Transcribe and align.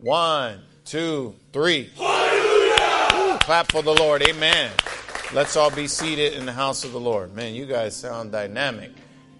One, 0.00 0.60
two, 0.84 1.34
three. 1.52 1.90
Hallelujah! 1.96 3.38
Clap 3.40 3.72
for 3.72 3.82
the 3.82 3.92
Lord. 3.92 4.22
Amen. 4.22 4.70
Let's 5.34 5.56
all 5.56 5.72
be 5.72 5.88
seated 5.88 6.34
in 6.34 6.46
the 6.46 6.52
house 6.52 6.84
of 6.84 6.92
the 6.92 7.00
Lord. 7.00 7.34
Man, 7.34 7.52
you 7.52 7.66
guys 7.66 7.96
sound 7.96 8.30
dynamic. 8.30 8.92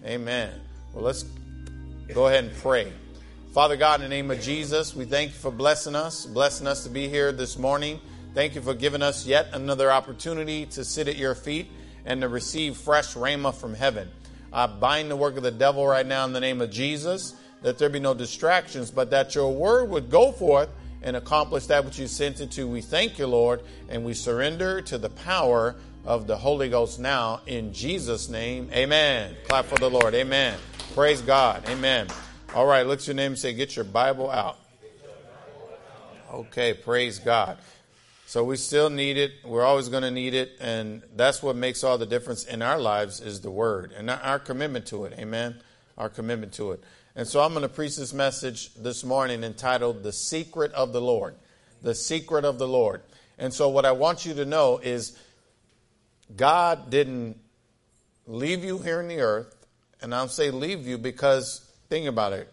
Amen. 0.05 0.51
Well, 0.93 1.05
let's 1.05 1.23
go 2.13 2.27
ahead 2.27 2.43
and 2.43 2.53
pray. 2.57 2.91
Father 3.53 3.77
God, 3.77 4.01
in 4.01 4.09
the 4.09 4.09
name 4.09 4.31
of 4.31 4.41
Jesus, 4.41 4.93
we 4.93 5.05
thank 5.05 5.31
you 5.31 5.37
for 5.37 5.49
blessing 5.49 5.95
us, 5.95 6.25
blessing 6.25 6.67
us 6.67 6.83
to 6.83 6.89
be 6.89 7.07
here 7.07 7.31
this 7.31 7.57
morning. 7.57 8.01
Thank 8.33 8.53
you 8.53 8.61
for 8.61 8.73
giving 8.73 9.01
us 9.01 9.25
yet 9.25 9.47
another 9.53 9.89
opportunity 9.89 10.65
to 10.67 10.83
sit 10.83 11.07
at 11.07 11.15
your 11.15 11.35
feet 11.35 11.71
and 12.03 12.19
to 12.19 12.27
receive 12.27 12.75
fresh 12.75 13.13
rhema 13.13 13.55
from 13.55 13.75
heaven. 13.75 14.11
I 14.51 14.67
bind 14.67 15.09
the 15.09 15.15
work 15.15 15.37
of 15.37 15.43
the 15.43 15.51
devil 15.51 15.87
right 15.87 16.05
now 16.05 16.25
in 16.25 16.33
the 16.33 16.41
name 16.41 16.59
of 16.59 16.69
Jesus 16.69 17.33
that 17.61 17.77
there 17.77 17.89
be 17.89 17.99
no 17.99 18.13
distractions, 18.13 18.91
but 18.91 19.09
that 19.11 19.35
your 19.35 19.53
word 19.53 19.89
would 19.89 20.09
go 20.09 20.31
forth 20.31 20.69
and 21.01 21.15
accomplish 21.15 21.65
that 21.67 21.85
which 21.85 21.99
you 21.99 22.07
sent 22.07 22.41
it 22.41 22.51
to. 22.51 22.67
We 22.67 22.81
thank 22.81 23.19
you, 23.19 23.27
Lord, 23.27 23.61
and 23.87 24.03
we 24.03 24.13
surrender 24.13 24.81
to 24.83 24.97
the 24.97 25.09
power 25.09 25.75
of 26.05 26.27
the 26.27 26.37
Holy 26.37 26.69
Ghost 26.69 26.99
now 26.99 27.41
in 27.45 27.73
Jesus' 27.73 28.29
name. 28.29 28.69
Amen. 28.73 29.35
Clap 29.47 29.65
for 29.65 29.77
the 29.77 29.89
Lord. 29.89 30.13
Amen. 30.13 30.57
Praise 30.93 31.21
God. 31.21 31.67
Amen. 31.69 32.07
All 32.53 32.65
right, 32.65 32.85
look 32.85 32.99
at 32.99 33.07
your 33.07 33.15
name 33.15 33.33
and 33.33 33.39
say, 33.39 33.53
Get 33.53 33.75
your 33.75 33.85
Bible 33.85 34.29
out. 34.29 34.57
Okay, 36.33 36.73
praise 36.73 37.19
God. 37.19 37.57
So 38.25 38.43
we 38.43 38.57
still 38.57 38.91
need 38.91 39.17
it. 39.17 39.31
We're 39.43 39.63
always 39.63 39.89
going 39.89 40.03
to 40.03 40.11
need 40.11 40.35
it. 40.35 40.51
And 40.59 41.01
that's 41.15 41.41
what 41.41 41.55
makes 41.55 41.83
all 41.83 41.97
the 41.97 42.05
difference 42.05 42.43
in 42.43 42.61
our 42.61 42.77
lives 42.77 43.21
is 43.21 43.41
the 43.41 43.49
word 43.49 43.91
and 43.91 44.09
our 44.09 44.37
commitment 44.37 44.85
to 44.87 45.05
it. 45.05 45.13
Amen. 45.17 45.55
Our 45.97 46.09
commitment 46.09 46.53
to 46.53 46.73
it. 46.73 46.83
And 47.19 47.27
so 47.27 47.41
I'm 47.41 47.51
going 47.51 47.63
to 47.63 47.67
preach 47.67 47.97
this 47.97 48.13
message 48.13 48.73
this 48.75 49.03
morning 49.03 49.43
entitled 49.43 50.03
The 50.03 50.13
Secret 50.13 50.71
of 50.71 50.93
the 50.93 51.01
Lord. 51.01 51.35
The 51.81 51.93
Secret 51.93 52.45
of 52.45 52.57
the 52.59 52.65
Lord. 52.65 53.01
And 53.37 53.53
so 53.53 53.67
what 53.67 53.83
I 53.83 53.91
want 53.91 54.25
you 54.25 54.33
to 54.35 54.45
know 54.45 54.77
is 54.77 55.19
God 56.33 56.89
didn't 56.89 57.37
leave 58.25 58.63
you 58.63 58.77
here 58.77 59.01
in 59.01 59.09
the 59.09 59.19
earth. 59.19 59.53
And 60.01 60.15
I'll 60.15 60.29
say 60.29 60.49
leave 60.49 60.87
you 60.87 60.97
because 60.97 61.69
think 61.89 62.07
about 62.07 62.31
it. 62.31 62.49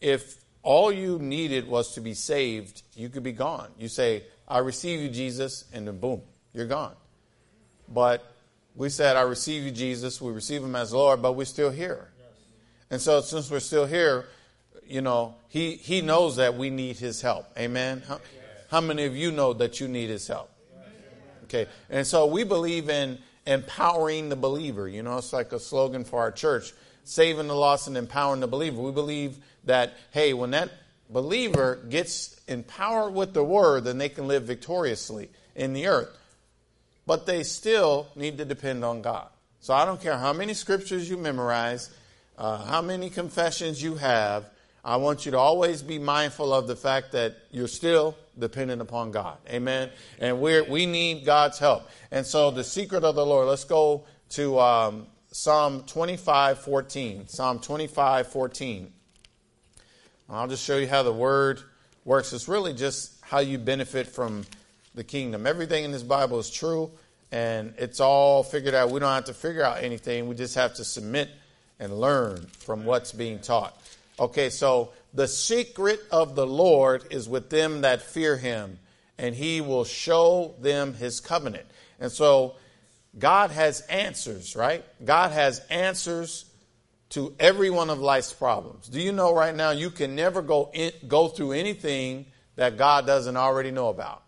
If 0.00 0.38
all 0.64 0.90
you 0.90 1.20
needed 1.20 1.68
was 1.68 1.94
to 1.94 2.00
be 2.00 2.14
saved, 2.14 2.82
you 2.96 3.08
could 3.08 3.22
be 3.22 3.30
gone. 3.30 3.70
You 3.78 3.86
say, 3.86 4.24
I 4.48 4.58
receive 4.58 4.98
you, 4.98 5.08
Jesus, 5.08 5.66
and 5.72 5.86
then 5.86 6.00
boom, 6.00 6.22
you're 6.52 6.66
gone. 6.66 6.96
But 7.88 8.28
we 8.74 8.88
said, 8.88 9.16
I 9.16 9.20
receive 9.20 9.62
you, 9.62 9.70
Jesus. 9.70 10.20
We 10.20 10.32
receive 10.32 10.64
him 10.64 10.74
as 10.74 10.92
Lord, 10.92 11.22
but 11.22 11.34
we're 11.34 11.44
still 11.44 11.70
here. 11.70 12.10
And 12.90 13.00
so 13.00 13.20
since 13.20 13.50
we're 13.50 13.60
still 13.60 13.86
here, 13.86 14.26
you 14.86 15.02
know, 15.02 15.34
he, 15.48 15.74
he 15.74 16.00
knows 16.00 16.36
that 16.36 16.56
we 16.56 16.70
need 16.70 16.96
his 16.96 17.20
help. 17.20 17.46
Amen. 17.58 18.02
How, 18.06 18.20
how 18.70 18.80
many 18.80 19.04
of 19.04 19.16
you 19.16 19.30
know 19.30 19.52
that 19.54 19.80
you 19.80 19.88
need 19.88 20.08
his 20.08 20.26
help? 20.26 20.50
Okay. 21.44 21.66
And 21.90 22.06
so 22.06 22.26
we 22.26 22.44
believe 22.44 22.88
in 22.88 23.18
empowering 23.46 24.28
the 24.28 24.36
believer. 24.36 24.88
You 24.88 25.02
know, 25.02 25.18
it's 25.18 25.32
like 25.32 25.52
a 25.52 25.60
slogan 25.60 26.04
for 26.04 26.20
our 26.20 26.30
church 26.30 26.72
saving 27.04 27.48
the 27.48 27.54
lost 27.54 27.88
and 27.88 27.96
empowering 27.96 28.40
the 28.40 28.46
believer. 28.46 28.80
We 28.82 28.92
believe 28.92 29.38
that, 29.64 29.94
hey, 30.10 30.34
when 30.34 30.50
that 30.50 30.70
believer 31.08 31.76
gets 31.88 32.38
empowered 32.46 33.14
with 33.14 33.32
the 33.32 33.42
word, 33.42 33.84
then 33.84 33.96
they 33.96 34.10
can 34.10 34.28
live 34.28 34.42
victoriously 34.42 35.30
in 35.54 35.72
the 35.72 35.86
earth. 35.86 36.14
But 37.06 37.24
they 37.24 37.42
still 37.44 38.08
need 38.14 38.36
to 38.38 38.44
depend 38.44 38.84
on 38.84 39.00
God. 39.00 39.28
So 39.60 39.72
I 39.72 39.86
don't 39.86 40.00
care 40.00 40.18
how 40.18 40.34
many 40.34 40.52
scriptures 40.52 41.08
you 41.08 41.16
memorize, 41.16 41.88
uh, 42.38 42.64
how 42.64 42.80
many 42.80 43.10
confessions 43.10 43.82
you 43.82 43.96
have, 43.96 44.48
I 44.84 44.96
want 44.96 45.26
you 45.26 45.32
to 45.32 45.38
always 45.38 45.82
be 45.82 45.98
mindful 45.98 46.54
of 46.54 46.68
the 46.68 46.76
fact 46.76 47.12
that 47.12 47.36
you're 47.50 47.66
still 47.66 48.16
dependent 48.38 48.80
upon 48.80 49.10
God. 49.10 49.38
Amen. 49.50 49.90
And 50.20 50.40
we 50.40 50.60
we 50.62 50.86
need 50.86 51.24
God's 51.26 51.58
help. 51.58 51.90
And 52.12 52.24
so 52.24 52.52
the 52.52 52.62
secret 52.62 53.02
of 53.02 53.16
the 53.16 53.26
Lord, 53.26 53.48
let's 53.48 53.64
go 53.64 54.04
to 54.30 54.60
um, 54.60 55.06
Psalm 55.32 55.82
25, 55.82 56.60
14. 56.60 57.26
Psalm 57.26 57.58
25, 57.58 58.28
14. 58.28 58.92
I'll 60.30 60.46
just 60.46 60.64
show 60.64 60.76
you 60.76 60.86
how 60.86 61.02
the 61.02 61.12
word 61.12 61.60
works. 62.04 62.32
It's 62.32 62.48
really 62.48 62.72
just 62.72 63.20
how 63.22 63.40
you 63.40 63.58
benefit 63.58 64.06
from 64.06 64.46
the 64.94 65.02
kingdom. 65.02 65.44
Everything 65.44 65.84
in 65.84 65.90
this 65.90 66.04
Bible 66.04 66.38
is 66.38 66.50
true 66.50 66.90
and 67.32 67.74
it's 67.78 67.98
all 67.98 68.44
figured 68.44 68.74
out. 68.74 68.90
We 68.90 69.00
don't 69.00 69.12
have 69.12 69.24
to 69.24 69.34
figure 69.34 69.64
out 69.64 69.82
anything. 69.82 70.28
We 70.28 70.36
just 70.36 70.54
have 70.54 70.74
to 70.74 70.84
submit 70.84 71.30
and 71.80 71.98
learn 71.98 72.46
from 72.58 72.84
what's 72.84 73.12
being 73.12 73.38
taught. 73.38 73.80
Okay, 74.18 74.50
so 74.50 74.90
the 75.14 75.28
secret 75.28 76.00
of 76.10 76.34
the 76.34 76.46
Lord 76.46 77.04
is 77.10 77.28
with 77.28 77.50
them 77.50 77.82
that 77.82 78.02
fear 78.02 78.36
him, 78.36 78.78
and 79.16 79.34
he 79.34 79.60
will 79.60 79.84
show 79.84 80.54
them 80.60 80.94
his 80.94 81.20
covenant. 81.20 81.66
And 82.00 82.10
so 82.10 82.56
God 83.18 83.50
has 83.50 83.80
answers, 83.82 84.56
right? 84.56 84.84
God 85.04 85.32
has 85.32 85.60
answers 85.70 86.44
to 87.10 87.34
every 87.40 87.70
one 87.70 87.90
of 87.90 88.00
life's 88.00 88.32
problems. 88.32 88.88
Do 88.88 89.00
you 89.00 89.12
know 89.12 89.34
right 89.34 89.54
now 89.54 89.70
you 89.70 89.90
can 89.90 90.14
never 90.14 90.42
go 90.42 90.70
in, 90.72 90.92
go 91.06 91.28
through 91.28 91.52
anything 91.52 92.26
that 92.56 92.76
God 92.76 93.06
doesn't 93.06 93.36
already 93.36 93.70
know 93.70 93.88
about? 93.88 94.22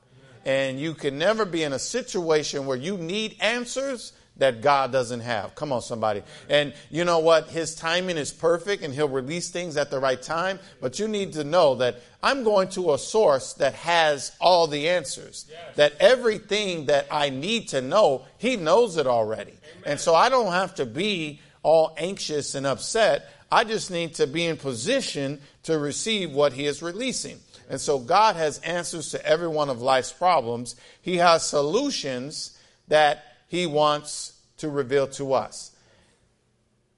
And 0.47 0.81
you 0.81 0.95
can 0.95 1.19
never 1.19 1.45
be 1.45 1.63
in 1.63 1.75
a 1.75 1.79
situation 1.79 2.65
where 2.65 2.77
you 2.77 2.97
need 2.97 3.37
answers 3.41 4.15
that 4.41 4.63
God 4.63 4.91
doesn't 4.91 5.21
have. 5.21 5.55
Come 5.55 5.73
on, 5.73 5.83
somebody. 5.83 6.23
And 6.49 6.75
you 6.91 7.05
know 7.05 7.21
what? 7.21 7.49
His 7.49 7.75
timing 7.75 8.17
is 8.17 8.33
perfect 8.33 8.83
and 8.83 8.93
he'll 8.93 9.09
release 9.09 9.51
things 9.51 9.77
at 9.77 9.91
the 9.91 10.01
right 10.01 10.21
time. 10.21 10.59
But 10.81 10.99
you 10.99 11.07
need 11.07 11.35
to 11.35 11.45
know 11.45 11.77
that 11.77 12.01
I'm 12.23 12.43
going 12.43 12.69
to 12.71 12.95
a 12.95 12.99
source 12.99 13.53
that 13.55 13.75
has 13.75 14.33
all 14.41 14.67
the 14.67 14.89
answers. 14.89 15.47
Yes. 15.49 15.77
That 15.77 15.93
everything 16.01 16.87
that 16.87 17.07
I 17.11 17.29
need 17.31 17.69
to 17.69 17.81
know, 17.81 18.25
he 18.39 18.57
knows 18.57 18.97
it 18.97 19.07
already. 19.07 19.53
Amen. 19.53 19.83
And 19.87 20.01
so 20.01 20.15
I 20.15 20.29
don't 20.29 20.53
have 20.53 20.75
to 20.77 20.87
be 20.87 21.41
all 21.63 21.95
anxious 21.99 22.55
and 22.55 22.67
upset. 22.67 23.31
I 23.53 23.65
just 23.65 23.91
need 23.91 24.15
to 24.15 24.27
be 24.27 24.47
in 24.47 24.57
position 24.57 25.41
to 25.65 25.79
receive 25.79 26.33
what 26.33 26.55
he 26.55 26.67
is 26.67 26.83
releasing. 26.83 27.39
And 27.69 27.81
so 27.81 27.99
God 27.99 28.37
has 28.37 28.59
answers 28.61 29.11
to 29.11 29.25
every 29.25 29.49
one 29.49 29.69
of 29.69 29.83
life's 29.83 30.13
problems. 30.13 30.77
He 31.03 31.19
has 31.19 31.47
solutions 31.47 32.59
that 32.89 33.30
he 33.51 33.67
wants 33.67 34.35
to 34.59 34.69
reveal 34.69 35.09
to 35.09 35.35
us. 35.35 35.73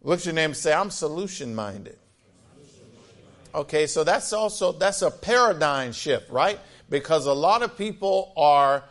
Look 0.02 0.18
at 0.18 0.26
your 0.26 0.34
name 0.34 0.50
and 0.50 0.56
say, 0.56 0.74
I'm 0.74 0.90
solution 0.90 1.54
minded. 1.54 1.96
Okay, 3.54 3.86
so 3.86 4.04
that's 4.04 4.34
also 4.34 4.70
that's 4.72 5.00
a 5.00 5.10
paradigm 5.10 5.92
shift, 5.92 6.28
right? 6.30 6.60
Because 6.90 7.24
a 7.24 7.32
lot 7.32 7.62
of 7.62 7.78
people 7.78 8.34
are 8.36 8.84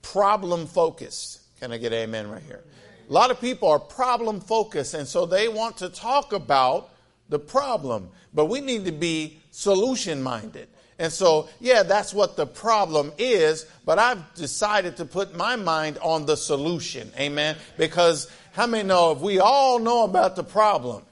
problem 0.00 0.68
focused. 0.68 1.40
Can 1.58 1.72
I 1.72 1.78
get 1.78 1.92
amen 1.92 2.30
right 2.30 2.42
here? 2.42 2.62
A 3.10 3.12
lot 3.12 3.32
of 3.32 3.40
people 3.40 3.68
are 3.68 3.80
problem 3.80 4.40
focused, 4.40 4.94
and 4.94 5.06
so 5.06 5.26
they 5.26 5.48
want 5.48 5.76
to 5.78 5.88
talk 5.88 6.32
about 6.32 6.90
the 7.28 7.40
problem, 7.40 8.10
but 8.32 8.44
we 8.46 8.60
need 8.60 8.84
to 8.84 8.92
be 8.92 9.40
solution 9.50 10.22
minded. 10.22 10.68
And 10.98 11.12
so, 11.12 11.48
yeah, 11.60 11.84
that's 11.84 12.12
what 12.12 12.36
the 12.36 12.46
problem 12.46 13.12
is, 13.18 13.66
but 13.84 13.98
I've 14.00 14.34
decided 14.34 14.96
to 14.96 15.04
put 15.04 15.36
my 15.36 15.54
mind 15.54 15.98
on 15.98 16.26
the 16.26 16.36
solution. 16.36 17.12
Amen. 17.18 17.56
Because 17.76 18.28
how 18.52 18.66
many 18.66 18.86
know 18.86 19.12
if 19.12 19.20
we 19.20 19.38
all 19.38 19.78
know 19.78 20.02
about 20.02 20.34
the 20.34 20.42
problem, 20.42 21.04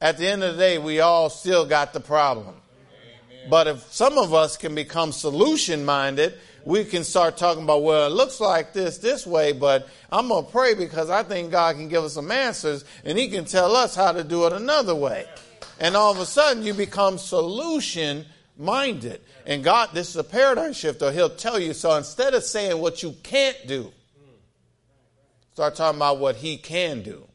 at 0.00 0.16
the 0.16 0.26
end 0.26 0.42
of 0.42 0.54
the 0.56 0.58
day, 0.58 0.78
we 0.78 1.00
all 1.00 1.28
still 1.30 1.66
got 1.66 1.92
the 1.92 2.00
problem. 2.00 2.54
But 3.50 3.66
if 3.66 3.92
some 3.92 4.18
of 4.18 4.32
us 4.32 4.56
can 4.56 4.74
become 4.74 5.12
solution 5.12 5.84
minded, 5.84 6.34
we 6.64 6.84
can 6.84 7.04
start 7.04 7.36
talking 7.36 7.64
about, 7.64 7.82
well, 7.82 8.06
it 8.06 8.14
looks 8.14 8.40
like 8.40 8.72
this 8.72 8.98
this 8.98 9.26
way, 9.26 9.52
but 9.52 9.88
I'm 10.10 10.28
going 10.28 10.44
to 10.44 10.50
pray 10.50 10.74
because 10.74 11.10
I 11.10 11.22
think 11.22 11.50
God 11.50 11.76
can 11.76 11.88
give 11.88 12.04
us 12.04 12.14
some 12.14 12.30
answers 12.30 12.84
and 13.04 13.18
He 13.18 13.28
can 13.28 13.44
tell 13.44 13.76
us 13.76 13.94
how 13.94 14.12
to 14.12 14.24
do 14.24 14.46
it 14.46 14.52
another 14.52 14.94
way. 14.94 15.26
And 15.80 15.96
all 15.96 16.12
of 16.12 16.18
a 16.18 16.26
sudden, 16.26 16.62
you 16.62 16.74
become 16.74 17.18
solution 17.18 18.26
minded. 18.56 19.20
And 19.46 19.64
God, 19.64 19.90
this 19.92 20.10
is 20.10 20.16
a 20.16 20.24
paradigm 20.24 20.72
shift, 20.72 21.00
though. 21.00 21.10
He'll 21.10 21.30
tell 21.30 21.58
you. 21.58 21.72
So 21.72 21.94
instead 21.96 22.34
of 22.34 22.44
saying 22.44 22.80
what 22.80 23.02
you 23.02 23.14
can't 23.22 23.56
do, 23.66 23.92
start 25.54 25.74
talking 25.74 25.98
about 25.98 26.18
what 26.18 26.36
He 26.36 26.56
can 26.56 27.02
do. 27.02 27.26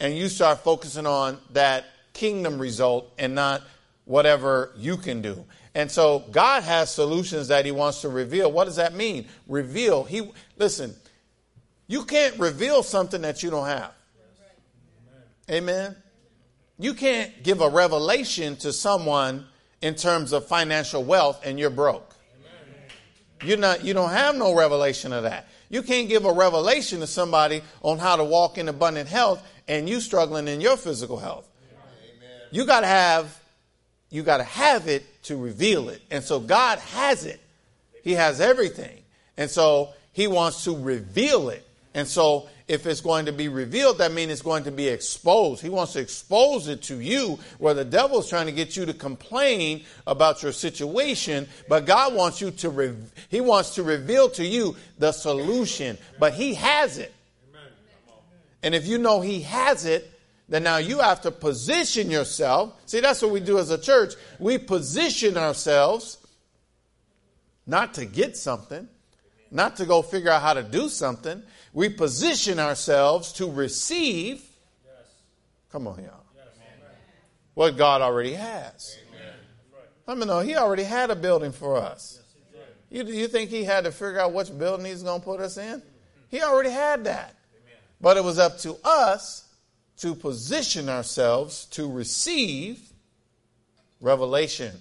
And 0.00 0.16
you 0.16 0.28
start 0.28 0.58
focusing 0.58 1.06
on 1.06 1.38
that 1.52 1.84
kingdom 2.12 2.58
result 2.58 3.12
and 3.18 3.34
not 3.34 3.62
whatever 4.04 4.72
you 4.76 4.96
can 4.96 5.22
do. 5.22 5.44
And 5.74 5.90
so 5.90 6.24
God 6.30 6.62
has 6.62 6.92
solutions 6.94 7.48
that 7.48 7.64
he 7.64 7.72
wants 7.72 8.02
to 8.02 8.08
reveal. 8.08 8.50
What 8.50 8.66
does 8.66 8.76
that 8.76 8.94
mean? 8.94 9.26
Reveal. 9.48 10.04
He 10.04 10.30
listen, 10.56 10.94
you 11.86 12.04
can't 12.04 12.38
reveal 12.38 12.82
something 12.82 13.22
that 13.22 13.42
you 13.42 13.50
don't 13.50 13.66
have. 13.66 13.92
Amen. 15.50 15.96
You 16.78 16.94
can't 16.94 17.42
give 17.42 17.60
a 17.60 17.68
revelation 17.68 18.56
to 18.56 18.72
someone 18.72 19.46
in 19.80 19.94
terms 19.94 20.32
of 20.32 20.46
financial 20.46 21.04
wealth 21.04 21.40
and 21.44 21.58
you're 21.58 21.70
broke. 21.70 22.14
You're 23.42 23.58
not, 23.58 23.84
you 23.84 23.94
don't 23.94 24.10
have 24.10 24.36
no 24.36 24.54
revelation 24.54 25.12
of 25.12 25.24
that. 25.24 25.46
You 25.68 25.82
can't 25.82 26.08
give 26.08 26.24
a 26.24 26.32
revelation 26.32 27.00
to 27.00 27.06
somebody 27.06 27.62
on 27.82 27.98
how 27.98 28.16
to 28.16 28.24
walk 28.24 28.58
in 28.58 28.68
abundant 28.68 29.08
health 29.08 29.46
and 29.68 29.88
you 29.88 30.00
struggling 30.00 30.48
in 30.48 30.60
your 30.60 30.76
physical 30.76 31.18
health. 31.18 31.48
You 32.50 32.64
got 32.64 32.80
to 32.80 32.86
have 32.86 33.40
you 34.10 34.22
got 34.22 34.36
to 34.36 34.44
have 34.44 34.86
it 34.86 35.24
to 35.24 35.36
reveal 35.36 35.88
it. 35.88 36.00
And 36.08 36.22
so 36.22 36.38
God 36.38 36.78
has 36.78 37.24
it. 37.24 37.40
He 38.04 38.12
has 38.12 38.40
everything. 38.40 39.02
And 39.36 39.50
so 39.50 39.88
he 40.12 40.28
wants 40.28 40.62
to 40.64 40.78
reveal 40.78 41.48
it. 41.48 41.66
And 41.94 42.08
so 42.08 42.48
if 42.66 42.86
it's 42.86 43.00
going 43.00 43.26
to 43.26 43.32
be 43.32 43.48
revealed, 43.48 43.98
that 43.98 44.12
means 44.12 44.32
it's 44.32 44.42
going 44.42 44.64
to 44.64 44.72
be 44.72 44.88
exposed. 44.88 45.62
He 45.62 45.68
wants 45.68 45.92
to 45.92 46.00
expose 46.00 46.66
it 46.66 46.82
to 46.84 47.00
you 47.00 47.38
where 47.58 47.74
the 47.74 47.84
devil 47.84 48.18
is 48.18 48.28
trying 48.28 48.46
to 48.46 48.52
get 48.52 48.76
you 48.76 48.84
to 48.86 48.94
complain 48.94 49.84
about 50.06 50.42
your 50.42 50.52
situation, 50.52 51.46
but 51.68 51.86
God 51.86 52.14
wants 52.14 52.40
you 52.40 52.50
to, 52.50 52.70
re- 52.70 52.96
he 53.28 53.40
wants 53.40 53.76
to 53.76 53.82
reveal 53.82 54.28
to 54.30 54.44
you 54.44 54.76
the 54.98 55.12
solution, 55.12 55.96
but 56.18 56.34
he 56.34 56.54
has 56.54 56.98
it. 56.98 57.14
And 58.62 58.74
if 58.74 58.86
you 58.86 58.98
know 58.98 59.20
he 59.20 59.42
has 59.42 59.84
it, 59.84 60.10
then 60.48 60.62
now 60.62 60.78
you 60.78 60.98
have 60.98 61.20
to 61.22 61.30
position 61.30 62.10
yourself. 62.10 62.74
See, 62.86 63.00
that's 63.00 63.22
what 63.22 63.30
we 63.30 63.40
do 63.40 63.58
as 63.58 63.70
a 63.70 63.78
church. 63.78 64.14
We 64.38 64.58
position 64.58 65.36
ourselves 65.36 66.18
not 67.66 67.94
to 67.94 68.06
get 68.06 68.36
something, 68.36 68.88
not 69.54 69.76
to 69.76 69.86
go 69.86 70.02
figure 70.02 70.30
out 70.30 70.42
how 70.42 70.52
to 70.52 70.62
do 70.62 70.88
something. 70.88 71.42
We 71.72 71.88
position 71.88 72.58
ourselves 72.58 73.32
to 73.34 73.50
receive. 73.50 74.42
Come 75.72 75.86
on, 75.86 76.02
y'all. 76.02 76.20
What 77.54 77.76
God 77.76 78.02
already 78.02 78.34
has. 78.34 78.98
I 80.06 80.14
mean, 80.14 80.26
no, 80.26 80.40
He 80.40 80.56
already 80.56 80.82
had 80.82 81.10
a 81.10 81.16
building 81.16 81.52
for 81.52 81.76
us. 81.76 82.20
You, 82.90 83.04
you 83.04 83.28
think 83.28 83.48
He 83.48 83.64
had 83.64 83.84
to 83.84 83.92
figure 83.92 84.20
out 84.20 84.32
which 84.32 84.56
building 84.58 84.84
He's 84.84 85.04
going 85.04 85.20
to 85.20 85.24
put 85.24 85.40
us 85.40 85.56
in? 85.56 85.80
He 86.28 86.42
already 86.42 86.70
had 86.70 87.04
that. 87.04 87.34
But 88.00 88.16
it 88.16 88.24
was 88.24 88.38
up 88.38 88.58
to 88.58 88.76
us 88.84 89.48
to 89.98 90.16
position 90.16 90.88
ourselves 90.88 91.66
to 91.66 91.90
receive 91.90 92.80
revelation 94.00 94.72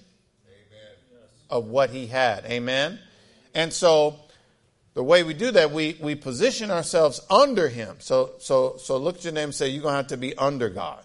of 1.49 1.67
what 1.67 1.91
he 1.91 2.07
had. 2.07 2.45
Amen. 2.45 2.99
And 3.53 3.71
so 3.71 4.19
the 4.93 5.03
way 5.03 5.23
we 5.23 5.33
do 5.33 5.51
that, 5.51 5.71
we, 5.71 5.97
we 5.99 6.15
position 6.15 6.69
ourselves 6.69 7.19
under 7.29 7.67
him. 7.67 7.95
So 7.99 8.33
so 8.39 8.75
so 8.77 8.97
look 8.97 9.17
at 9.17 9.23
your 9.23 9.33
name 9.33 9.45
and 9.45 9.55
say, 9.55 9.69
You're 9.69 9.83
gonna 9.83 9.97
have 9.97 10.07
to 10.07 10.17
be 10.17 10.35
under 10.37 10.69
God. 10.69 11.03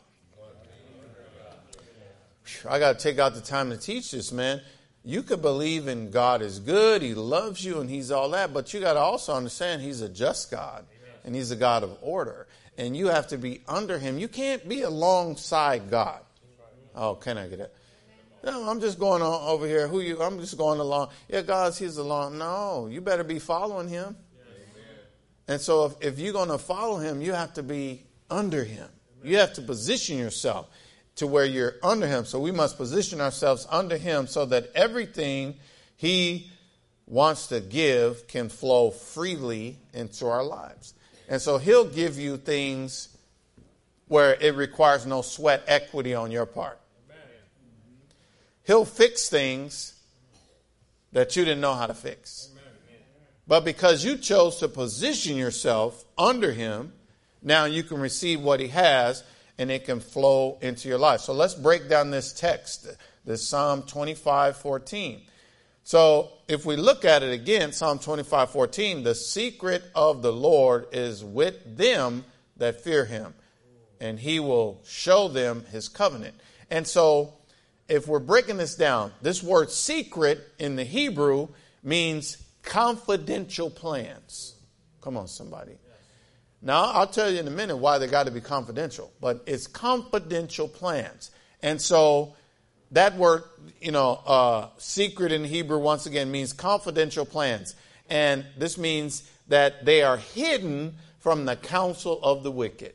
I 2.68 2.78
gotta 2.78 2.98
take 2.98 3.18
out 3.18 3.34
the 3.34 3.40
time 3.40 3.70
to 3.70 3.76
teach 3.76 4.10
this, 4.10 4.32
man. 4.32 4.60
You 5.04 5.22
could 5.22 5.40
believe 5.40 5.88
in 5.88 6.10
God 6.10 6.42
is 6.42 6.58
good, 6.58 7.02
He 7.02 7.14
loves 7.14 7.64
you, 7.64 7.80
and 7.80 7.88
He's 7.88 8.10
all 8.10 8.30
that, 8.30 8.52
but 8.52 8.74
you 8.74 8.80
gotta 8.80 9.00
also 9.00 9.34
understand 9.34 9.80
He's 9.80 10.02
a 10.02 10.08
just 10.08 10.50
God 10.50 10.84
and 11.24 11.34
He's 11.34 11.50
a 11.50 11.56
God 11.56 11.82
of 11.82 11.96
order. 12.02 12.46
And 12.76 12.96
you 12.96 13.08
have 13.08 13.28
to 13.28 13.38
be 13.38 13.62
under 13.66 13.98
Him. 13.98 14.18
You 14.18 14.28
can't 14.28 14.68
be 14.68 14.82
alongside 14.82 15.90
God. 15.90 16.20
Oh, 16.94 17.14
can 17.14 17.38
I 17.38 17.48
get 17.48 17.60
it? 17.60 17.74
No, 18.48 18.66
I'm 18.66 18.80
just 18.80 18.98
going 18.98 19.20
on 19.20 19.46
over 19.46 19.66
here. 19.66 19.86
Who 19.88 20.00
you? 20.00 20.22
I'm 20.22 20.40
just 20.40 20.56
going 20.56 20.80
along. 20.80 21.10
Yeah, 21.28 21.42
God's 21.42 21.76
He's 21.76 21.98
along. 21.98 22.38
No, 22.38 22.88
you 22.90 23.02
better 23.02 23.22
be 23.22 23.38
following 23.38 23.88
Him. 23.88 24.16
And 25.46 25.60
so, 25.60 25.84
if, 25.84 25.92
if 26.00 26.18
you're 26.18 26.32
going 26.32 26.48
to 26.48 26.56
follow 26.56 26.96
Him, 26.96 27.20
you 27.20 27.34
have 27.34 27.52
to 27.54 27.62
be 27.62 28.04
under 28.30 28.64
Him. 28.64 28.88
You 29.22 29.36
have 29.36 29.52
to 29.54 29.62
position 29.62 30.16
yourself 30.16 30.70
to 31.16 31.26
where 31.26 31.44
you're 31.44 31.74
under 31.82 32.06
Him. 32.06 32.24
So 32.24 32.40
we 32.40 32.50
must 32.50 32.78
position 32.78 33.20
ourselves 33.20 33.66
under 33.68 33.98
Him 33.98 34.26
so 34.26 34.46
that 34.46 34.70
everything 34.74 35.56
He 35.96 36.50
wants 37.06 37.48
to 37.48 37.60
give 37.60 38.26
can 38.28 38.48
flow 38.48 38.90
freely 38.90 39.76
into 39.92 40.26
our 40.26 40.42
lives. 40.42 40.94
And 41.28 41.42
so 41.42 41.58
He'll 41.58 41.84
give 41.84 42.18
you 42.18 42.38
things 42.38 43.14
where 44.06 44.38
it 44.40 44.54
requires 44.54 45.04
no 45.04 45.20
sweat 45.20 45.64
equity 45.66 46.14
on 46.14 46.30
your 46.30 46.46
part. 46.46 46.78
He'll 48.68 48.84
fix 48.84 49.30
things 49.30 49.94
that 51.12 51.34
you 51.34 51.44
didn't 51.46 51.62
know 51.62 51.72
how 51.72 51.86
to 51.86 51.94
fix. 51.94 52.50
But 53.46 53.64
because 53.64 54.04
you 54.04 54.18
chose 54.18 54.56
to 54.56 54.68
position 54.68 55.36
yourself 55.36 56.04
under 56.18 56.52
Him, 56.52 56.92
now 57.42 57.64
you 57.64 57.82
can 57.82 57.98
receive 57.98 58.42
what 58.42 58.60
He 58.60 58.68
has 58.68 59.24
and 59.56 59.70
it 59.70 59.86
can 59.86 60.00
flow 60.00 60.58
into 60.60 60.86
your 60.86 60.98
life. 60.98 61.20
So 61.20 61.32
let's 61.32 61.54
break 61.54 61.88
down 61.88 62.10
this 62.10 62.34
text, 62.34 62.86
this 63.24 63.48
Psalm 63.48 63.84
25 63.84 64.58
14. 64.58 65.22
So 65.82 66.30
if 66.46 66.66
we 66.66 66.76
look 66.76 67.06
at 67.06 67.22
it 67.22 67.32
again, 67.32 67.72
Psalm 67.72 67.98
25 67.98 68.50
14, 68.50 69.02
the 69.02 69.14
secret 69.14 69.82
of 69.94 70.20
the 70.20 70.32
Lord 70.32 70.88
is 70.92 71.24
with 71.24 71.78
them 71.78 72.22
that 72.58 72.82
fear 72.82 73.06
Him, 73.06 73.32
and 73.98 74.20
He 74.20 74.38
will 74.40 74.82
show 74.84 75.28
them 75.28 75.64
His 75.72 75.88
covenant. 75.88 76.34
And 76.70 76.86
so 76.86 77.32
if 77.88 78.06
we're 78.06 78.18
breaking 78.18 78.58
this 78.58 78.74
down, 78.74 79.12
this 79.22 79.42
word 79.42 79.70
secret 79.70 80.40
in 80.58 80.76
the 80.76 80.84
Hebrew 80.84 81.48
means 81.82 82.36
confidential 82.62 83.70
plans. 83.70 84.54
Come 85.00 85.16
on, 85.16 85.26
somebody. 85.26 85.72
Now, 86.60 86.84
I'll 86.84 87.06
tell 87.06 87.30
you 87.30 87.38
in 87.38 87.46
a 87.46 87.52
minute 87.52 87.76
why 87.76 87.98
they 87.98 88.08
got 88.08 88.26
to 88.26 88.32
be 88.32 88.40
confidential, 88.40 89.12
but 89.20 89.42
it's 89.46 89.66
confidential 89.66 90.68
plans. 90.68 91.30
And 91.62 91.80
so 91.80 92.34
that 92.90 93.16
word, 93.16 93.44
you 93.80 93.92
know, 93.92 94.20
uh, 94.26 94.68
secret 94.78 95.32
in 95.32 95.44
Hebrew, 95.44 95.78
once 95.78 96.06
again, 96.06 96.30
means 96.30 96.52
confidential 96.52 97.24
plans. 97.24 97.74
And 98.10 98.44
this 98.56 98.76
means 98.76 99.30
that 99.48 99.84
they 99.84 100.02
are 100.02 100.16
hidden 100.16 100.96
from 101.20 101.44
the 101.44 101.56
counsel 101.56 102.20
of 102.22 102.42
the 102.42 102.50
wicked. 102.50 102.94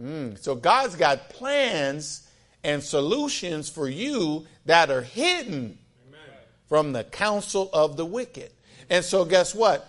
Mm, 0.00 0.38
so 0.42 0.54
God's 0.54 0.96
got 0.96 1.30
plans 1.30 2.23
and 2.64 2.82
solutions 2.82 3.68
for 3.68 3.88
you 3.88 4.46
that 4.64 4.90
are 4.90 5.02
hidden 5.02 5.78
Amen. 6.08 6.20
from 6.68 6.92
the 6.92 7.04
counsel 7.04 7.70
of 7.72 7.96
the 7.96 8.06
wicked. 8.06 8.50
And 8.90 9.04
so, 9.04 9.24
guess 9.24 9.54
what? 9.54 9.86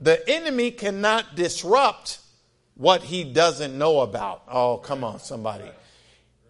The 0.00 0.28
enemy 0.28 0.70
cannot 0.70 1.36
disrupt 1.36 2.18
what 2.74 3.02
he 3.02 3.22
doesn't 3.24 3.76
know 3.76 4.00
about. 4.00 4.42
Oh, 4.48 4.78
come 4.78 5.04
on, 5.04 5.20
somebody. 5.20 5.70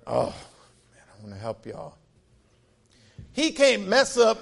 Oh, 0.06 0.26
man, 0.26 1.02
I 1.02 1.22
want 1.22 1.34
to 1.34 1.40
help 1.40 1.66
y'all. 1.66 1.96
He 3.32 3.50
can't 3.50 3.86
mess 3.86 4.16
up 4.16 4.38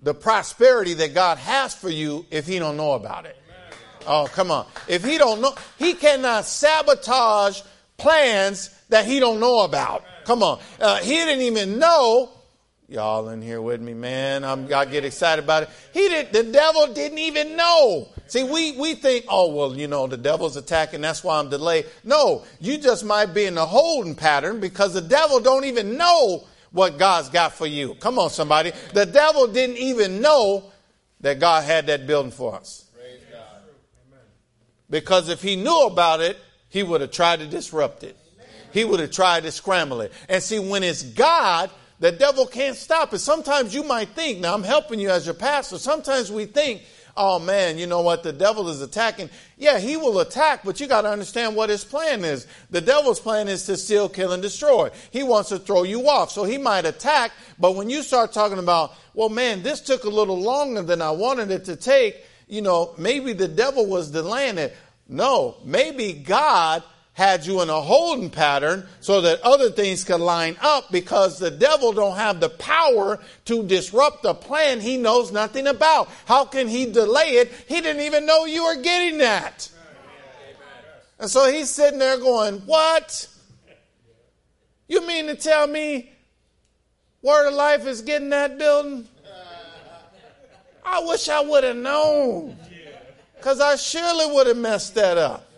the 0.00 0.14
prosperity 0.14 0.94
that 0.94 1.12
God 1.12 1.38
has 1.38 1.74
for 1.74 1.90
you 1.90 2.24
if 2.30 2.46
he 2.46 2.58
don't 2.58 2.76
know 2.76 2.92
about 2.92 3.26
it. 3.26 3.36
Oh, 4.06 4.26
come 4.32 4.50
on. 4.50 4.66
If 4.86 5.04
he 5.04 5.18
don't 5.18 5.40
know, 5.40 5.54
he 5.78 5.92
cannot 5.92 6.44
sabotage 6.46 7.60
plans 7.98 8.70
that 8.88 9.04
he 9.04 9.20
don't 9.20 9.40
know 9.40 9.60
about. 9.60 10.04
Come 10.24 10.42
on. 10.42 10.60
Uh, 10.80 10.98
he 10.98 11.14
didn't 11.14 11.42
even 11.42 11.78
know. 11.78 12.30
Y'all 12.88 13.28
in 13.28 13.42
here 13.42 13.60
with 13.60 13.82
me, 13.82 13.92
man. 13.92 14.44
I'm, 14.44 14.72
I 14.72 14.86
get 14.86 15.04
excited 15.04 15.44
about 15.44 15.64
it. 15.64 15.68
He 15.92 16.08
did, 16.08 16.32
the 16.32 16.44
devil 16.44 16.86
didn't 16.94 17.18
even 17.18 17.54
know. 17.54 18.08
See, 18.28 18.44
we, 18.44 18.72
we 18.72 18.94
think, 18.94 19.26
oh, 19.28 19.52
well, 19.52 19.76
you 19.76 19.88
know, 19.88 20.06
the 20.06 20.16
devil's 20.16 20.56
attacking. 20.56 21.02
That's 21.02 21.22
why 21.22 21.38
I'm 21.38 21.50
delayed. 21.50 21.84
No, 22.02 22.44
you 22.60 22.78
just 22.78 23.04
might 23.04 23.34
be 23.34 23.44
in 23.44 23.58
a 23.58 23.66
holding 23.66 24.14
pattern 24.14 24.58
because 24.58 24.94
the 24.94 25.02
devil 25.02 25.40
don't 25.40 25.66
even 25.66 25.98
know 25.98 26.44
what 26.72 26.98
God's 26.98 27.28
got 27.28 27.52
for 27.52 27.66
you. 27.66 27.94
Come 27.96 28.18
on, 28.18 28.30
somebody. 28.30 28.72
The 28.94 29.04
devil 29.04 29.48
didn't 29.48 29.76
even 29.76 30.22
know 30.22 30.72
that 31.20 31.40
God 31.40 31.64
had 31.64 31.86
that 31.88 32.06
building 32.06 32.32
for 32.32 32.54
us. 32.54 32.86
Because 34.90 35.28
if 35.28 35.42
he 35.42 35.56
knew 35.56 35.86
about 35.86 36.20
it, 36.20 36.38
he 36.68 36.82
would 36.82 37.00
have 37.00 37.10
tried 37.10 37.40
to 37.40 37.46
disrupt 37.46 38.02
it 38.04 38.16
he 38.72 38.84
would 38.84 39.00
have 39.00 39.10
tried 39.10 39.44
to 39.44 39.52
scramble 39.52 40.00
it. 40.00 40.12
And 40.28 40.42
see, 40.42 40.58
when 40.58 40.82
it's 40.82 41.02
God, 41.02 41.70
the 42.00 42.12
devil 42.12 42.46
can't 42.46 42.76
stop 42.76 43.12
it. 43.12 43.18
Sometimes 43.18 43.74
you 43.74 43.82
might 43.82 44.10
think, 44.10 44.38
now 44.38 44.54
I'm 44.54 44.62
helping 44.62 45.00
you 45.00 45.10
as 45.10 45.26
your 45.26 45.34
pastor, 45.34 45.78
sometimes 45.78 46.30
we 46.30 46.46
think, 46.46 46.82
oh 47.16 47.40
man, 47.40 47.78
you 47.78 47.86
know 47.86 48.02
what, 48.02 48.22
the 48.22 48.32
devil 48.32 48.68
is 48.68 48.80
attacking. 48.80 49.28
Yeah, 49.56 49.80
he 49.80 49.96
will 49.96 50.20
attack, 50.20 50.60
but 50.64 50.78
you 50.78 50.86
got 50.86 51.02
to 51.02 51.10
understand 51.10 51.56
what 51.56 51.70
his 51.70 51.84
plan 51.84 52.24
is. 52.24 52.46
The 52.70 52.80
devil's 52.80 53.18
plan 53.18 53.48
is 53.48 53.66
to 53.66 53.76
steal, 53.76 54.08
kill, 54.08 54.32
and 54.32 54.42
destroy. 54.42 54.90
He 55.10 55.24
wants 55.24 55.48
to 55.48 55.58
throw 55.58 55.82
you 55.82 56.08
off. 56.08 56.30
So 56.30 56.44
he 56.44 56.58
might 56.58 56.84
attack, 56.84 57.32
but 57.58 57.74
when 57.74 57.90
you 57.90 58.02
start 58.02 58.32
talking 58.32 58.58
about, 58.58 58.92
well, 59.14 59.28
man, 59.28 59.64
this 59.64 59.80
took 59.80 60.04
a 60.04 60.08
little 60.08 60.40
longer 60.40 60.82
than 60.82 61.02
I 61.02 61.10
wanted 61.10 61.50
it 61.50 61.64
to 61.64 61.74
take, 61.74 62.24
you 62.46 62.62
know, 62.62 62.94
maybe 62.96 63.32
the 63.32 63.48
devil 63.48 63.86
was 63.86 64.10
delaying 64.10 64.58
it. 64.58 64.76
No, 65.08 65.56
maybe 65.64 66.12
God 66.12 66.82
had 67.14 67.44
you 67.44 67.62
in 67.62 67.68
a 67.68 67.80
holding 67.80 68.30
pattern 68.30 68.86
so 69.00 69.22
that 69.22 69.40
other 69.40 69.70
things 69.70 70.04
could 70.04 70.20
line 70.20 70.56
up 70.60 70.92
because 70.92 71.38
the 71.38 71.50
devil 71.50 71.92
don't 71.92 72.16
have 72.16 72.38
the 72.38 72.48
power 72.48 73.18
to 73.44 73.64
disrupt 73.64 74.24
a 74.24 74.32
plan 74.32 74.80
he 74.80 74.96
knows 74.96 75.32
nothing 75.32 75.66
about. 75.66 76.08
How 76.26 76.44
can 76.44 76.68
he 76.68 76.86
delay 76.86 77.30
it? 77.30 77.50
He 77.66 77.80
didn't 77.80 78.02
even 78.02 78.24
know 78.24 78.44
you 78.44 78.64
were 78.64 78.80
getting 78.80 79.18
that. 79.18 79.68
And 81.18 81.28
so 81.28 81.50
he's 81.50 81.70
sitting 81.70 81.98
there 81.98 82.18
going, 82.18 82.60
What? 82.60 83.26
You 84.86 85.04
mean 85.06 85.26
to 85.26 85.34
tell 85.34 85.66
me 85.66 86.12
Word 87.20 87.48
of 87.48 87.54
Life 87.54 87.84
is 87.86 88.00
getting 88.02 88.30
that 88.30 88.58
building? 88.58 89.08
I 90.84 91.00
wish 91.04 91.28
I 91.28 91.40
would 91.40 91.64
have 91.64 91.76
known. 91.76 92.56
Because 93.38 93.60
I 93.60 93.76
surely 93.76 94.34
would 94.34 94.46
have 94.46 94.56
messed 94.56 94.94
that 94.96 95.16
up. 95.16 95.48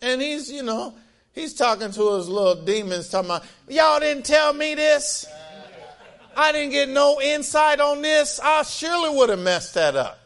And 0.00 0.20
he's, 0.20 0.50
you 0.50 0.62
know, 0.62 0.94
He's 1.34 1.52
talking 1.52 1.90
to 1.90 2.14
his 2.14 2.28
little 2.28 2.64
demons, 2.64 3.08
talking 3.08 3.28
about, 3.28 3.44
y'all 3.68 3.98
didn't 3.98 4.24
tell 4.24 4.52
me 4.52 4.76
this. 4.76 5.26
I 6.36 6.52
didn't 6.52 6.70
get 6.70 6.88
no 6.88 7.20
insight 7.20 7.80
on 7.80 8.02
this. 8.02 8.38
I 8.40 8.62
surely 8.62 9.16
would 9.16 9.30
have 9.30 9.40
messed 9.40 9.74
that 9.74 9.96
up. 9.96 10.20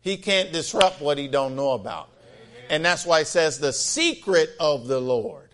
He 0.00 0.16
can't 0.16 0.52
disrupt 0.52 1.00
what 1.00 1.16
he 1.16 1.28
don't 1.28 1.54
know 1.54 1.72
about. 1.72 2.08
And 2.70 2.84
that's 2.84 3.06
why 3.06 3.20
it 3.20 3.26
says 3.28 3.60
the 3.60 3.72
secret 3.72 4.50
of 4.58 4.88
the 4.88 5.00
Lord. 5.00 5.50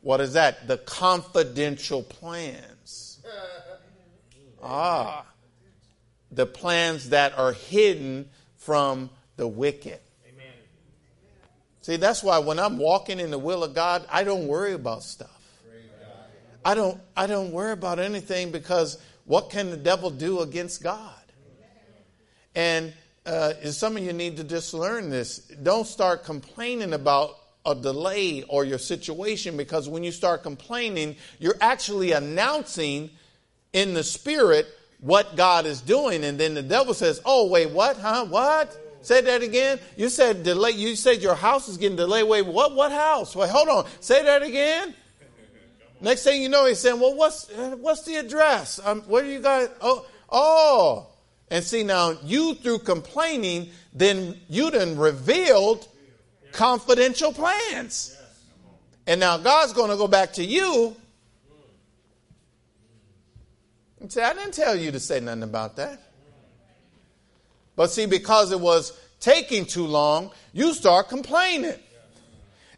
What 0.00 0.22
is 0.22 0.32
that? 0.32 0.66
The 0.66 0.78
confidential 0.78 2.02
plans. 2.02 3.18
Ah. 4.62 5.26
The 6.32 6.46
plans 6.46 7.10
that 7.10 7.36
are 7.36 7.52
hidden 7.52 8.28
from 8.56 9.10
the 9.36 9.48
wicked. 9.48 9.98
Amen. 10.28 10.52
See, 11.82 11.96
that's 11.96 12.22
why 12.22 12.38
when 12.38 12.58
I'm 12.58 12.78
walking 12.78 13.18
in 13.18 13.30
the 13.30 13.38
will 13.38 13.64
of 13.64 13.74
God, 13.74 14.06
I 14.10 14.22
don't 14.22 14.46
worry 14.46 14.74
about 14.74 15.02
stuff. 15.02 15.40
I 16.64 16.74
don't 16.74 17.00
I 17.16 17.26
don't 17.26 17.52
worry 17.52 17.72
about 17.72 17.98
anything 17.98 18.50
because 18.50 18.98
what 19.24 19.50
can 19.50 19.70
the 19.70 19.76
devil 19.76 20.10
do 20.10 20.40
against 20.40 20.82
God? 20.82 21.14
And 22.54 22.92
uh, 23.24 23.54
some 23.70 23.96
of 23.96 24.02
you 24.02 24.12
need 24.12 24.36
to 24.38 24.44
just 24.44 24.74
learn 24.74 25.10
this. 25.10 25.38
Don't 25.62 25.86
start 25.86 26.24
complaining 26.24 26.92
about 26.92 27.36
a 27.64 27.74
delay 27.74 28.42
or 28.42 28.64
your 28.64 28.78
situation 28.78 29.56
because 29.56 29.88
when 29.88 30.02
you 30.02 30.10
start 30.10 30.42
complaining, 30.42 31.16
you're 31.38 31.56
actually 31.60 32.12
announcing 32.12 33.10
in 33.72 33.94
the 33.94 34.02
spirit 34.02 34.66
what 35.00 35.36
God 35.36 35.66
is 35.66 35.80
doing. 35.80 36.24
And 36.24 36.38
then 36.38 36.54
the 36.54 36.62
devil 36.62 36.94
says, 36.94 37.20
Oh, 37.24 37.48
wait, 37.48 37.70
what? 37.70 37.96
Huh? 37.96 38.26
What? 38.26 38.76
Say 39.02 39.22
that 39.22 39.42
again. 39.42 39.78
You 39.96 40.08
said 40.08 40.42
delay. 40.42 40.72
You 40.72 40.94
said 40.94 41.22
your 41.22 41.34
house 41.34 41.68
is 41.68 41.76
getting 41.78 41.96
delayed. 41.96 42.28
Wait, 42.28 42.42
what? 42.42 42.74
What 42.74 42.92
house? 42.92 43.34
Wait, 43.34 43.48
hold 43.48 43.68
on. 43.68 43.86
Say 44.00 44.22
that 44.22 44.42
again. 44.42 44.94
Next 46.02 46.24
thing 46.24 46.40
you 46.40 46.48
know, 46.48 46.64
he's 46.64 46.78
saying, 46.78 46.98
"Well, 46.98 47.14
what's 47.14 47.50
what's 47.50 48.04
the 48.04 48.16
address? 48.16 48.80
Um, 48.82 49.02
where 49.02 49.22
do 49.22 49.28
you 49.28 49.40
guys? 49.40 49.68
Oh, 49.82 50.06
oh, 50.30 51.06
and 51.50 51.64
see, 51.64 51.82
now 51.82 52.16
you 52.24 52.54
through 52.54 52.80
complaining, 52.80 53.70
then 53.92 54.40
you 54.48 54.70
then 54.70 54.96
revealed 54.96 55.86
confidential 56.52 57.32
plans. 57.32 58.16
And 59.06 59.20
now 59.20 59.36
God's 59.38 59.72
going 59.72 59.90
to 59.90 59.96
go 59.96 60.06
back 60.06 60.34
to 60.34 60.44
you 60.44 60.96
and 64.00 64.10
say, 64.10 64.22
I 64.22 64.32
didn't 64.32 64.54
tell 64.54 64.74
you 64.74 64.90
to 64.92 65.00
say 65.00 65.20
nothing 65.20 65.42
about 65.42 65.76
that. 65.76 66.00
But 67.76 67.90
see, 67.90 68.06
because 68.06 68.52
it 68.52 68.60
was 68.60 68.98
taking 69.20 69.66
too 69.66 69.86
long, 69.86 70.30
you 70.52 70.72
start 70.72 71.08
complaining. 71.08 71.78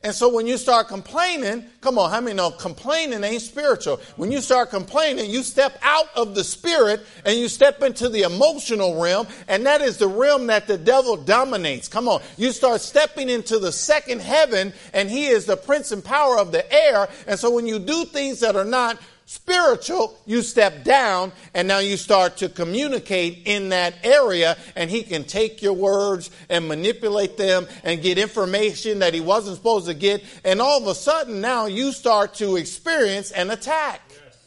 And 0.04 0.12
so 0.12 0.28
when 0.34 0.48
you 0.48 0.58
start 0.58 0.88
complaining, 0.88 1.64
come 1.80 1.96
on, 1.96 2.10
how 2.10 2.20
many 2.20 2.34
know 2.34 2.50
complaining 2.50 3.22
ain't 3.22 3.40
spiritual? 3.40 4.00
When 4.16 4.32
you 4.32 4.40
start 4.40 4.70
complaining, 4.70 5.30
you 5.30 5.44
step 5.44 5.78
out 5.80 6.08
of 6.16 6.34
the 6.34 6.42
spirit 6.42 7.02
and 7.24 7.38
you 7.38 7.48
step 7.48 7.82
into 7.82 8.08
the 8.08 8.22
emotional 8.22 9.00
realm, 9.00 9.28
and 9.46 9.64
that 9.64 9.80
is 9.80 9.98
the 9.98 10.08
realm 10.08 10.48
that 10.48 10.66
the 10.66 10.76
devil 10.76 11.16
dominates. 11.16 11.86
Come 11.86 12.08
on, 12.08 12.20
you 12.36 12.50
start 12.50 12.80
stepping 12.80 13.28
into 13.28 13.60
the 13.60 13.70
second 13.70 14.20
heaven, 14.22 14.72
and 14.92 15.08
he 15.08 15.26
is 15.26 15.46
the 15.46 15.56
prince 15.56 15.92
and 15.92 16.04
power 16.04 16.36
of 16.36 16.50
the 16.50 16.70
air. 16.72 17.08
And 17.28 17.38
so 17.38 17.52
when 17.52 17.68
you 17.68 17.78
do 17.78 18.04
things 18.04 18.40
that 18.40 18.56
are 18.56 18.64
not 18.64 18.98
spiritual, 19.24 20.18
you 20.26 20.42
step 20.42 20.84
down 20.84 21.32
and 21.54 21.66
now 21.68 21.78
you 21.78 21.96
start 21.96 22.36
to 22.38 22.48
communicate 22.48 23.42
in 23.46 23.70
that 23.70 23.94
area 24.02 24.56
and 24.76 24.90
he 24.90 25.02
can 25.02 25.24
take 25.24 25.62
your 25.62 25.72
words 25.72 26.30
and 26.48 26.68
manipulate 26.68 27.36
them 27.36 27.66
and 27.84 28.02
get 28.02 28.18
information 28.18 28.98
that 28.98 29.14
he 29.14 29.20
wasn't 29.20 29.56
supposed 29.56 29.86
to 29.86 29.94
get. 29.94 30.22
And 30.44 30.60
all 30.60 30.80
of 30.80 30.86
a 30.86 30.94
sudden 30.94 31.40
now 31.40 31.66
you 31.66 31.92
start 31.92 32.34
to 32.34 32.56
experience 32.56 33.30
an 33.30 33.50
attack. 33.50 34.00
Yes. 34.10 34.38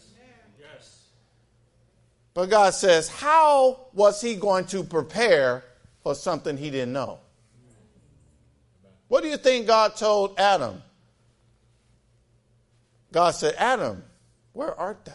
Yes. 0.59 1.03
But 2.33 2.49
God 2.49 2.73
says, 2.73 3.09
how 3.09 3.87
was 3.93 4.21
he 4.21 4.35
going 4.35 4.65
to 4.65 4.83
prepare 4.83 5.63
for 6.03 6.13
something 6.13 6.57
he 6.57 6.69
didn't 6.69 6.93
know? 6.93 7.19
What 9.07 9.23
do 9.23 9.29
you 9.29 9.37
think 9.37 9.67
God 9.67 9.95
told 9.95 10.39
Adam? 10.39 10.81
God 13.11 13.31
said, 13.31 13.55
Adam, 13.57 14.03
where 14.55 14.73
art 14.79 15.03
thou? 15.03 15.13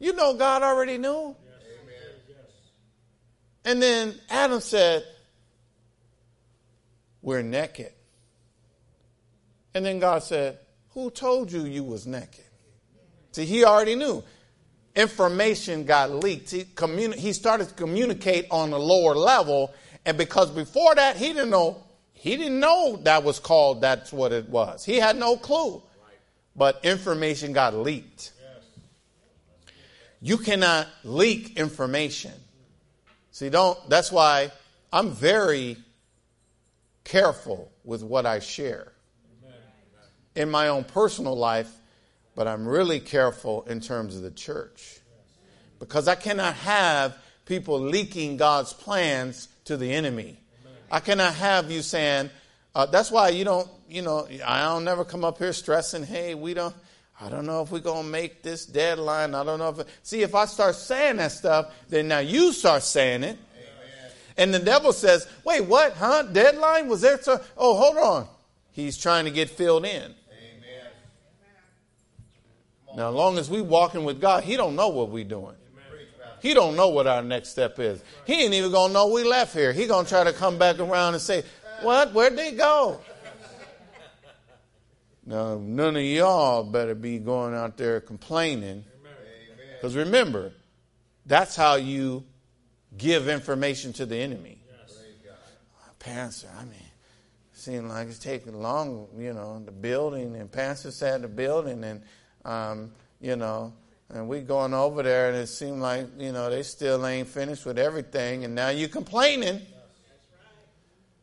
You 0.00 0.12
know 0.14 0.34
God 0.34 0.62
already 0.62 0.98
knew. 0.98 1.36
Yes. 2.28 2.36
And 3.64 3.80
then 3.80 4.16
Adam 4.28 4.60
said, 4.60 5.04
We're 7.22 7.42
naked. 7.42 7.92
And 9.74 9.86
then 9.86 10.00
God 10.00 10.24
said, 10.24 10.58
Who 10.90 11.10
told 11.10 11.52
you 11.52 11.64
you 11.64 11.84
was 11.84 12.04
naked? 12.04 12.44
See, 13.30 13.44
he 13.44 13.64
already 13.64 13.94
knew. 13.94 14.24
Information 14.96 15.84
got 15.84 16.10
leaked. 16.10 16.50
He, 16.50 16.64
communi- 16.64 17.14
he 17.14 17.32
started 17.32 17.68
to 17.68 17.74
communicate 17.74 18.46
on 18.50 18.72
a 18.72 18.78
lower 18.78 19.14
level, 19.14 19.72
and 20.04 20.18
because 20.18 20.50
before 20.50 20.96
that 20.96 21.16
he 21.16 21.28
didn't 21.28 21.50
know, 21.50 21.84
he 22.12 22.36
didn't 22.36 22.58
know 22.58 22.98
that 23.04 23.22
was 23.22 23.38
called 23.38 23.80
that's 23.80 24.12
what 24.12 24.32
it 24.32 24.48
was. 24.48 24.84
He 24.84 24.96
had 24.96 25.16
no 25.16 25.36
clue 25.36 25.80
but 26.54 26.80
information 26.84 27.52
got 27.52 27.74
leaked. 27.74 28.32
You 30.20 30.38
cannot 30.38 30.86
leak 31.02 31.58
information. 31.58 32.32
See, 33.32 33.48
don't, 33.48 33.78
that's 33.88 34.12
why 34.12 34.52
I'm 34.92 35.10
very 35.10 35.76
careful 37.04 37.72
with 37.84 38.02
what 38.02 38.26
I 38.26 38.38
share 38.38 38.92
in 40.34 40.50
my 40.50 40.68
own 40.68 40.84
personal 40.84 41.36
life, 41.36 41.70
but 42.34 42.46
I'm 42.46 42.66
really 42.66 43.00
careful 43.00 43.62
in 43.64 43.80
terms 43.80 44.16
of 44.16 44.22
the 44.22 44.30
church. 44.30 45.00
Because 45.78 46.06
I 46.08 46.14
cannot 46.14 46.54
have 46.54 47.16
people 47.44 47.80
leaking 47.80 48.36
God's 48.36 48.72
plans 48.72 49.48
to 49.64 49.76
the 49.76 49.92
enemy. 49.92 50.38
I 50.90 51.00
cannot 51.00 51.34
have 51.34 51.70
you 51.70 51.82
saying, 51.82 52.30
uh, 52.74 52.86
that's 52.86 53.10
why 53.10 53.30
you 53.30 53.44
don't, 53.44 53.68
you 53.92 54.02
know, 54.02 54.26
I 54.44 54.62
don't 54.62 54.84
never 54.84 55.04
come 55.04 55.24
up 55.24 55.38
here 55.38 55.52
stressing, 55.52 56.04
hey, 56.04 56.34
we 56.34 56.54
don't, 56.54 56.74
I 57.20 57.28
don't 57.28 57.44
know 57.44 57.62
if 57.62 57.70
we're 57.70 57.80
going 57.80 58.04
to 58.04 58.10
make 58.10 58.42
this 58.42 58.64
deadline. 58.64 59.34
I 59.34 59.44
don't 59.44 59.58
know 59.58 59.68
if. 59.68 59.86
See, 60.02 60.22
if 60.22 60.34
I 60.34 60.46
start 60.46 60.74
saying 60.74 61.16
that 61.16 61.32
stuff, 61.32 61.72
then 61.88 62.08
now 62.08 62.18
you 62.18 62.52
start 62.52 62.82
saying 62.82 63.22
it. 63.22 63.38
And 64.36 64.52
the 64.52 64.58
devil 64.58 64.94
says, 64.94 65.28
wait, 65.44 65.60
what? 65.66 65.92
Huh? 65.92 66.22
Deadline? 66.22 66.88
Was 66.88 67.02
there? 67.02 67.20
So, 67.20 67.38
oh, 67.56 67.74
hold 67.76 67.98
on. 67.98 68.28
He's 68.70 68.96
trying 68.96 69.26
to 69.26 69.30
get 69.30 69.50
filled 69.50 69.84
in. 69.84 70.14
Now, 72.96 73.08
as 73.10 73.14
long 73.14 73.38
as 73.38 73.50
we 73.50 73.60
walking 73.60 74.04
with 74.04 74.20
God, 74.20 74.44
he 74.44 74.56
don't 74.56 74.74
know 74.74 74.88
what 74.88 75.10
we 75.10 75.22
doing. 75.22 75.54
He 76.40 76.54
don't 76.54 76.76
know 76.76 76.88
what 76.88 77.06
our 77.06 77.22
next 77.22 77.50
step 77.50 77.78
is. 77.78 78.02
He 78.26 78.42
ain't 78.42 78.52
even 78.52 78.72
gonna 78.72 78.92
know 78.92 79.06
we 79.06 79.22
left 79.22 79.54
here. 79.54 79.72
He 79.72 79.86
gonna 79.86 80.08
try 80.08 80.24
to 80.24 80.32
come 80.32 80.58
back 80.58 80.80
around 80.80 81.14
and 81.14 81.22
say, 81.22 81.44
"What? 81.82 82.12
Where'd 82.12 82.36
they 82.36 82.50
go?" 82.50 83.00
Now, 85.24 85.56
none 85.56 85.96
of 85.96 86.02
y'all 86.02 86.64
better 86.64 86.94
be 86.94 87.18
going 87.18 87.54
out 87.54 87.76
there 87.76 88.00
complaining. 88.00 88.84
Because 89.76 89.96
remember, 89.96 90.52
that's 91.26 91.56
how 91.56 91.76
you 91.76 92.24
give 92.96 93.28
information 93.28 93.92
to 93.94 94.06
the 94.06 94.16
enemy. 94.16 94.58
Yes. 94.68 94.98
Pastor, 95.98 96.48
I 96.56 96.64
mean, 96.64 96.74
it 96.74 97.58
seems 97.58 97.90
like 97.90 98.08
it's 98.08 98.18
taking 98.18 98.60
long, 98.60 99.08
you 99.16 99.32
know, 99.32 99.60
the 99.64 99.72
building, 99.72 100.36
and 100.36 100.50
Pastor 100.50 100.90
said 100.90 101.22
the 101.22 101.28
building, 101.28 101.84
and, 101.84 102.02
um, 102.44 102.92
you 103.20 103.36
know, 103.36 103.72
and 104.10 104.28
we 104.28 104.40
going 104.40 104.74
over 104.74 105.02
there, 105.02 105.28
and 105.28 105.38
it 105.38 105.46
seemed 105.46 105.80
like, 105.80 106.06
you 106.18 106.32
know, 106.32 106.50
they 106.50 106.62
still 106.62 107.04
ain't 107.06 107.28
finished 107.28 107.64
with 107.64 107.78
everything, 107.78 108.44
and 108.44 108.54
now 108.54 108.68
you 108.68 108.88
complaining. 108.88 109.60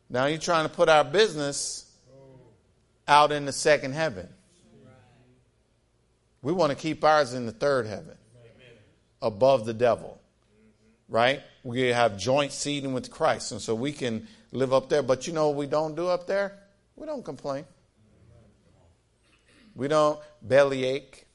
Now 0.08 0.26
you're 0.26 0.38
trying 0.38 0.68
to 0.68 0.74
put 0.74 0.88
our 0.88 1.04
business 1.04 1.89
out 3.10 3.32
in 3.32 3.44
the 3.44 3.52
second 3.52 3.92
heaven. 3.92 4.28
We 6.42 6.52
want 6.52 6.70
to 6.70 6.76
keep 6.76 7.04
ours 7.04 7.34
in 7.34 7.44
the 7.44 7.52
third 7.52 7.86
heaven, 7.86 8.16
above 9.20 9.66
the 9.66 9.74
devil. 9.74 10.18
Right? 11.08 11.42
We 11.64 11.88
have 11.88 12.16
joint 12.16 12.52
seating 12.52 12.94
with 12.94 13.10
Christ, 13.10 13.50
and 13.50 13.60
so 13.60 13.74
we 13.74 13.92
can 13.92 14.28
live 14.52 14.72
up 14.72 14.88
there. 14.88 15.02
But 15.02 15.26
you 15.26 15.32
know 15.32 15.48
what 15.48 15.56
we 15.56 15.66
don't 15.66 15.96
do 15.96 16.06
up 16.06 16.28
there? 16.28 16.56
We 16.94 17.04
don't 17.04 17.24
complain. 17.24 17.64
We 19.74 19.88
don't 19.88 20.20
bellyache. 20.40 21.26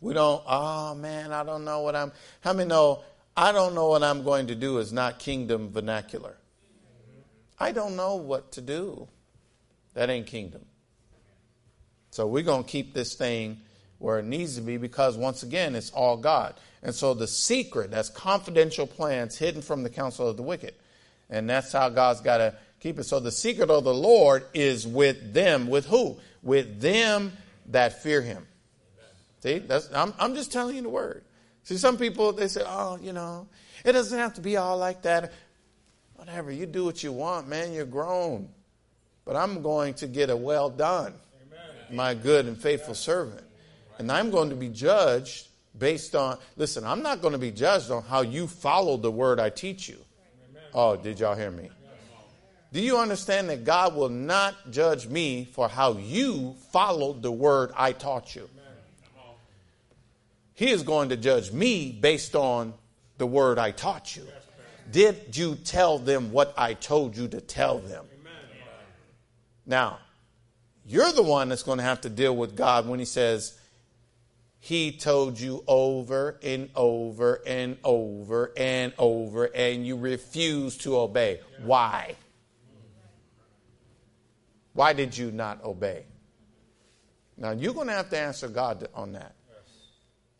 We 0.00 0.14
don't, 0.14 0.42
oh 0.46 0.94
man, 0.94 1.32
I 1.32 1.42
don't 1.44 1.64
know 1.64 1.80
what 1.80 1.96
I'm. 1.96 2.12
How 2.40 2.52
many 2.52 2.68
know 2.68 3.02
I 3.36 3.52
don't 3.52 3.74
know 3.74 3.88
what 3.88 4.02
I'm 4.02 4.22
going 4.22 4.46
to 4.48 4.54
do 4.54 4.78
is 4.78 4.92
not 4.92 5.18
kingdom 5.18 5.72
vernacular? 5.72 6.36
I 7.58 7.72
don't 7.72 7.96
know 7.96 8.16
what 8.16 8.52
to 8.52 8.60
do. 8.60 9.08
That 9.94 10.10
ain't 10.10 10.26
kingdom. 10.26 10.64
So 12.10 12.26
we're 12.26 12.42
going 12.42 12.64
to 12.64 12.70
keep 12.70 12.94
this 12.94 13.14
thing 13.14 13.60
where 13.98 14.18
it 14.18 14.24
needs 14.24 14.56
to 14.56 14.60
be 14.60 14.76
because, 14.76 15.16
once 15.16 15.42
again, 15.42 15.74
it's 15.74 15.90
all 15.90 16.16
God. 16.16 16.54
And 16.82 16.94
so 16.94 17.14
the 17.14 17.26
secret, 17.26 17.90
that's 17.90 18.10
confidential 18.10 18.86
plans 18.86 19.38
hidden 19.38 19.62
from 19.62 19.82
the 19.82 19.90
counsel 19.90 20.28
of 20.28 20.36
the 20.36 20.42
wicked. 20.42 20.74
And 21.30 21.48
that's 21.48 21.72
how 21.72 21.88
God's 21.88 22.20
got 22.20 22.38
to 22.38 22.54
keep 22.80 22.98
it. 22.98 23.04
So 23.04 23.18
the 23.18 23.32
secret 23.32 23.70
of 23.70 23.84
the 23.84 23.94
Lord 23.94 24.44
is 24.52 24.86
with 24.86 25.32
them. 25.32 25.68
With 25.68 25.86
who? 25.86 26.18
With 26.42 26.80
them 26.80 27.32
that 27.70 28.02
fear 28.02 28.20
him. 28.20 28.46
See, 29.40 29.58
that's, 29.58 29.92
I'm, 29.92 30.12
I'm 30.18 30.34
just 30.34 30.52
telling 30.52 30.76
you 30.76 30.82
the 30.82 30.88
word. 30.88 31.24
See, 31.64 31.76
some 31.78 31.96
people, 31.96 32.32
they 32.32 32.48
say, 32.48 32.62
oh, 32.66 32.98
you 33.00 33.12
know, 33.12 33.48
it 33.84 33.92
doesn't 33.92 34.18
have 34.18 34.34
to 34.34 34.40
be 34.40 34.56
all 34.56 34.76
like 34.76 35.02
that. 35.02 35.32
Whatever, 36.16 36.52
you 36.52 36.66
do 36.66 36.84
what 36.84 37.02
you 37.02 37.12
want, 37.12 37.48
man, 37.48 37.72
you're 37.72 37.86
grown. 37.86 38.48
But 39.24 39.36
I'm 39.36 39.62
going 39.62 39.94
to 39.94 40.06
get 40.06 40.30
a 40.30 40.36
well 40.36 40.68
done, 40.68 41.14
Amen. 41.46 41.96
my 41.96 42.14
good 42.14 42.46
and 42.46 42.56
faithful 42.56 42.94
servant. 42.94 43.44
And 43.98 44.10
I'm 44.10 44.30
going 44.30 44.50
to 44.50 44.56
be 44.56 44.68
judged 44.68 45.48
based 45.78 46.14
on, 46.14 46.38
listen, 46.56 46.84
I'm 46.84 47.02
not 47.02 47.22
going 47.22 47.32
to 47.32 47.38
be 47.38 47.50
judged 47.50 47.90
on 47.90 48.02
how 48.02 48.22
you 48.22 48.46
follow 48.46 48.96
the 48.96 49.10
word 49.10 49.40
I 49.40 49.50
teach 49.50 49.88
you. 49.88 49.98
Oh, 50.74 50.96
did 50.96 51.20
y'all 51.20 51.36
hear 51.36 51.50
me? 51.50 51.70
Do 52.72 52.80
you 52.80 52.98
understand 52.98 53.48
that 53.50 53.62
God 53.62 53.94
will 53.94 54.08
not 54.08 54.72
judge 54.72 55.06
me 55.06 55.44
for 55.44 55.68
how 55.68 55.92
you 55.92 56.56
followed 56.72 57.22
the 57.22 57.30
word 57.30 57.70
I 57.76 57.92
taught 57.92 58.34
you? 58.34 58.50
He 60.54 60.70
is 60.70 60.82
going 60.82 61.08
to 61.10 61.16
judge 61.16 61.52
me 61.52 61.92
based 61.92 62.34
on 62.34 62.74
the 63.18 63.26
word 63.26 63.58
I 63.58 63.70
taught 63.70 64.16
you. 64.16 64.26
Did 64.90 65.36
you 65.36 65.54
tell 65.54 65.98
them 65.98 66.32
what 66.32 66.52
I 66.56 66.74
told 66.74 67.16
you 67.16 67.28
to 67.28 67.40
tell 67.40 67.78
them? 67.78 68.04
Now, 69.66 69.98
you're 70.86 71.12
the 71.12 71.22
one 71.22 71.48
that's 71.48 71.62
going 71.62 71.78
to 71.78 71.84
have 71.84 72.02
to 72.02 72.10
deal 72.10 72.36
with 72.36 72.56
God 72.56 72.86
when 72.86 72.98
He 72.98 73.04
says, 73.04 73.58
He 74.60 74.92
told 74.92 75.40
you 75.40 75.64
over 75.66 76.38
and 76.42 76.68
over 76.74 77.40
and 77.46 77.78
over 77.82 78.52
and 78.56 78.92
over, 78.98 79.44
and 79.54 79.86
you 79.86 79.96
refuse 79.96 80.76
to 80.78 80.98
obey. 80.98 81.40
Why? 81.62 82.16
Why 84.74 84.92
did 84.92 85.16
you 85.16 85.30
not 85.30 85.64
obey? 85.64 86.04
Now, 87.36 87.52
you're 87.52 87.74
going 87.74 87.86
to 87.86 87.94
have 87.94 88.10
to 88.10 88.18
answer 88.18 88.48
God 88.48 88.86
on 88.94 89.12
that. 89.12 89.34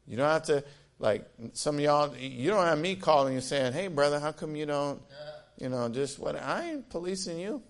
You 0.06 0.16
don't 0.16 0.28
have 0.28 0.44
to, 0.44 0.64
like, 0.98 1.26
some 1.54 1.76
of 1.76 1.80
y'all, 1.80 2.14
you 2.16 2.50
don't 2.50 2.66
have 2.66 2.78
me 2.78 2.96
calling 2.96 3.34
you 3.34 3.40
saying, 3.40 3.72
hey, 3.72 3.88
brother, 3.88 4.20
how 4.20 4.32
come 4.32 4.54
you 4.54 4.66
don't, 4.66 5.00
you 5.58 5.68
know, 5.68 5.88
just 5.88 6.18
what? 6.18 6.36
I 6.36 6.72
ain't 6.72 6.90
policing 6.90 7.38
you. 7.38 7.62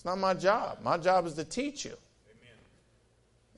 It's 0.00 0.04
not 0.06 0.16
my 0.16 0.32
job. 0.32 0.78
My 0.82 0.96
job 0.96 1.26
is 1.26 1.34
to 1.34 1.44
teach 1.44 1.84
you. 1.84 1.90
Amen. 1.90 2.54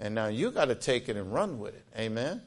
And 0.00 0.12
now 0.16 0.26
you 0.26 0.50
got 0.50 0.64
to 0.64 0.74
take 0.74 1.08
it 1.08 1.16
and 1.16 1.32
run 1.32 1.60
with 1.60 1.72
it. 1.72 1.84
Amen? 1.96 2.42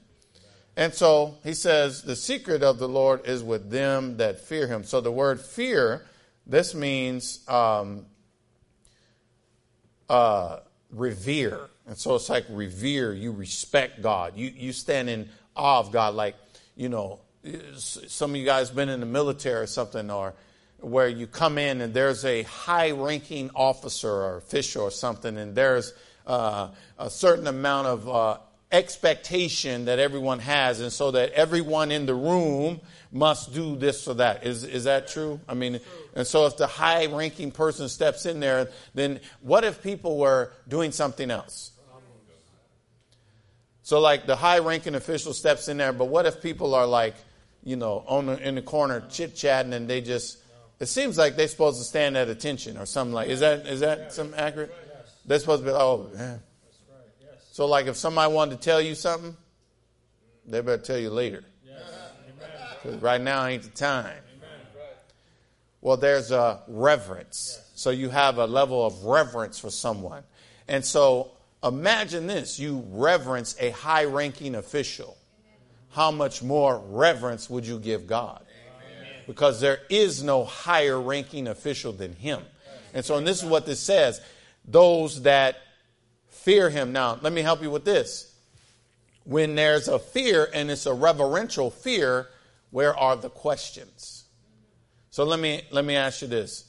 And 0.75 0.93
so 0.93 1.37
he 1.45 1.53
says, 1.53 2.01
the 2.01 2.17
secret 2.17 2.61
of 2.61 2.77
the 2.77 2.89
Lord 2.89 3.25
is 3.25 3.41
with 3.41 3.69
them 3.69 4.17
that 4.17 4.41
fear 4.41 4.67
him. 4.67 4.83
So 4.83 4.99
the 4.99 5.13
word 5.13 5.39
fear, 5.39 6.05
this 6.45 6.75
means 6.75 7.39
um, 7.47 8.05
uh, 10.09 10.57
revere. 10.91 11.69
And 11.87 11.97
so 11.97 12.15
it's 12.15 12.27
like 12.27 12.47
revere. 12.49 13.13
You 13.13 13.31
respect 13.31 14.01
God. 14.01 14.33
You, 14.35 14.51
you 14.53 14.73
stand 14.73 15.09
in 15.09 15.29
awe 15.55 15.79
of 15.79 15.93
God. 15.93 16.15
Like, 16.15 16.35
you 16.75 16.89
know, 16.89 17.21
some 17.77 18.31
of 18.31 18.35
you 18.35 18.45
guys 18.45 18.71
been 18.71 18.89
in 18.89 18.99
the 18.99 19.05
military 19.05 19.61
or 19.61 19.67
something, 19.67 20.11
or 20.11 20.33
where 20.79 21.07
you 21.07 21.27
come 21.27 21.57
in 21.57 21.81
and 21.81 21.93
there's 21.93 22.25
a 22.25 22.43
high 22.43 22.91
ranking 22.91 23.49
officer 23.55 24.09
or 24.09 24.37
official 24.37 24.83
or 24.83 24.91
something, 24.91 25.37
and 25.37 25.55
there's 25.55 25.93
uh, 26.27 26.69
a 26.97 27.09
certain 27.09 27.47
amount 27.47 27.87
of 27.87 28.09
uh, 28.09 28.37
expectation 28.71 29.85
that 29.85 29.99
everyone 29.99 30.39
has, 30.39 30.79
and 30.79 30.91
so 30.91 31.11
that 31.11 31.31
everyone 31.31 31.91
in 31.91 32.05
the 32.05 32.13
room 32.13 32.79
must 33.11 33.53
do 33.53 33.75
this 33.77 34.07
or 34.07 34.15
that. 34.15 34.45
Is, 34.45 34.63
is 34.63 34.83
that 34.83 35.07
true? 35.07 35.39
I 35.47 35.53
mean, 35.53 35.79
and 36.15 36.27
so 36.27 36.45
if 36.45 36.57
the 36.57 36.67
high 36.67 37.05
ranking 37.05 37.51
person 37.51 37.87
steps 37.87 38.25
in 38.25 38.39
there, 38.39 38.69
then 38.93 39.21
what 39.41 39.63
if 39.63 39.81
people 39.81 40.17
were 40.17 40.51
doing 40.67 40.91
something 40.91 41.31
else? 41.31 41.71
So, 43.83 43.99
like 43.99 44.25
the 44.25 44.35
high 44.35 44.59
ranking 44.59 44.95
official 44.95 45.31
steps 45.31 45.67
in 45.67 45.77
there, 45.77 45.93
but 45.93 46.05
what 46.05 46.25
if 46.25 46.41
people 46.41 46.73
are 46.73 46.87
like, 46.87 47.13
you 47.63 47.75
know, 47.75 48.03
on 48.07 48.25
the, 48.25 48.47
in 48.47 48.55
the 48.55 48.63
corner 48.63 49.03
chit 49.11 49.35
chatting 49.35 49.73
and 49.73 49.87
they 49.87 50.01
just 50.01 50.39
it 50.79 50.87
seems 50.87 51.17
like 51.17 51.35
they're 51.35 51.47
supposed 51.47 51.77
to 51.79 51.83
stand 51.83 52.17
at 52.17 52.29
attention 52.29 52.77
or 52.77 52.85
something 52.85 53.13
like. 53.13 53.29
Is 53.29 53.39
that 53.39 53.65
is 53.67 53.79
that 53.79 54.13
some 54.13 54.33
accurate? 54.35 54.73
They're 55.25 55.39
supposed 55.39 55.63
to 55.63 55.71
be. 55.71 55.75
Oh, 55.75 56.09
man. 56.13 56.41
So, 57.51 57.65
like, 57.65 57.87
if 57.87 57.95
somebody 57.95 58.33
wanted 58.33 58.59
to 58.59 58.61
tell 58.61 58.81
you 58.81 58.95
something, 58.95 59.35
they 60.45 60.61
better 60.61 60.81
tell 60.81 60.97
you 60.97 61.09
later. 61.09 61.43
Because 62.83 63.01
right 63.01 63.21
now 63.21 63.45
ain't 63.45 63.63
the 63.63 63.69
time. 63.69 64.13
Well, 65.81 65.97
there's 65.97 66.31
a 66.31 66.61
reverence. 66.67 67.59
So 67.75 67.91
you 67.91 68.09
have 68.09 68.37
a 68.37 68.45
level 68.45 68.85
of 68.85 69.05
reverence 69.05 69.59
for 69.59 69.69
someone. 69.69 70.23
And 70.67 70.83
so 70.83 71.31
imagine 71.63 72.27
this 72.27 72.59
you 72.59 72.83
reverence 72.89 73.55
a 73.59 73.69
high 73.71 74.05
ranking 74.05 74.55
official. 74.55 75.17
How 75.91 76.11
much 76.11 76.43
more 76.43 76.79
reverence 76.79 77.49
would 77.49 77.65
you 77.65 77.79
give 77.79 78.07
God? 78.07 78.44
Because 79.27 79.61
there 79.61 79.79
is 79.89 80.23
no 80.23 80.43
higher 80.43 80.99
ranking 80.99 81.47
official 81.47 81.91
than 81.91 82.13
him. 82.13 82.41
And 82.93 83.03
so, 83.03 83.17
and 83.17 83.27
this 83.27 83.43
is 83.43 83.49
what 83.49 83.65
this 83.65 83.79
says 83.79 84.21
those 84.67 85.23
that 85.23 85.57
fear 86.29 86.69
him. 86.69 86.91
Now, 86.91 87.19
let 87.21 87.33
me 87.33 87.41
help 87.41 87.61
you 87.61 87.69
with 87.69 87.85
this. 87.85 88.33
When 89.23 89.55
there's 89.55 89.87
a 89.87 89.99
fear 89.99 90.47
and 90.53 90.71
it's 90.71 90.85
a 90.85 90.93
reverential 90.93 91.71
fear, 91.71 92.27
where 92.71 92.95
are 92.95 93.15
the 93.15 93.29
questions? 93.29 94.25
So 95.09 95.23
let 95.23 95.39
me 95.39 95.63
let 95.71 95.85
me 95.85 95.95
ask 95.95 96.21
you 96.21 96.27
this. 96.27 96.65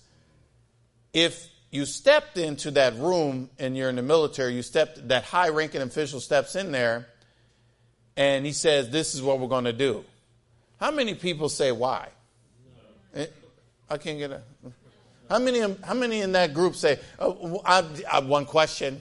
If 1.13 1.49
you 1.71 1.85
stepped 1.85 2.39
into 2.39 2.71
that 2.73 2.97
room 2.97 3.51
and 3.59 3.77
you're 3.77 3.89
in 3.89 3.97
the 3.97 4.03
military, 4.03 4.55
you 4.55 4.63
stepped 4.63 5.09
that 5.09 5.25
high 5.25 5.49
ranking 5.49 5.83
official 5.83 6.21
steps 6.21 6.57
in 6.57 6.73
there 6.73 7.07
and 8.17 8.47
he 8.47 8.53
says, 8.53 8.91
This 8.91 9.15
is 9.15 9.23
what 9.23 9.39
we're 9.39 9.49
going 9.49 9.65
to 9.65 9.73
do. 9.73 10.05
How 10.81 10.91
many 10.91 11.15
people 11.15 11.49
say 11.49 11.73
why? 11.73 12.09
Eh, 13.17 13.27
I 13.89 13.97
can't 13.97 14.19
get 14.19 14.31
a. 14.31 14.43
How 15.29 15.39
many? 15.39 15.61
How 15.83 15.95
many 15.95 16.21
in 16.21 16.33
that 16.33 16.55
group 16.55 16.77
say? 16.77 16.99
Oh, 17.19 17.61
I, 17.65 17.85
I 18.13 18.21
one 18.21 18.45
question. 18.45 19.01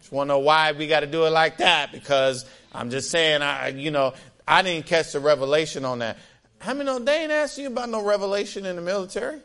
Just 0.00 0.10
want 0.10 0.28
to 0.28 0.34
know 0.34 0.38
why 0.40 0.72
we 0.72 0.86
got 0.86 1.00
to 1.00 1.06
do 1.06 1.24
it 1.26 1.30
like 1.30 1.58
that? 1.58 1.92
Because 1.92 2.46
I'm 2.72 2.90
just 2.90 3.10
saying, 3.10 3.42
I 3.42 3.68
you 3.68 3.90
know, 3.90 4.14
I 4.48 4.62
didn't 4.62 4.86
catch 4.86 5.12
the 5.12 5.20
revelation 5.20 5.84
on 5.84 6.00
that. 6.00 6.18
How 6.58 6.72
many 6.72 6.86
know 6.86 6.98
they 6.98 7.22
ain't 7.22 7.32
asked 7.32 7.58
you 7.58 7.66
about 7.66 7.90
no 7.90 8.02
revelation 8.02 8.64
in 8.64 8.76
the 8.76 8.82
military? 8.82 9.38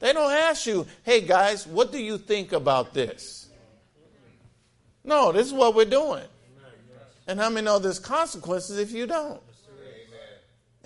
They 0.00 0.12
don't 0.12 0.32
ask 0.32 0.66
you, 0.66 0.86
hey 1.04 1.20
guys, 1.20 1.64
what 1.66 1.92
do 1.92 1.98
you 1.98 2.18
think 2.18 2.52
about 2.52 2.92
this? 2.92 3.48
No, 5.04 5.30
this 5.32 5.46
is 5.46 5.52
what 5.52 5.74
we're 5.74 5.84
doing. 5.84 6.24
And 7.26 7.38
how 7.38 7.50
many 7.50 7.64
know 7.64 7.78
there's 7.78 8.00
consequences 8.00 8.78
if 8.78 8.90
you 8.90 9.06
don't? 9.06 9.40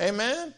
Amen? 0.00 0.52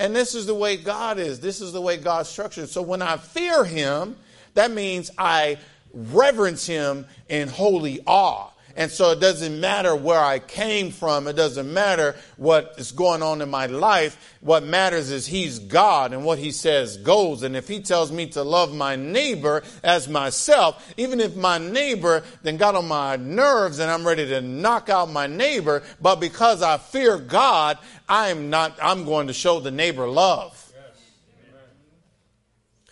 And 0.00 0.16
this 0.16 0.34
is 0.34 0.46
the 0.46 0.54
way 0.54 0.78
God 0.78 1.18
is. 1.18 1.40
This 1.40 1.60
is 1.60 1.72
the 1.72 1.80
way 1.80 1.98
God's 1.98 2.30
structured. 2.30 2.70
So 2.70 2.80
when 2.80 3.02
I 3.02 3.18
fear 3.18 3.64
Him, 3.64 4.16
that 4.54 4.70
means 4.70 5.10
I 5.18 5.58
reverence 5.92 6.66
Him 6.66 7.06
in 7.28 7.48
holy 7.48 8.00
awe. 8.06 8.49
And 8.76 8.90
so 8.90 9.10
it 9.10 9.20
doesn't 9.20 9.60
matter 9.60 9.94
where 9.94 10.20
I 10.20 10.38
came 10.38 10.90
from. 10.90 11.26
It 11.26 11.34
doesn't 11.34 11.72
matter 11.72 12.16
what 12.36 12.74
is 12.78 12.92
going 12.92 13.22
on 13.22 13.42
in 13.42 13.50
my 13.50 13.66
life. 13.66 14.36
What 14.40 14.64
matters 14.64 15.10
is 15.10 15.26
He's 15.26 15.58
God 15.58 16.12
and 16.12 16.24
what 16.24 16.38
He 16.38 16.50
says 16.50 16.96
goes. 16.96 17.42
And 17.42 17.56
if 17.56 17.68
He 17.68 17.80
tells 17.80 18.12
me 18.12 18.26
to 18.28 18.42
love 18.42 18.74
my 18.74 18.96
neighbor 18.96 19.62
as 19.82 20.08
myself, 20.08 20.92
even 20.96 21.20
if 21.20 21.36
my 21.36 21.58
neighbor 21.58 22.22
then 22.42 22.56
got 22.56 22.74
on 22.74 22.88
my 22.88 23.16
nerves 23.16 23.78
and 23.78 23.90
I'm 23.90 24.06
ready 24.06 24.26
to 24.26 24.40
knock 24.40 24.88
out 24.88 25.10
my 25.10 25.26
neighbor, 25.26 25.82
but 26.00 26.16
because 26.16 26.62
I 26.62 26.78
fear 26.78 27.18
God, 27.18 27.78
I'm 28.08 28.50
not, 28.50 28.78
I'm 28.82 29.04
going 29.04 29.26
to 29.26 29.32
show 29.32 29.60
the 29.60 29.70
neighbor 29.70 30.06
love. 30.06 30.72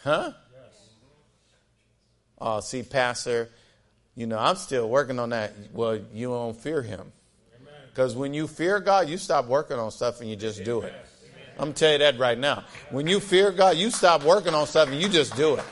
Huh? 0.02 0.32
Oh, 2.40 2.60
see, 2.60 2.82
Pastor, 2.82 3.50
you 4.18 4.26
know, 4.26 4.36
I'm 4.36 4.56
still 4.56 4.88
working 4.88 5.20
on 5.20 5.30
that. 5.30 5.52
Well, 5.72 6.00
you 6.12 6.26
don't 6.26 6.56
fear 6.56 6.82
him. 6.82 7.12
Because 7.86 8.16
when 8.16 8.34
you 8.34 8.48
fear 8.48 8.80
God, 8.80 9.08
you 9.08 9.16
stop 9.16 9.46
working 9.46 9.78
on 9.78 9.92
stuff 9.92 10.20
and 10.20 10.28
you 10.28 10.34
just 10.34 10.64
do 10.64 10.80
it. 10.80 10.92
I'm 11.52 11.66
going 11.66 11.74
to 11.74 11.78
tell 11.78 11.92
you 11.92 11.98
that 11.98 12.18
right 12.18 12.36
now. 12.36 12.64
When 12.90 13.06
you 13.06 13.20
fear 13.20 13.52
God, 13.52 13.76
you 13.76 13.92
stop 13.92 14.24
working 14.24 14.54
on 14.54 14.66
stuff 14.66 14.88
and 14.90 15.00
you 15.00 15.08
just 15.08 15.36
do 15.36 15.54
it. 15.54 15.62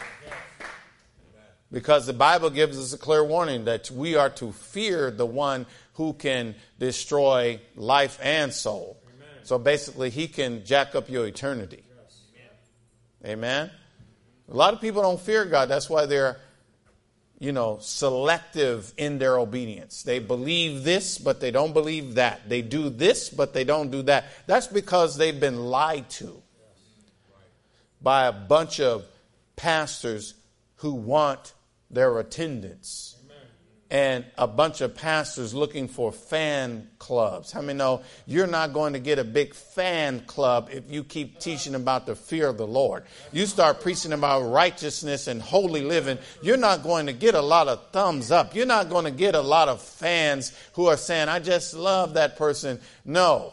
Because 1.73 2.07
the 2.07 2.13
Bible 2.13 2.51
gives 2.51 2.79
us 2.79 2.93
a 2.93 2.99
clear 2.99 3.25
warning 3.25 3.65
that 3.65 3.91
we 3.91 4.15
are 4.15 4.31
to 4.31 4.53
fear 4.53 5.11
the 5.11 5.27
one 5.27 5.67
who 5.95 6.13
can 6.13 6.55
destroy 6.79 7.61
life 7.75 8.17
and 8.23 8.53
soul. 8.53 9.03
So 9.43 9.59
basically, 9.59 10.11
he 10.11 10.29
can 10.29 10.65
jack 10.65 10.95
up 10.95 11.11
your 11.11 11.27
eternity. 11.27 11.83
Amen. 13.25 13.73
A 14.49 14.55
lot 14.55 14.73
of 14.73 14.81
people 14.81 15.03
don't 15.03 15.21
fear 15.21 15.45
God. 15.45 15.69
That's 15.69 15.91
why 15.91 16.07
they're 16.07 16.37
you 17.39 17.53
know, 17.53 17.79
selective 17.81 18.93
in 18.97 19.19
their 19.19 19.39
obedience. 19.39 20.03
They 20.03 20.19
believe 20.19 20.85
this, 20.85 21.19
but 21.19 21.41
they 21.41 21.51
don't 21.51 21.75
believe 21.75 22.15
that. 22.15 22.49
They 22.49 22.63
do 22.63 22.89
this, 22.89 23.29
but 23.29 23.53
they 23.53 23.65
don't 23.65 23.91
do 23.91 24.03
that. 24.03 24.25
That's 24.47 24.67
because 24.67 25.17
they've 25.17 25.39
been 25.39 25.67
lied 25.67 26.09
to 26.11 26.43
by 28.01 28.27
a 28.27 28.33
bunch 28.33 28.81
of 28.81 29.05
pastors 29.57 30.35
who 30.77 30.95
want 30.95 31.53
their 31.91 32.19
attendance 32.19 33.16
and 33.91 34.25
a 34.37 34.47
bunch 34.47 34.81
of 34.81 34.95
pastors 34.95 35.55
looking 35.55 35.87
for 35.87 36.11
fan 36.11 36.89
clubs. 36.99 37.53
How 37.53 37.61
many 37.61 37.79
know 37.79 38.03
you're 38.27 38.47
not 38.47 38.73
going 38.73 38.95
to 38.95 38.99
get 38.99 39.19
a 39.19 39.25
big 39.25 39.55
fan 39.55 40.21
club 40.21 40.71
if 40.73 40.91
you 40.91 41.05
keep 41.05 41.39
teaching 41.39 41.75
about 41.75 42.07
the 42.07 42.17
fear 42.17 42.49
of 42.49 42.59
the 42.59 42.67
Lord? 42.67 43.05
You 43.33 43.47
start 43.47 43.81
preaching 43.81 44.13
about 44.13 44.51
righteousness 44.51 45.29
and 45.29 45.41
holy 45.41 45.83
living, 45.83 46.19
you're 46.43 46.57
not 46.57 46.83
going 46.83 47.07
to 47.07 47.13
get 47.13 47.35
a 47.35 47.41
lot 47.41 47.69
of 47.69 47.91
thumbs 47.93 48.31
up. 48.31 48.55
You're 48.55 48.67
not 48.67 48.89
going 48.89 49.05
to 49.05 49.11
get 49.13 49.35
a 49.35 49.41
lot 49.41 49.69
of 49.69 49.81
fans 49.81 50.53
who 50.73 50.87
are 50.87 50.97
saying, 50.97 51.29
I 51.29 51.39
just 51.39 51.75
love 51.75 52.15
that 52.15 52.37
person. 52.37 52.81
No 53.05 53.53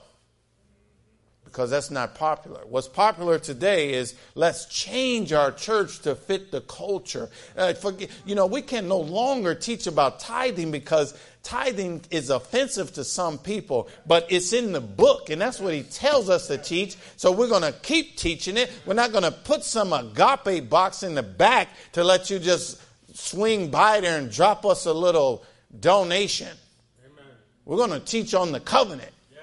because 1.54 1.70
that's 1.70 1.92
not 1.92 2.16
popular. 2.16 2.62
What's 2.68 2.88
popular 2.88 3.38
today 3.38 3.94
is 3.94 4.16
let's 4.34 4.66
change 4.66 5.32
our 5.34 5.52
church 5.52 6.00
to 6.00 6.16
fit 6.16 6.52
the 6.52 6.62
culture. 6.62 7.30
Uh, 7.56 7.74
forget, 7.74 8.10
you 8.26 8.34
know, 8.34 8.48
we 8.48 8.64
can 8.64 8.88
no 8.88 8.98
longer 8.98 9.54
teach 9.54 9.86
about 9.86 10.20
tithing 10.20 10.72
because 10.72 11.16
tithing 11.44 12.02
is 12.10 12.32
offensive 12.32 12.92
to 12.94 13.04
some 13.04 13.38
people, 13.38 13.88
but 14.08 14.26
it's 14.32 14.52
in 14.52 14.72
the 14.72 14.82
book, 14.82 15.30
and 15.30 15.40
that's 15.40 15.60
what 15.60 15.76
he 15.76 15.84
tells 15.84 16.28
us 16.28 16.48
to 16.48 16.58
teach. 16.58 16.96
So 17.18 17.32
we're 17.32 17.50
going 17.50 17.62
to 17.62 17.80
keep 17.84 18.18
teaching 18.18 18.58
it. 18.58 18.72
We're 18.88 18.96
not 18.96 19.12
going 19.12 19.24
to 19.24 19.32
put 19.32 19.64
some 19.64 19.94
agape 19.94 20.68
box 20.68 21.04
in 21.04 21.14
the 21.14 21.22
back 21.22 21.68
to 21.92 22.04
let 22.04 22.32
you 22.32 22.40
just 22.40 22.82
swing 23.14 23.70
by 23.70 24.00
there 24.00 24.18
and 24.18 24.32
drop 24.32 24.66
us 24.66 24.88
a 24.88 24.94
little 24.94 25.46
donation. 25.80 26.58
Amen. 27.06 27.26
We're 27.66 27.78
going 27.78 27.92
to 27.92 28.00
teach 28.00 28.34
on 28.34 28.52
the 28.52 28.60
covenant. 28.60 29.12
Yes. 29.32 29.42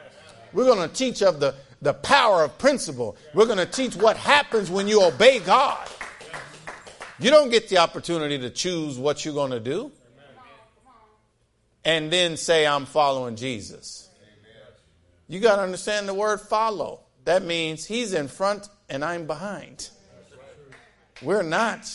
We're 0.53 0.65
going 0.65 0.89
to 0.89 0.93
teach 0.93 1.23
of 1.23 1.39
the 1.39 1.55
the 1.83 1.95
power 1.95 2.45
of 2.45 2.59
principle. 2.59 3.17
We're 3.35 3.47
going 3.47 3.59
to 3.59 3.67
teach 3.67 3.97
what 3.97 4.17
happens 4.17 4.71
when 4.71 4.89
you 4.89 5.03
obey 5.03 5.39
God. 5.41 5.89
You 7.19 7.31
don't 7.31 7.51
get 7.51 7.69
the 7.69 7.79
opportunity 7.79 8.39
to 8.39 8.51
choose 8.51 8.99
what 8.99 9.25
you're 9.25 9.35
going 9.35 9.51
to 9.51 9.61
do 9.61 9.93
and 11.85 12.11
then 12.11 12.37
say, 12.37 12.67
I'm 12.67 12.87
following 12.87 13.37
Jesus. 13.37 14.09
You 15.29 15.41
got 15.41 15.57
to 15.57 15.63
understand 15.63 16.09
the 16.09 16.15
word 16.15 16.41
follow. 16.41 17.01
That 17.25 17.45
means 17.45 17.85
he's 17.85 18.15
in 18.15 18.29
front 18.29 18.69
and 18.89 19.05
I'm 19.05 19.27
behind. 19.27 19.91
We're 21.23 21.43
not 21.43 21.89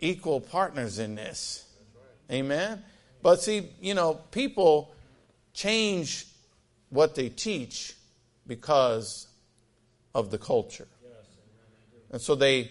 equal 0.00 0.40
partners 0.40 0.98
in 0.98 1.14
this. 1.14 1.66
Amen. 2.30 2.82
But 3.22 3.40
see, 3.40 3.70
you 3.80 3.94
know, 3.94 4.14
people 4.30 4.92
change 5.52 6.26
what 6.90 7.14
they 7.14 7.28
teach 7.28 7.94
because 8.46 9.26
of 10.14 10.30
the 10.30 10.38
culture. 10.38 10.88
And 12.10 12.20
so 12.20 12.34
they 12.34 12.70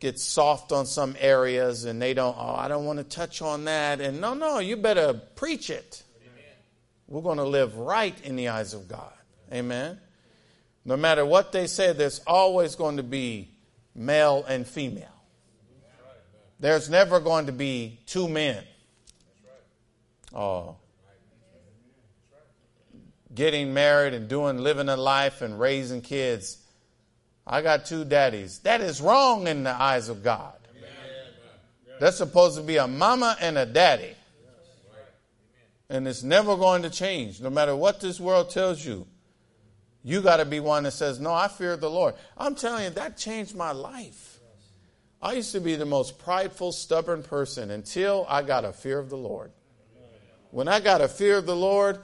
get 0.00 0.18
soft 0.18 0.72
on 0.72 0.86
some 0.86 1.16
areas 1.18 1.84
and 1.84 2.00
they 2.00 2.14
don't, 2.14 2.36
oh, 2.38 2.54
I 2.54 2.68
don't 2.68 2.84
want 2.84 2.98
to 2.98 3.04
touch 3.04 3.42
on 3.42 3.64
that. 3.64 4.00
And 4.00 4.20
no, 4.20 4.34
no, 4.34 4.58
you 4.58 4.76
better 4.76 5.12
preach 5.12 5.70
it. 5.70 6.02
We're 7.08 7.22
going 7.22 7.38
to 7.38 7.44
live 7.44 7.76
right 7.76 8.18
in 8.24 8.36
the 8.36 8.48
eyes 8.48 8.74
of 8.74 8.88
God. 8.88 9.12
Amen. 9.52 9.98
No 10.84 10.96
matter 10.96 11.24
what 11.24 11.52
they 11.52 11.66
say, 11.66 11.92
there's 11.92 12.20
always 12.26 12.74
going 12.74 12.98
to 12.98 13.02
be 13.02 13.50
male 13.94 14.44
and 14.46 14.66
female. 14.66 15.06
There's 16.60 16.90
never 16.90 17.20
going 17.20 17.46
to 17.46 17.52
be 17.52 18.00
two 18.06 18.28
men. 18.28 18.64
Oh, 20.34 20.76
getting 23.38 23.72
married 23.72 24.14
and 24.14 24.28
doing 24.28 24.58
living 24.58 24.88
a 24.88 24.96
life 24.96 25.42
and 25.42 25.60
raising 25.60 26.02
kids. 26.02 26.58
I 27.46 27.62
got 27.62 27.86
two 27.86 28.04
daddies. 28.04 28.58
That 28.58 28.80
is 28.80 29.00
wrong 29.00 29.46
in 29.46 29.62
the 29.62 29.70
eyes 29.70 30.08
of 30.08 30.24
God. 30.24 30.54
That's 32.00 32.16
supposed 32.16 32.56
to 32.56 32.62
be 32.64 32.78
a 32.78 32.88
mama 32.88 33.36
and 33.40 33.56
a 33.56 33.64
daddy. 33.64 34.14
And 35.88 36.08
it's 36.08 36.24
never 36.24 36.56
going 36.56 36.82
to 36.82 36.90
change, 36.90 37.40
no 37.40 37.48
matter 37.48 37.76
what 37.76 38.00
this 38.00 38.18
world 38.18 38.50
tells 38.50 38.84
you. 38.84 39.06
You 40.02 40.20
got 40.20 40.38
to 40.38 40.44
be 40.44 40.58
one 40.58 40.82
that 40.82 40.90
says, 40.90 41.20
No, 41.20 41.32
I 41.32 41.46
fear 41.46 41.76
the 41.76 41.88
Lord. 41.88 42.14
I'm 42.36 42.56
telling 42.56 42.84
you, 42.84 42.90
that 42.90 43.16
changed 43.16 43.54
my 43.54 43.70
life. 43.70 44.40
I 45.22 45.34
used 45.34 45.52
to 45.52 45.60
be 45.60 45.76
the 45.76 45.86
most 45.86 46.18
prideful, 46.18 46.72
stubborn 46.72 47.22
person 47.22 47.70
until 47.70 48.26
I 48.28 48.42
got 48.42 48.64
a 48.64 48.72
fear 48.72 48.98
of 48.98 49.10
the 49.10 49.16
Lord. 49.16 49.52
When 50.50 50.66
I 50.66 50.80
got 50.80 51.00
a 51.00 51.08
fear 51.08 51.38
of 51.38 51.46
the 51.46 51.56
Lord, 51.56 52.00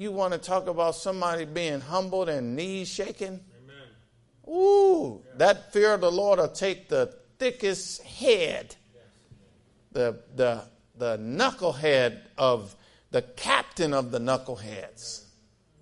you 0.00 0.12
want 0.12 0.32
to 0.32 0.38
talk 0.38 0.66
about 0.66 0.94
somebody 0.94 1.44
being 1.44 1.80
humbled 1.80 2.28
and 2.28 2.56
knees 2.56 2.88
shaking? 2.88 3.38
Amen. 3.62 4.48
Ooh, 4.48 5.22
that 5.36 5.72
fear 5.72 5.94
of 5.94 6.00
the 6.00 6.10
Lord 6.10 6.38
will 6.38 6.48
take 6.48 6.88
the 6.88 7.14
thickest 7.38 8.02
head, 8.02 8.74
the, 9.92 10.20
the, 10.36 10.64
the 10.96 11.18
knucklehead 11.18 12.20
of 12.38 12.74
the 13.10 13.22
captain 13.22 13.92
of 13.92 14.10
the 14.10 14.18
knuckleheads. 14.18 15.24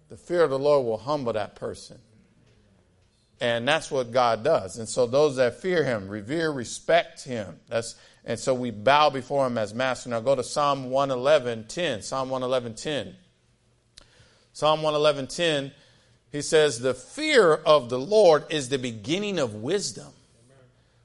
The 0.08 0.16
fear 0.16 0.42
of 0.42 0.50
the 0.50 0.58
Lord 0.58 0.86
will 0.86 0.98
humble 0.98 1.34
that 1.34 1.54
person. 1.54 1.98
And 3.40 3.68
that's 3.68 3.90
what 3.90 4.10
God 4.10 4.42
does. 4.42 4.78
And 4.78 4.88
so 4.88 5.06
those 5.06 5.36
that 5.36 5.60
fear 5.60 5.84
him, 5.84 6.08
revere, 6.08 6.50
respect 6.50 7.22
him. 7.22 7.60
That's 7.68 7.94
and 8.24 8.38
so 8.38 8.52
we 8.52 8.70
bow 8.70 9.10
before 9.10 9.46
him 9.46 9.56
as 9.56 9.72
master. 9.72 10.10
Now 10.10 10.20
go 10.20 10.34
to 10.34 10.42
Psalm 10.42 10.90
111, 10.90 11.66
10. 11.68 12.02
Psalm 12.02 12.30
111, 12.30 12.74
10. 12.74 13.16
Psalm 14.52 14.82
111:10, 14.82 15.72
he 16.30 16.42
says, 16.42 16.80
"The 16.80 16.94
fear 16.94 17.54
of 17.54 17.88
the 17.88 17.98
Lord 17.98 18.44
is 18.50 18.68
the 18.68 18.78
beginning 18.78 19.38
of 19.38 19.54
wisdom." 19.54 20.12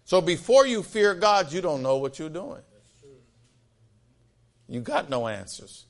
So 0.05 0.21
before 0.21 0.65
you 0.65 0.83
fear 0.83 1.15
God, 1.15 1.51
you 1.51 1.61
don't 1.61 1.81
know 1.81 1.97
what 1.97 2.19
you're 2.19 2.29
doing. 2.29 2.61
You 4.67 4.81
got 4.81 5.09
no 5.09 5.27
answers. 5.27 5.85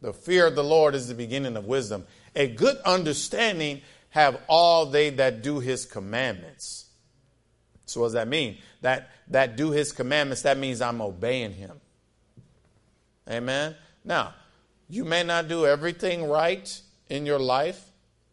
The 0.00 0.12
fear 0.12 0.46
of 0.46 0.54
the 0.54 0.64
Lord 0.64 0.94
is 0.94 1.08
the 1.08 1.14
beginning 1.14 1.56
of 1.56 1.66
wisdom. 1.66 2.06
A 2.34 2.48
good 2.48 2.78
understanding 2.78 3.82
have 4.10 4.40
all 4.48 4.86
they 4.86 5.10
that 5.10 5.42
do 5.42 5.60
his 5.60 5.84
commandments. 5.84 6.86
So 7.86 8.00
what 8.00 8.06
does 8.06 8.12
that 8.14 8.28
mean? 8.28 8.58
That 8.80 9.10
that 9.28 9.56
do 9.56 9.70
his 9.70 9.92
commandments, 9.92 10.42
that 10.42 10.58
means 10.58 10.80
I'm 10.80 11.00
obeying 11.00 11.52
him. 11.52 11.80
Amen. 13.28 13.76
Now, 14.04 14.34
you 14.90 15.04
may 15.04 15.22
not 15.22 15.48
do 15.48 15.66
everything 15.66 16.28
right 16.28 16.80
in 17.08 17.24
your 17.24 17.38
life, 17.38 17.80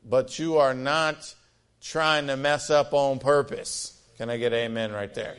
but 0.03 0.39
you 0.39 0.57
are 0.57 0.73
not 0.73 1.33
trying 1.79 2.27
to 2.27 2.35
mess 2.35 2.69
up 2.69 2.93
on 2.93 3.19
purpose. 3.19 4.01
Can 4.17 4.29
I 4.31 4.37
get 4.37 4.53
amen 4.53 4.91
right 4.91 5.13
there? 5.13 5.35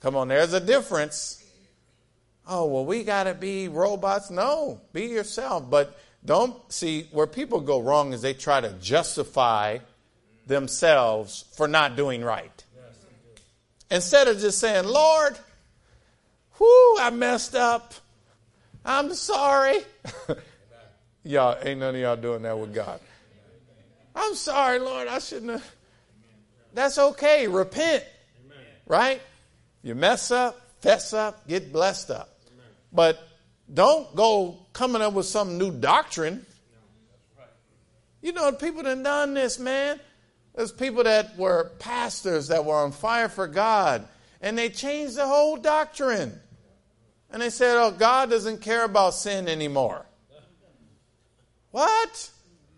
Come 0.00 0.16
on, 0.16 0.28
there's 0.28 0.52
a 0.52 0.60
difference. 0.60 1.44
Oh, 2.46 2.66
well, 2.66 2.84
we 2.84 3.02
got 3.04 3.24
to 3.24 3.34
be 3.34 3.68
robots. 3.68 4.30
No, 4.30 4.80
be 4.92 5.06
yourself. 5.06 5.68
But 5.68 5.98
don't 6.24 6.54
see 6.70 7.08
where 7.10 7.26
people 7.26 7.60
go 7.60 7.80
wrong 7.80 8.12
is 8.12 8.22
they 8.22 8.34
try 8.34 8.60
to 8.60 8.70
justify 8.74 9.78
themselves 10.46 11.44
for 11.56 11.66
not 11.66 11.96
doing 11.96 12.22
right. 12.22 12.64
Instead 13.90 14.28
of 14.28 14.38
just 14.38 14.58
saying, 14.58 14.84
Lord, 14.84 15.36
whoo, 16.58 16.98
I 16.98 17.10
messed 17.10 17.54
up. 17.54 17.94
I'm 18.84 19.14
sorry. 19.14 19.78
y'all, 21.24 21.56
ain't 21.62 21.80
none 21.80 21.94
of 21.94 22.00
y'all 22.00 22.16
doing 22.16 22.42
that 22.42 22.58
with 22.58 22.74
God. 22.74 23.00
I'm 24.14 24.34
sorry, 24.34 24.78
Lord. 24.78 25.08
I 25.08 25.18
shouldn't 25.18 25.52
have. 25.52 25.74
That's 26.74 26.98
okay. 26.98 27.48
Repent. 27.48 28.04
Right? 28.86 29.22
You 29.82 29.94
mess 29.94 30.30
up, 30.30 30.60
fess 30.80 31.12
up, 31.12 31.48
get 31.48 31.72
blessed 31.72 32.10
up. 32.10 32.28
But 32.92 33.26
don't 33.72 34.14
go 34.14 34.58
coming 34.72 35.02
up 35.02 35.14
with 35.14 35.26
some 35.26 35.58
new 35.58 35.72
doctrine. 35.72 36.44
You 38.20 38.32
know, 38.32 38.52
people 38.52 38.82
that 38.82 39.02
done 39.02 39.34
this, 39.34 39.58
man. 39.58 40.00
There's 40.54 40.72
people 40.72 41.04
that 41.04 41.36
were 41.36 41.72
pastors 41.78 42.48
that 42.48 42.64
were 42.64 42.76
on 42.76 42.92
fire 42.92 43.28
for 43.28 43.46
God, 43.46 44.06
and 44.40 44.56
they 44.56 44.68
changed 44.68 45.16
the 45.16 45.26
whole 45.26 45.56
doctrine. 45.56 46.40
And 47.34 47.42
they 47.42 47.50
said, 47.50 47.76
Oh, 47.76 47.90
God 47.90 48.30
doesn't 48.30 48.60
care 48.60 48.84
about 48.84 49.12
sin 49.12 49.48
anymore. 49.48 50.06
What? 51.72 52.30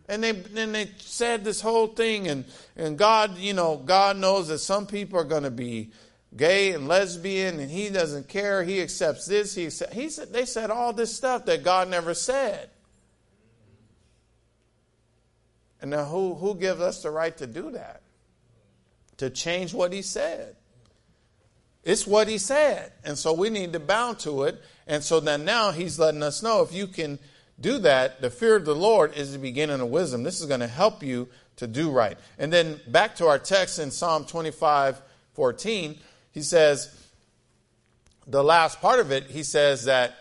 And 0.09 0.25
they 0.25 0.33
then 0.33 0.73
they 0.73 0.93
said 0.97 1.45
this 1.45 1.61
whole 1.61 1.89
thing, 1.89 2.27
and, 2.29 2.47
and 2.75 2.97
God, 2.97 3.37
you 3.37 3.53
know, 3.53 3.77
God 3.77 4.17
knows 4.17 4.49
that 4.49 4.61
some 4.61 4.87
people 4.87 5.19
are 5.19 5.25
going 5.25 5.43
to 5.43 5.51
be 5.51 5.91
gay 6.35 6.73
and 6.73 6.89
lesbian, 6.89 7.61
and 7.61 7.71
He 7.71 7.91
doesn't 7.91 8.29
care. 8.29 8.65
He 8.65 8.81
accepts 8.81 9.27
this. 9.27 9.55
He, 9.55 9.67
accept, 9.67 9.93
he 9.93 10.09
said 10.09 10.33
they 10.33 10.47
said 10.47 10.71
all 10.71 10.95
this 10.95 11.15
stuff 11.15 11.45
that 11.45 11.63
God 11.63 11.91
never 11.91 12.15
said. 12.15 12.71
And 15.83 15.91
now, 15.91 16.07
who 16.07 16.35
who 16.35 16.55
gives 16.55 16.81
us 16.81 17.03
the 17.03 17.11
right 17.11 17.37
to 17.37 17.47
do 17.47 17.73
that? 17.73 18.01
To 19.19 19.29
change 19.29 19.75
what 19.75 19.93
He 19.93 20.01
said? 20.01 20.57
It's 21.87 22.05
what 22.05 22.27
he 22.27 22.37
said. 22.37 22.91
And 23.05 23.17
so 23.17 23.33
we 23.33 23.49
need 23.49 23.73
to 23.75 23.79
bow 23.81 24.15
to 24.15 24.43
it. 24.43 24.61
And 24.89 25.05
so 25.05 25.21
then 25.21 25.45
now 25.45 25.71
he's 25.71 26.01
letting 26.01 26.23
us 26.23 26.43
know 26.43 26.63
if 26.63 26.75
you 26.75 26.89
can 26.89 27.21
do 27.61 27.79
that, 27.79 28.21
the 28.21 28.29
fear 28.29 28.57
of 28.57 28.65
the 28.65 28.75
Lord 28.75 29.17
is 29.17 29.33
the 29.33 29.39
beginning 29.39 29.81
of 29.81 29.89
wisdom. 29.89 30.25
This 30.25 30.41
is 30.41 30.47
going 30.47 30.61
to 30.61 30.67
help 30.67 31.05
you 31.05 31.29
to 31.57 31.69
do 31.69 31.93
right. 31.93 32.19
And 32.41 32.53
then 32.53 32.81
back 32.89 33.15
to 33.17 33.29
our 33.29 33.39
text 33.39 33.79
in 33.79 33.93
Psalm 33.93 34.25
25, 34.27 35.01
14, 35.35 35.97
he 36.33 36.43
says, 36.43 36.93
the 38.27 38.43
last 38.43 38.81
part 38.81 38.99
of 38.99 39.13
it, 39.13 39.29
he 39.29 39.45
says 39.45 39.85
that 39.85 40.17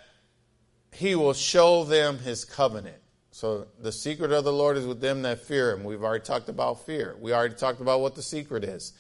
he 0.94 1.16
will 1.16 1.34
show 1.34 1.84
them 1.84 2.20
his 2.20 2.46
covenant. 2.46 2.98
So 3.32 3.66
the 3.82 3.92
secret 3.92 4.32
of 4.32 4.44
the 4.44 4.54
Lord 4.54 4.78
is 4.78 4.86
with 4.86 5.02
them 5.02 5.24
that 5.24 5.42
fear 5.42 5.72
him. 5.72 5.84
We've 5.84 6.04
already 6.04 6.24
talked 6.24 6.48
about 6.48 6.86
fear. 6.86 7.16
We 7.20 7.34
already 7.34 7.56
talked 7.56 7.82
about 7.82 8.02
what 8.02 8.14
the 8.14 8.22
secret 8.22 8.64
is. 8.64 8.94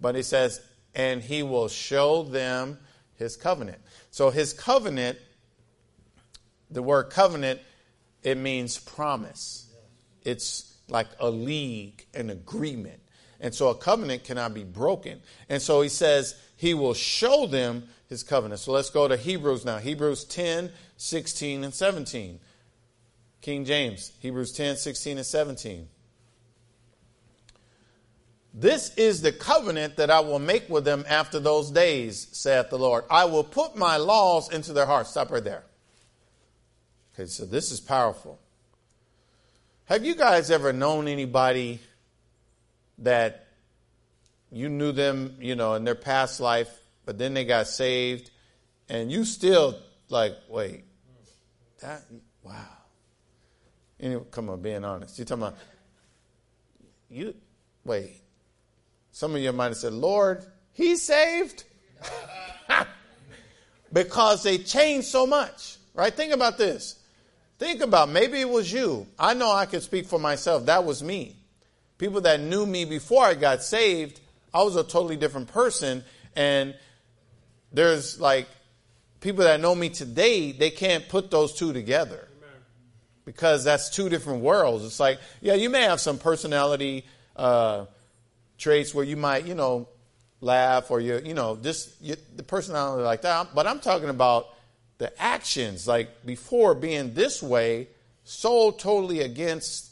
But 0.00 0.14
he 0.14 0.22
says, 0.22 0.62
and 0.96 1.22
he 1.22 1.42
will 1.42 1.68
show 1.68 2.22
them 2.24 2.78
his 3.14 3.36
covenant. 3.36 3.78
So 4.10 4.30
his 4.30 4.52
covenant, 4.54 5.18
the 6.70 6.82
word 6.82 7.10
covenant, 7.10 7.60
it 8.22 8.38
means 8.38 8.78
promise. 8.78 9.70
It's 10.22 10.74
like 10.88 11.08
a 11.20 11.30
league, 11.30 12.06
an 12.14 12.30
agreement. 12.30 13.00
And 13.40 13.54
so 13.54 13.68
a 13.68 13.74
covenant 13.74 14.24
cannot 14.24 14.54
be 14.54 14.64
broken. 14.64 15.20
And 15.50 15.60
so 15.60 15.82
he 15.82 15.90
says 15.90 16.34
he 16.56 16.72
will 16.72 16.94
show 16.94 17.46
them 17.46 17.84
his 18.08 18.22
covenant. 18.22 18.60
So 18.60 18.72
let's 18.72 18.90
go 18.90 19.06
to 19.06 19.16
Hebrews 19.16 19.66
now. 19.66 19.76
Hebrews 19.76 20.24
10, 20.24 20.72
16, 20.96 21.64
and 21.64 21.74
17. 21.74 22.40
King 23.42 23.64
James, 23.66 24.12
Hebrews 24.20 24.52
10, 24.52 24.76
16, 24.76 25.18
and 25.18 25.26
17. 25.26 25.88
This 28.58 28.94
is 28.96 29.20
the 29.20 29.32
covenant 29.32 29.96
that 29.96 30.10
I 30.10 30.20
will 30.20 30.38
make 30.38 30.70
with 30.70 30.86
them 30.86 31.04
after 31.06 31.38
those 31.38 31.70
days, 31.70 32.26
saith 32.32 32.70
the 32.70 32.78
Lord. 32.78 33.04
I 33.10 33.26
will 33.26 33.44
put 33.44 33.76
my 33.76 33.98
laws 33.98 34.50
into 34.50 34.72
their 34.72 34.86
hearts. 34.86 35.10
Stop 35.10 35.30
right 35.30 35.44
there. 35.44 35.62
Okay, 37.12 37.26
so 37.26 37.44
this 37.44 37.70
is 37.70 37.80
powerful. 37.80 38.40
Have 39.84 40.06
you 40.06 40.14
guys 40.14 40.50
ever 40.50 40.72
known 40.72 41.06
anybody 41.06 41.80
that 42.98 43.46
you 44.50 44.70
knew 44.70 44.92
them, 44.92 45.36
you 45.38 45.54
know, 45.54 45.74
in 45.74 45.84
their 45.84 45.94
past 45.94 46.40
life, 46.40 46.70
but 47.04 47.18
then 47.18 47.34
they 47.34 47.44
got 47.44 47.66
saved, 47.66 48.30
and 48.88 49.12
you 49.12 49.26
still 49.26 49.78
like, 50.08 50.34
wait, 50.48 50.84
that, 51.82 52.04
wow. 52.42 52.54
Anyway, 54.00 54.24
come 54.30 54.48
on, 54.48 54.62
being 54.62 54.82
honest. 54.82 55.18
You're 55.18 55.26
talking 55.26 55.42
about, 55.42 55.58
you, 57.10 57.34
wait. 57.84 58.22
Some 59.16 59.34
of 59.34 59.40
you 59.40 59.50
might 59.50 59.68
have 59.68 59.78
said, 59.78 59.94
Lord, 59.94 60.44
he's 60.74 61.00
saved? 61.00 61.64
because 63.94 64.42
they 64.42 64.58
changed 64.58 65.06
so 65.06 65.26
much, 65.26 65.78
right? 65.94 66.12
Think 66.12 66.34
about 66.34 66.58
this. 66.58 66.98
Think 67.58 67.80
about 67.80 68.10
maybe 68.10 68.42
it 68.42 68.48
was 68.50 68.70
you. 68.70 69.06
I 69.18 69.32
know 69.32 69.50
I 69.50 69.64
can 69.64 69.80
speak 69.80 70.04
for 70.04 70.18
myself. 70.18 70.66
That 70.66 70.84
was 70.84 71.02
me. 71.02 71.34
People 71.96 72.20
that 72.20 72.40
knew 72.40 72.66
me 72.66 72.84
before 72.84 73.24
I 73.24 73.32
got 73.32 73.62
saved, 73.62 74.20
I 74.52 74.62
was 74.62 74.76
a 74.76 74.84
totally 74.84 75.16
different 75.16 75.48
person. 75.48 76.04
And 76.34 76.74
there's 77.72 78.20
like 78.20 78.46
people 79.20 79.44
that 79.44 79.62
know 79.62 79.74
me 79.74 79.88
today, 79.88 80.52
they 80.52 80.68
can't 80.68 81.08
put 81.08 81.30
those 81.30 81.54
two 81.54 81.72
together 81.72 82.28
because 83.24 83.64
that's 83.64 83.88
two 83.88 84.10
different 84.10 84.42
worlds. 84.42 84.84
It's 84.84 85.00
like, 85.00 85.20
yeah, 85.40 85.54
you 85.54 85.70
may 85.70 85.84
have 85.84 86.02
some 86.02 86.18
personality 86.18 87.06
uh, 87.34 87.86
traits 88.58 88.94
where 88.94 89.04
you 89.04 89.16
might, 89.16 89.46
you 89.46 89.54
know, 89.54 89.88
laugh 90.40 90.90
or 90.90 91.00
you, 91.00 91.20
you 91.24 91.34
know, 91.34 91.56
just 91.56 92.00
you, 92.00 92.16
the 92.36 92.42
personality 92.42 93.02
like 93.02 93.22
that. 93.22 93.54
But 93.54 93.66
I'm 93.66 93.80
talking 93.80 94.08
about 94.08 94.48
the 94.98 95.12
actions, 95.22 95.86
like 95.86 96.24
before 96.24 96.74
being 96.74 97.14
this 97.14 97.42
way, 97.42 97.88
so 98.24 98.70
totally 98.70 99.20
against, 99.20 99.90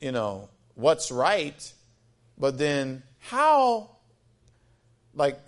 you 0.00 0.12
know, 0.12 0.48
what's 0.74 1.10
right. 1.10 1.72
But 2.38 2.58
then 2.58 3.02
how, 3.18 3.90
like, 5.14 5.38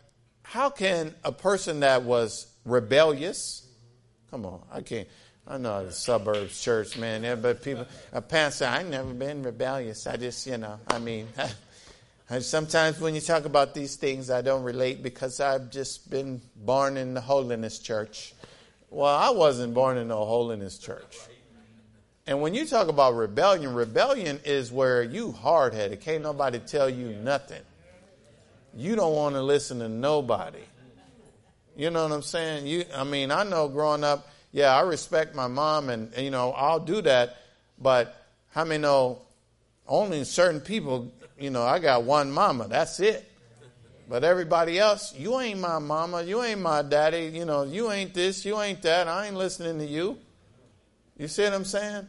how 0.43 0.71
can 0.71 1.15
a 1.25 1.33
person 1.33 1.81
that 1.81 2.03
was 2.03 2.47
rebellious, 2.65 3.67
come 4.31 4.47
on, 4.47 4.61
I 4.71 4.83
can't. 4.83 5.09
I 5.47 5.59
know 5.59 5.85
the 5.85 5.93
suburbs 5.93 6.63
church, 6.63 6.97
man. 6.97 7.41
But 7.43 7.63
people, 7.63 7.87
a 8.13 8.23
pastor, 8.23 8.65
I've 8.65 8.89
never 8.89 9.13
been 9.13 9.43
rebellious. 9.43 10.07
I 10.07 10.17
just, 10.17 10.47
you 10.47 10.57
know, 10.57 10.81
I 10.89 10.99
mean, 10.99 11.29
sometimes 12.41 13.01
when 13.01 13.15
you 13.15 13.21
talk 13.21 13.45
about 13.45 13.75
these 13.75 13.97
things, 13.97 14.31
I 14.31 14.41
don't 14.43 14.63
relate 14.63 15.03
because 15.03 15.41
I've 15.41 15.71
just 15.71 16.11
been 16.11 16.41
born 16.57 16.97
in 16.97 17.15
the 17.15 17.21
holiness 17.21 17.79
church. 17.79 18.35
Well, 18.91 19.15
I 19.15 19.31
wasn't 19.31 19.75
born 19.75 19.99
in 19.99 20.09
no 20.09 20.25
holiness 20.25 20.79
church. 20.79 21.19
And 22.27 22.41
when 22.41 22.55
you 22.55 22.67
talk 22.67 22.89
about 22.89 23.15
rebellion, 23.15 23.75
rebellion 23.75 24.41
is 24.45 24.73
where 24.73 25.03
you 25.03 25.33
hard 25.33 25.75
headed. 25.75 26.01
Can't 26.01 26.23
nobody 26.23 26.59
tell 26.59 26.89
you 26.89 27.09
nothing. 27.09 27.61
You 28.75 28.97
don't 28.97 29.15
want 29.15 29.35
to 29.35 29.43
listen 29.43 29.79
to 29.81 29.89
nobody. 29.89 30.61
You 31.77 31.91
know 31.91 32.05
what 32.05 32.13
I'm 32.13 32.23
saying? 32.23 32.67
You, 32.67 32.85
I 32.95 33.05
mean, 33.05 33.31
I 33.31 33.43
know 33.43 33.69
growing 33.69 34.05
up, 34.05 34.29
yeah, 34.53 34.75
I 34.75 34.83
respect 34.83 35.35
my 35.35 35.49
mom, 35.49 35.91
and, 35.91 36.13
and 36.15 36.25
you 36.25 36.31
know 36.31 36.53
I'll 36.53 36.81
do 36.81 37.03
that. 37.03 37.37
But 37.79 38.17
how 38.53 38.65
many 38.65 38.81
know 38.81 39.23
only 39.87 40.25
certain 40.25 40.61
people? 40.61 41.13
You 41.38 41.51
know, 41.51 41.62
I 41.62 41.79
got 41.79 42.05
one 42.05 42.31
mama. 42.31 42.68
That's 42.68 43.01
it. 43.01 43.31
But 44.09 44.23
everybody 44.23 44.79
else, 44.79 45.14
you 45.14 45.40
ain't 45.40 45.61
my 45.61 45.79
mama, 45.79 46.23
you 46.23 46.42
ain't 46.42 46.61
my 46.61 46.83
daddy, 46.83 47.31
you 47.33 47.47
know, 47.47 47.62
you 47.62 47.90
ain't 47.90 48.12
this, 48.12 48.44
you 48.44 48.61
ain't 48.61 48.83
that. 48.83 49.09
I 49.09 49.27
ain't 49.27 49.37
listening 49.37 49.79
to 49.79 49.87
you. 49.87 50.18
You 51.16 51.27
see 51.27 51.44
what 51.44 51.55
I'm 51.55 51.64
saying? 51.64 52.07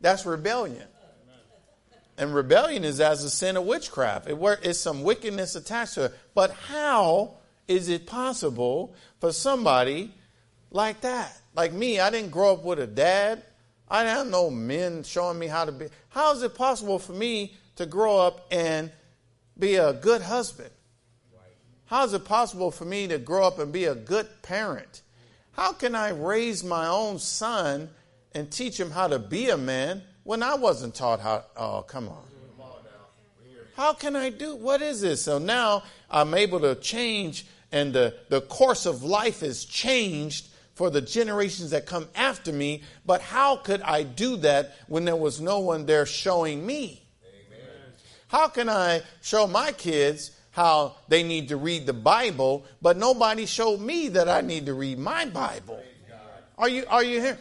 That's 0.00 0.24
rebellion. 0.24 0.86
And 2.16 2.34
rebellion 2.34 2.84
is 2.84 3.00
as 3.00 3.22
a 3.22 3.30
sin 3.30 3.56
of 3.56 3.64
witchcraft. 3.64 4.28
It, 4.28 4.38
it's 4.62 4.80
some 4.80 5.02
wickedness 5.02 5.54
attached 5.54 5.94
to 5.94 6.06
it. 6.06 6.14
But 6.34 6.52
how 6.52 7.34
is 7.68 7.88
it 7.88 8.06
possible 8.06 8.94
for 9.20 9.32
somebody 9.32 10.12
like 10.70 11.02
that? 11.02 11.36
Like 11.54 11.72
me, 11.72 12.00
I 12.00 12.10
didn't 12.10 12.30
grow 12.30 12.54
up 12.54 12.64
with 12.64 12.80
a 12.80 12.86
dad. 12.86 13.42
I 13.88 14.02
didn't 14.02 14.16
have 14.16 14.26
no 14.28 14.50
men 14.50 15.02
showing 15.02 15.38
me 15.38 15.46
how 15.46 15.64
to 15.64 15.72
be. 15.72 15.86
How 16.08 16.32
is 16.32 16.42
it 16.42 16.54
possible 16.54 16.98
for 16.98 17.12
me 17.12 17.56
to 17.78 17.86
grow 17.86 18.18
up 18.18 18.46
and 18.50 18.92
be 19.58 19.76
a 19.76 19.92
good 19.92 20.22
husband? 20.22 20.70
How 21.86 22.04
is 22.04 22.12
it 22.12 22.24
possible 22.24 22.70
for 22.70 22.84
me 22.84 23.08
to 23.08 23.18
grow 23.18 23.46
up 23.46 23.58
and 23.58 23.72
be 23.72 23.84
a 23.84 23.94
good 23.94 24.26
parent? 24.42 25.02
How 25.52 25.72
can 25.72 25.94
I 25.94 26.10
raise 26.10 26.62
my 26.62 26.86
own 26.86 27.18
son 27.18 27.88
and 28.32 28.50
teach 28.50 28.78
him 28.78 28.90
how 28.90 29.08
to 29.08 29.18
be 29.18 29.48
a 29.48 29.56
man 29.56 30.02
when 30.22 30.42
I 30.42 30.54
wasn't 30.54 30.94
taught 30.94 31.20
how? 31.20 31.44
Oh, 31.56 31.82
come 31.82 32.08
on. 32.08 32.22
How 33.74 33.94
can 33.94 34.16
I 34.16 34.30
do? 34.30 34.56
What 34.56 34.82
is 34.82 35.00
this? 35.00 35.22
So 35.22 35.38
now 35.38 35.84
I'm 36.10 36.34
able 36.34 36.60
to 36.60 36.74
change, 36.74 37.46
and 37.70 37.92
the, 37.92 38.14
the 38.28 38.40
course 38.40 38.86
of 38.86 39.04
life 39.04 39.42
is 39.42 39.64
changed 39.64 40.48
for 40.74 40.90
the 40.90 41.00
generations 41.00 41.70
that 41.70 41.86
come 41.86 42.08
after 42.14 42.52
me. 42.52 42.82
But 43.06 43.22
how 43.22 43.56
could 43.56 43.80
I 43.82 44.02
do 44.02 44.36
that 44.38 44.74
when 44.88 45.04
there 45.04 45.16
was 45.16 45.40
no 45.40 45.60
one 45.60 45.86
there 45.86 46.06
showing 46.06 46.66
me? 46.66 47.07
How 48.28 48.48
can 48.48 48.68
I 48.68 49.02
show 49.20 49.46
my 49.46 49.72
kids 49.72 50.32
how 50.50 50.96
they 51.08 51.22
need 51.22 51.48
to 51.48 51.56
read 51.56 51.86
the 51.86 51.92
Bible, 51.92 52.64
but 52.82 52.96
nobody 52.96 53.46
showed 53.46 53.80
me 53.80 54.08
that 54.08 54.28
I 54.28 54.40
need 54.40 54.66
to 54.66 54.74
read 54.74 54.98
my 54.98 55.24
Bible. 55.26 55.82
Are 56.56 56.68
you 56.68 56.84
are 56.88 57.04
you 57.04 57.20
here? 57.20 57.38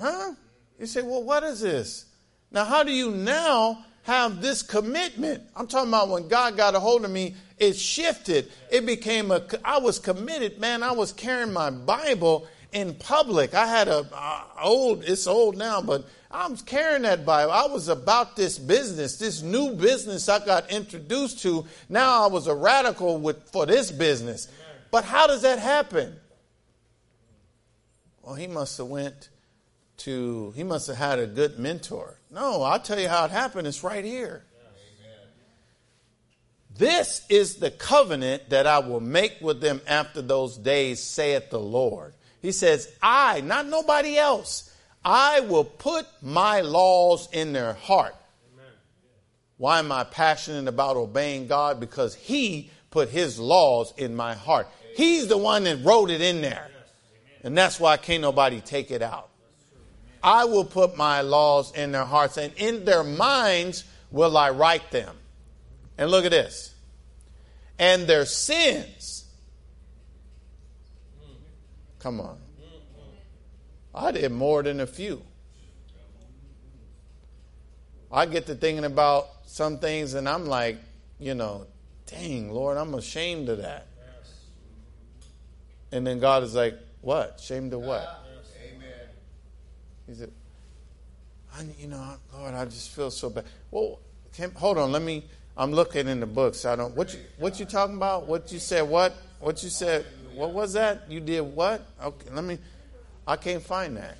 Huh? 0.00 0.32
You 0.80 0.86
say, 0.86 1.02
well, 1.02 1.22
what 1.22 1.44
is 1.44 1.60
this? 1.60 2.06
Now, 2.50 2.64
how 2.64 2.82
do 2.82 2.92
you 2.92 3.10
now 3.10 3.84
have 4.02 4.40
this 4.40 4.62
commitment? 4.62 5.42
I'm 5.54 5.66
talking 5.66 5.90
about 5.90 6.08
when 6.08 6.28
God 6.28 6.56
got 6.56 6.74
a 6.74 6.80
hold 6.80 7.04
of 7.04 7.10
me, 7.10 7.36
it 7.58 7.76
shifted. 7.76 8.50
It 8.70 8.84
became 8.84 9.30
a, 9.30 9.42
I 9.64 9.78
was 9.78 9.98
committed, 9.98 10.58
man. 10.58 10.82
I 10.82 10.92
was 10.92 11.12
carrying 11.12 11.52
my 11.52 11.70
Bible 11.70 12.48
in 12.72 12.94
public. 12.94 13.54
I 13.54 13.66
had 13.66 13.88
a, 13.88 14.00
a 14.00 14.44
old, 14.62 15.04
it's 15.04 15.26
old 15.26 15.56
now, 15.56 15.80
but 15.80 16.04
I 16.32 16.48
was 16.48 16.62
carrying 16.62 17.02
that 17.02 17.26
Bible. 17.26 17.52
I 17.52 17.66
was 17.66 17.88
about 17.88 18.36
this 18.36 18.58
business, 18.58 19.18
this 19.18 19.42
new 19.42 19.74
business 19.74 20.28
I 20.28 20.44
got 20.44 20.70
introduced 20.70 21.42
to. 21.42 21.66
Now 21.88 22.24
I 22.24 22.26
was 22.28 22.46
a 22.46 22.54
radical 22.54 23.18
with, 23.18 23.50
for 23.50 23.66
this 23.66 23.90
business. 23.90 24.48
But 24.90 25.04
how 25.04 25.26
does 25.26 25.42
that 25.42 25.58
happen? 25.58 26.16
Well, 28.22 28.34
he 28.34 28.46
must 28.46 28.78
have 28.78 28.86
went 28.86 29.28
to, 29.98 30.52
he 30.56 30.64
must 30.64 30.86
have 30.86 30.96
had 30.96 31.18
a 31.18 31.26
good 31.26 31.58
mentor. 31.58 32.18
No, 32.30 32.62
I'll 32.62 32.80
tell 32.80 32.98
you 32.98 33.08
how 33.08 33.26
it 33.26 33.30
happened. 33.30 33.66
It's 33.66 33.84
right 33.84 34.04
here. 34.04 34.44
This 36.74 37.26
is 37.28 37.56
the 37.56 37.70
covenant 37.70 38.48
that 38.48 38.66
I 38.66 38.78
will 38.78 39.00
make 39.00 39.36
with 39.42 39.60
them 39.60 39.82
after 39.86 40.22
those 40.22 40.56
days, 40.56 41.02
saith 41.02 41.50
the 41.50 41.60
Lord. 41.60 42.14
He 42.40 42.52
says, 42.52 42.90
I, 43.02 43.42
not 43.42 43.66
nobody 43.66 44.16
else. 44.16 44.71
I 45.04 45.40
will 45.40 45.64
put 45.64 46.06
my 46.22 46.60
laws 46.60 47.28
in 47.32 47.52
their 47.52 47.72
heart. 47.74 48.14
Why 49.56 49.78
am 49.78 49.92
I 49.92 50.04
passionate 50.04 50.68
about 50.68 50.96
obeying 50.96 51.46
God? 51.46 51.80
Because 51.80 52.14
He 52.14 52.70
put 52.90 53.08
His 53.08 53.38
laws 53.38 53.92
in 53.96 54.14
my 54.14 54.34
heart. 54.34 54.68
He's 54.96 55.28
the 55.28 55.38
one 55.38 55.64
that 55.64 55.84
wrote 55.84 56.10
it 56.10 56.20
in 56.20 56.40
there. 56.40 56.68
And 57.44 57.56
that's 57.56 57.80
why 57.80 57.96
can't 57.96 58.22
nobody 58.22 58.60
take 58.60 58.90
it 58.90 59.02
out. 59.02 59.28
I 60.22 60.44
will 60.44 60.64
put 60.64 60.96
my 60.96 61.22
laws 61.22 61.72
in 61.74 61.90
their 61.92 62.04
hearts, 62.04 62.36
and 62.36 62.52
in 62.56 62.84
their 62.84 63.02
minds 63.02 63.84
will 64.10 64.36
I 64.36 64.50
write 64.50 64.90
them. 64.92 65.16
And 65.98 66.10
look 66.10 66.24
at 66.24 66.30
this. 66.30 66.74
and 67.78 68.06
their 68.06 68.24
sins. 68.24 69.24
Come 71.98 72.20
on. 72.20 72.38
I 73.94 74.12
did 74.12 74.32
more 74.32 74.62
than 74.62 74.80
a 74.80 74.86
few. 74.86 75.22
I 78.10 78.26
get 78.26 78.46
to 78.46 78.54
thinking 78.54 78.84
about 78.84 79.28
some 79.46 79.78
things 79.78 80.14
and 80.14 80.28
I'm 80.28 80.46
like, 80.46 80.78
you 81.18 81.34
know, 81.34 81.66
dang, 82.06 82.52
Lord, 82.52 82.76
I'm 82.76 82.94
ashamed 82.94 83.48
of 83.48 83.58
that. 83.58 83.86
And 85.90 86.06
then 86.06 86.20
God 86.20 86.42
is 86.42 86.54
like, 86.54 86.78
what? 87.00 87.36
Ashamed 87.38 87.72
of 87.74 87.80
what? 87.80 88.24
Amen. 88.64 88.90
He 90.06 90.14
said, 90.14 90.32
I, 91.54 91.64
you 91.78 91.88
know, 91.88 92.16
Lord, 92.34 92.54
I 92.54 92.64
just 92.64 92.90
feel 92.90 93.10
so 93.10 93.30
bad. 93.30 93.44
Well, 93.70 94.00
can, 94.34 94.50
hold 94.52 94.78
on, 94.78 94.92
let 94.92 95.02
me. 95.02 95.24
I'm 95.54 95.70
looking 95.72 96.08
in 96.08 96.20
the 96.20 96.26
books. 96.26 96.64
I 96.64 96.76
don't. 96.76 96.96
What 96.96 97.12
you 97.12 97.20
what 97.38 97.60
you 97.60 97.66
talking 97.66 97.96
about? 97.96 98.26
What 98.26 98.50
you 98.52 98.58
said? 98.58 98.88
What 98.88 99.14
what 99.38 99.62
you 99.62 99.68
said? 99.68 100.06
What 100.34 100.52
was 100.52 100.72
that? 100.72 101.10
You 101.10 101.20
did 101.20 101.42
what? 101.42 101.86
Okay, 102.02 102.30
let 102.32 102.44
me. 102.44 102.58
I 103.26 103.36
can't 103.36 103.62
find 103.62 103.96
that. 103.96 104.18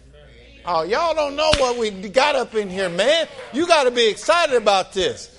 Oh, 0.65 0.83
y'all 0.83 1.15
don't 1.15 1.35
know 1.35 1.51
what 1.59 1.77
we 1.77 1.91
got 1.91 2.37
up 2.37 2.55
in 2.55 2.69
here, 2.69 2.89
man. 2.89 3.27
You 3.53 3.67
got 3.67 3.85
to 3.85 3.91
be 3.91 4.09
excited 4.09 4.55
about 4.55 4.93
this. 4.93 5.37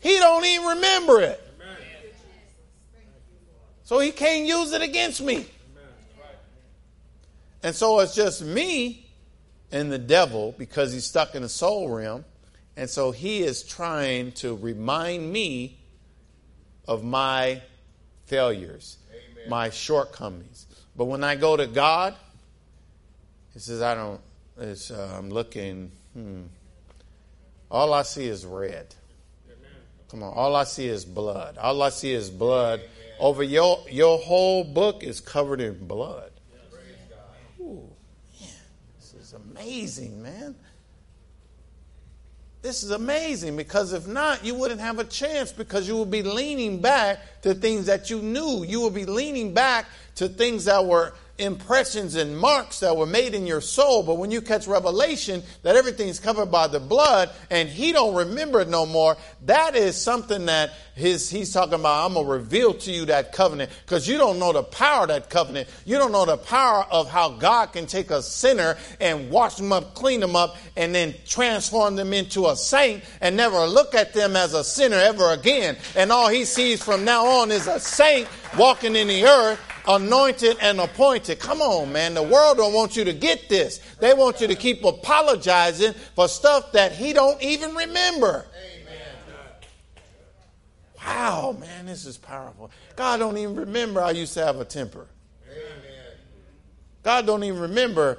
He 0.00 0.16
don't 0.18 0.44
even 0.44 0.66
remember 0.66 1.20
it. 1.22 1.40
So 3.84 3.98
he 3.98 4.12
can't 4.12 4.46
use 4.46 4.72
it 4.72 4.80
against 4.80 5.20
me. 5.20 5.46
And 7.62 7.74
so 7.74 8.00
it's 8.00 8.14
just 8.14 8.42
me 8.42 9.10
and 9.72 9.90
the 9.90 9.98
devil 9.98 10.54
because 10.56 10.92
he's 10.92 11.04
stuck 11.04 11.34
in 11.34 11.42
the 11.42 11.48
soul 11.48 11.88
realm. 11.88 12.24
And 12.76 12.88
so 12.88 13.10
he 13.10 13.42
is 13.42 13.62
trying 13.62 14.32
to 14.32 14.56
remind 14.56 15.32
me 15.32 15.78
of 16.86 17.02
my 17.02 17.62
failures, 18.26 18.98
Amen. 19.10 19.48
my 19.48 19.70
shortcomings. 19.70 20.66
But 20.96 21.06
when 21.06 21.24
I 21.24 21.36
go 21.36 21.56
to 21.56 21.66
God, 21.66 22.14
he 23.54 23.60
says, 23.60 23.80
I 23.80 23.94
don't, 23.94 24.20
it's, 24.58 24.90
uh, 24.90 25.14
I'm 25.16 25.30
looking, 25.30 25.92
hmm. 26.12 26.42
All 27.70 27.92
I 27.92 28.02
see 28.02 28.26
is 28.26 28.44
red. 28.44 28.94
Come 30.10 30.22
on, 30.22 30.32
all 30.32 30.54
I 30.54 30.62
see 30.62 30.86
is 30.86 31.04
blood. 31.04 31.58
All 31.58 31.82
I 31.82 31.88
see 31.88 32.12
is 32.12 32.30
blood. 32.30 32.80
Over 33.18 33.42
your 33.42 33.84
your 33.90 34.18
whole 34.18 34.62
book 34.62 35.02
is 35.02 35.20
covered 35.20 35.60
in 35.60 35.86
blood. 35.86 36.30
Ooh, 37.58 37.82
man, 38.40 38.50
this 38.96 39.14
is 39.14 39.32
amazing, 39.32 40.22
man. 40.22 40.54
This 42.62 42.82
is 42.82 42.92
amazing 42.92 43.56
because 43.56 43.92
if 43.92 44.06
not, 44.06 44.44
you 44.44 44.54
wouldn't 44.54 44.80
have 44.80 44.98
a 44.98 45.04
chance 45.04 45.52
because 45.52 45.88
you 45.88 45.96
would 45.96 46.10
be 46.10 46.22
leaning 46.22 46.80
back 46.80 47.42
to 47.42 47.54
things 47.54 47.86
that 47.86 48.08
you 48.08 48.22
knew. 48.22 48.64
You 48.64 48.82
would 48.82 48.94
be 48.94 49.06
leaning 49.06 49.52
back 49.52 49.86
to 50.14 50.28
things 50.28 50.66
that 50.66 50.84
were 50.84 51.12
impressions 51.38 52.14
and 52.14 52.38
marks 52.38 52.80
that 52.80 52.96
were 52.96 53.06
made 53.06 53.34
in 53.34 53.46
your 53.46 53.60
soul 53.60 54.02
but 54.02 54.18
when 54.18 54.30
you 54.30 54.40
catch 54.40 54.66
revelation 54.66 55.42
that 55.62 55.76
everything's 55.76 56.20
covered 56.20 56.46
by 56.46 56.66
the 56.66 56.78
blood 56.78 57.30
and 57.50 57.68
he 57.68 57.92
don't 57.92 58.14
remember 58.14 58.60
it 58.60 58.68
no 58.68 58.86
more 58.86 59.16
that 59.44 59.74
is 59.74 59.96
something 59.96 60.46
that 60.46 60.72
his, 60.94 61.28
he's 61.28 61.52
talking 61.52 61.74
about 61.74 62.06
i'm 62.06 62.14
going 62.14 62.24
to 62.24 62.32
reveal 62.32 62.72
to 62.72 62.92
you 62.92 63.04
that 63.06 63.32
covenant. 63.32 63.70
Because 63.84 64.08
you 64.08 64.16
don't 64.16 64.38
know 64.38 64.52
the 64.52 64.62
power 64.62 65.02
of 65.02 65.08
that 65.08 65.30
covenant. 65.30 65.68
You 65.84 65.96
don't 65.98 66.12
know 66.12 66.24
the 66.24 66.36
power 66.36 66.86
of 66.90 67.10
how 67.10 67.30
god 67.30 67.72
can 67.72 67.86
take 67.86 68.10
a 68.10 68.22
sinner 68.22 68.76
and 69.00 69.30
wash 69.30 69.56
them 69.56 69.72
up 69.72 69.94
clean 69.94 70.20
them 70.20 70.36
up 70.36 70.56
and 70.76 70.94
then 70.94 71.14
transform 71.26 71.96
them 71.96 72.12
into 72.12 72.46
a 72.46 72.56
saint 72.56 73.04
and 73.20 73.36
never 73.36 73.66
look 73.66 73.94
at 73.94 74.14
them 74.14 74.36
as 74.36 74.54
a 74.54 74.64
sinner 74.64 74.96
ever 74.96 75.32
again. 75.32 75.76
And 75.96 76.12
all 76.12 76.28
he 76.28 76.44
sees 76.44 76.82
from 76.82 77.04
now 77.04 77.26
on 77.26 77.50
is 77.50 77.66
a 77.66 77.80
saint 77.80 78.28
walking 78.56 78.96
in 78.96 79.08
the 79.08 79.24
earth 79.24 79.60
anointed 79.86 80.56
and 80.60 80.80
appointed. 80.80 81.38
Come 81.38 81.60
on, 81.60 81.92
man. 81.92 82.14
The 82.14 82.22
world 82.22 82.56
don't 82.56 82.72
want 82.72 82.96
you 82.96 83.04
to 83.04 83.12
get 83.12 83.48
this. 83.48 83.78
They 84.00 84.14
want 84.14 84.40
you 84.40 84.48
to 84.48 84.54
keep 84.54 84.84
apologizing 84.84 85.92
for 86.14 86.28
stuff 86.28 86.72
that 86.72 86.92
he 86.92 87.12
don't 87.12 87.40
even 87.42 87.74
remember. 87.74 88.46
Wow, 91.04 91.56
man, 91.60 91.86
this 91.86 92.06
is 92.06 92.16
powerful. 92.16 92.70
God 92.96 93.18
don't 93.18 93.36
even 93.36 93.54
remember 93.56 94.00
I 94.02 94.12
used 94.12 94.32
to 94.34 94.44
have 94.44 94.58
a 94.58 94.64
temper. 94.64 95.06
God 97.02 97.26
don't 97.26 97.44
even 97.44 97.60
remember, 97.60 98.18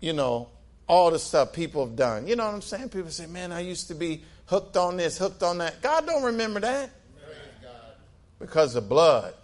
you 0.00 0.12
know, 0.12 0.48
all 0.88 1.12
the 1.12 1.18
stuff 1.18 1.52
people 1.52 1.86
have 1.86 1.94
done. 1.94 2.26
You 2.26 2.34
know 2.34 2.46
what 2.46 2.54
I'm 2.54 2.62
saying? 2.62 2.88
People 2.88 3.10
say, 3.10 3.26
man, 3.26 3.52
I 3.52 3.60
used 3.60 3.86
to 3.88 3.94
be 3.94 4.24
hooked 4.46 4.76
on 4.76 4.96
this, 4.96 5.16
hooked 5.16 5.44
on 5.44 5.58
that. 5.58 5.80
God 5.80 6.04
don't 6.04 6.24
remember 6.24 6.58
that. 6.60 6.90
Because 8.40 8.74
of 8.74 8.88
blood. 8.88 9.34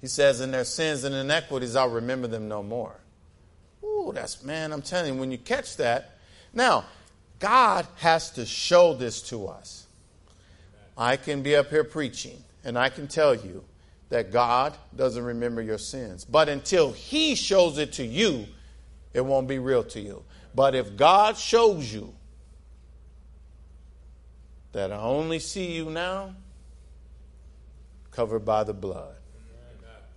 He 0.00 0.06
says, 0.06 0.40
In 0.40 0.50
their 0.50 0.64
sins 0.64 1.04
and 1.04 1.14
inequities, 1.14 1.76
I'll 1.76 1.90
remember 1.90 2.28
them 2.28 2.48
no 2.48 2.62
more. 2.62 2.96
Ooh, 3.82 4.12
that's, 4.14 4.42
man, 4.42 4.72
I'm 4.72 4.82
telling 4.82 5.14
you, 5.14 5.20
when 5.20 5.30
you 5.30 5.38
catch 5.38 5.76
that. 5.76 6.18
Now, 6.52 6.84
God 7.38 7.86
has 7.96 8.30
to 8.32 8.46
show 8.46 8.94
this 8.94 9.22
to 9.22 9.48
us. 9.48 9.86
I 10.96 11.16
can 11.16 11.42
be 11.42 11.54
up 11.54 11.70
here 11.70 11.84
preaching, 11.84 12.42
and 12.64 12.78
I 12.78 12.88
can 12.88 13.06
tell 13.06 13.34
you 13.34 13.64
that 14.08 14.32
God 14.32 14.76
doesn't 14.96 15.22
remember 15.22 15.62
your 15.62 15.78
sins. 15.78 16.24
But 16.24 16.48
until 16.48 16.92
He 16.92 17.34
shows 17.34 17.78
it 17.78 17.92
to 17.94 18.04
you, 18.04 18.46
it 19.12 19.24
won't 19.24 19.48
be 19.48 19.58
real 19.58 19.84
to 19.84 20.00
you. 20.00 20.24
But 20.54 20.74
if 20.74 20.96
God 20.96 21.36
shows 21.36 21.92
you 21.92 22.12
that 24.72 24.92
I 24.92 24.98
only 24.98 25.38
see 25.38 25.72
you 25.72 25.90
now, 25.90 26.34
covered 28.10 28.44
by 28.44 28.64
the 28.64 28.74
blood, 28.74 29.17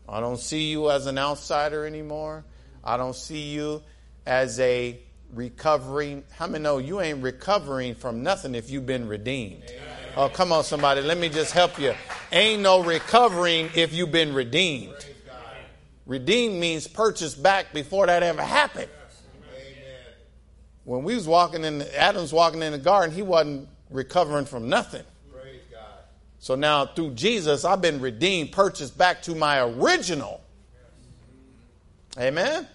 I 0.08 0.20
don't 0.20 0.40
see 0.40 0.72
you 0.72 0.92
as 0.92 1.06
an 1.06 1.18
outsider 1.18 1.86
anymore. 1.86 2.44
I 2.84 2.98
don't 2.98 3.16
see 3.16 3.52
you 3.52 3.82
as 4.26 4.60
a 4.60 5.00
recovering. 5.34 6.24
How 6.32 6.48
many 6.48 6.64
know 6.64 6.78
you 6.78 7.02
ain't 7.02 7.24
recovering 7.24 7.96
from 7.96 8.24
nothing 8.24 8.56
if 8.56 8.70
you've 8.70 8.86
been 8.86 9.08
redeemed? 9.08 9.64
Amen. 9.64 9.98
Oh, 10.18 10.30
come 10.30 10.52
on, 10.52 10.64
somebody. 10.64 11.02
Let 11.02 11.18
me 11.18 11.30
just 11.30 11.54
help 11.54 11.80
you. 11.80 11.94
Ain't 12.32 12.62
no 12.62 12.84
recovering 12.84 13.70
if 13.76 13.94
you've 13.94 14.12
been 14.12 14.34
redeemed. 14.34 15.06
Redeemed 16.06 16.60
means 16.60 16.88
purchased 16.88 17.42
back 17.42 17.74
before 17.74 18.08
that 18.08 18.24
ever 18.24 18.42
happened. 18.42 18.90
When 20.84 21.04
we 21.04 21.16
was 21.16 21.28
walking 21.28 21.64
in, 21.64 21.84
Adam's 21.96 22.34
walking 22.34 22.62
in 22.62 22.72
the 22.72 22.78
garden, 22.78 23.16
he 23.16 23.22
wasn't 23.22 23.70
recovering 23.90 24.46
from 24.46 24.68
nothing. 24.68 25.04
So 26.42 26.56
now 26.56 26.88
through 26.88 27.12
Jesus, 27.12 27.64
I've 27.64 27.82
been 27.82 28.02
redeemed, 28.02 28.52
purchased 28.52 28.98
back 28.98 29.22
to 29.24 29.36
my 29.36 29.62
original. 29.62 30.42
Amen? 32.20 32.68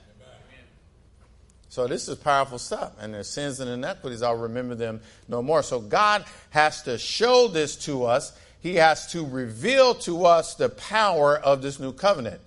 So 1.69 1.89
this 1.89 2.09
is 2.09 2.17
powerful 2.17 2.59
stuff. 2.59 2.93
And 3.01 3.13
their 3.13 3.25
sins 3.25 3.59
and 3.59 3.69
inequities, 3.69 4.23
I'll 4.23 4.37
remember 4.37 4.77
them 4.77 5.01
no 5.27 5.43
more. 5.43 5.65
So 5.65 5.81
God 5.81 6.25
has 6.51 6.83
to 6.83 6.97
show 6.97 7.49
this 7.49 7.75
to 7.87 8.05
us. 8.05 8.39
He 8.61 8.77
has 8.77 9.11
to 9.13 9.27
reveal 9.27 9.97
to 9.97 10.27
us 10.27 10.55
the 10.55 10.69
power 10.69 11.37
of 11.37 11.61
this 11.61 11.81
new 11.81 11.93
covenant. 11.93 12.41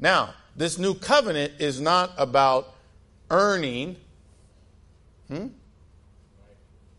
Now, 0.00 0.34
this 0.56 0.76
new 0.76 0.94
covenant 0.94 1.52
is 1.60 1.80
not 1.80 2.10
about 2.18 2.74
earning. 3.30 3.94
Hmm? 5.28 5.46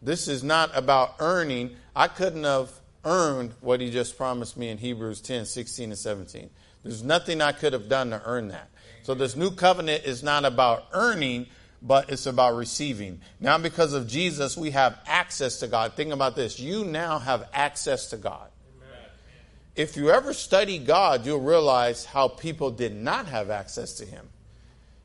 This 0.02 0.30
is 0.30 0.46
not 0.46 0.72
about 0.74 1.16
earning. 1.20 1.76
I 1.94 2.08
couldn't 2.08 2.46
have 2.46 2.72
earned 3.06 3.54
what 3.62 3.82
he 3.82 3.90
just 3.90 4.18
promised 4.18 4.58
me 4.58 4.70
in 4.70 4.78
Hebrews 4.78 5.22
10, 5.22 5.46
16, 5.46 5.92
and 5.92 5.98
17. 5.98 6.50
There's 6.84 7.04
nothing 7.04 7.42
I 7.42 7.52
could 7.52 7.74
have 7.74 7.90
done 7.90 8.10
to 8.12 8.22
earn 8.26 8.50
that. 8.50 8.70
So 9.04 9.14
this 9.14 9.36
new 9.36 9.52
covenant 9.52 10.04
is 10.06 10.24
not 10.24 10.46
about 10.46 10.86
earning, 10.94 11.48
but 11.82 12.10
it's 12.10 12.26
about 12.26 12.56
receiving. 12.56 13.22
Now, 13.40 13.58
because 13.58 13.94
of 13.94 14.08
Jesus, 14.08 14.58
we 14.58 14.72
have 14.72 15.00
access 15.08 15.60
to 15.60 15.68
God. 15.68 15.94
Think 15.94 16.14
about 16.14 16.36
this. 16.36 16.60
You 16.60 16.86
now 16.86 17.20
have 17.20 17.48
access 17.54 18.08
to 18.08 18.18
God. 18.18 18.50
If 19.76 19.96
you 19.96 20.10
ever 20.10 20.34
study 20.34 20.78
God, 20.78 21.26
you'll 21.26 21.40
realize 21.40 22.04
how 22.04 22.28
people 22.28 22.70
did 22.70 22.94
not 22.94 23.28
have 23.28 23.50
access 23.50 23.94
to 23.96 24.06
Him. 24.06 24.28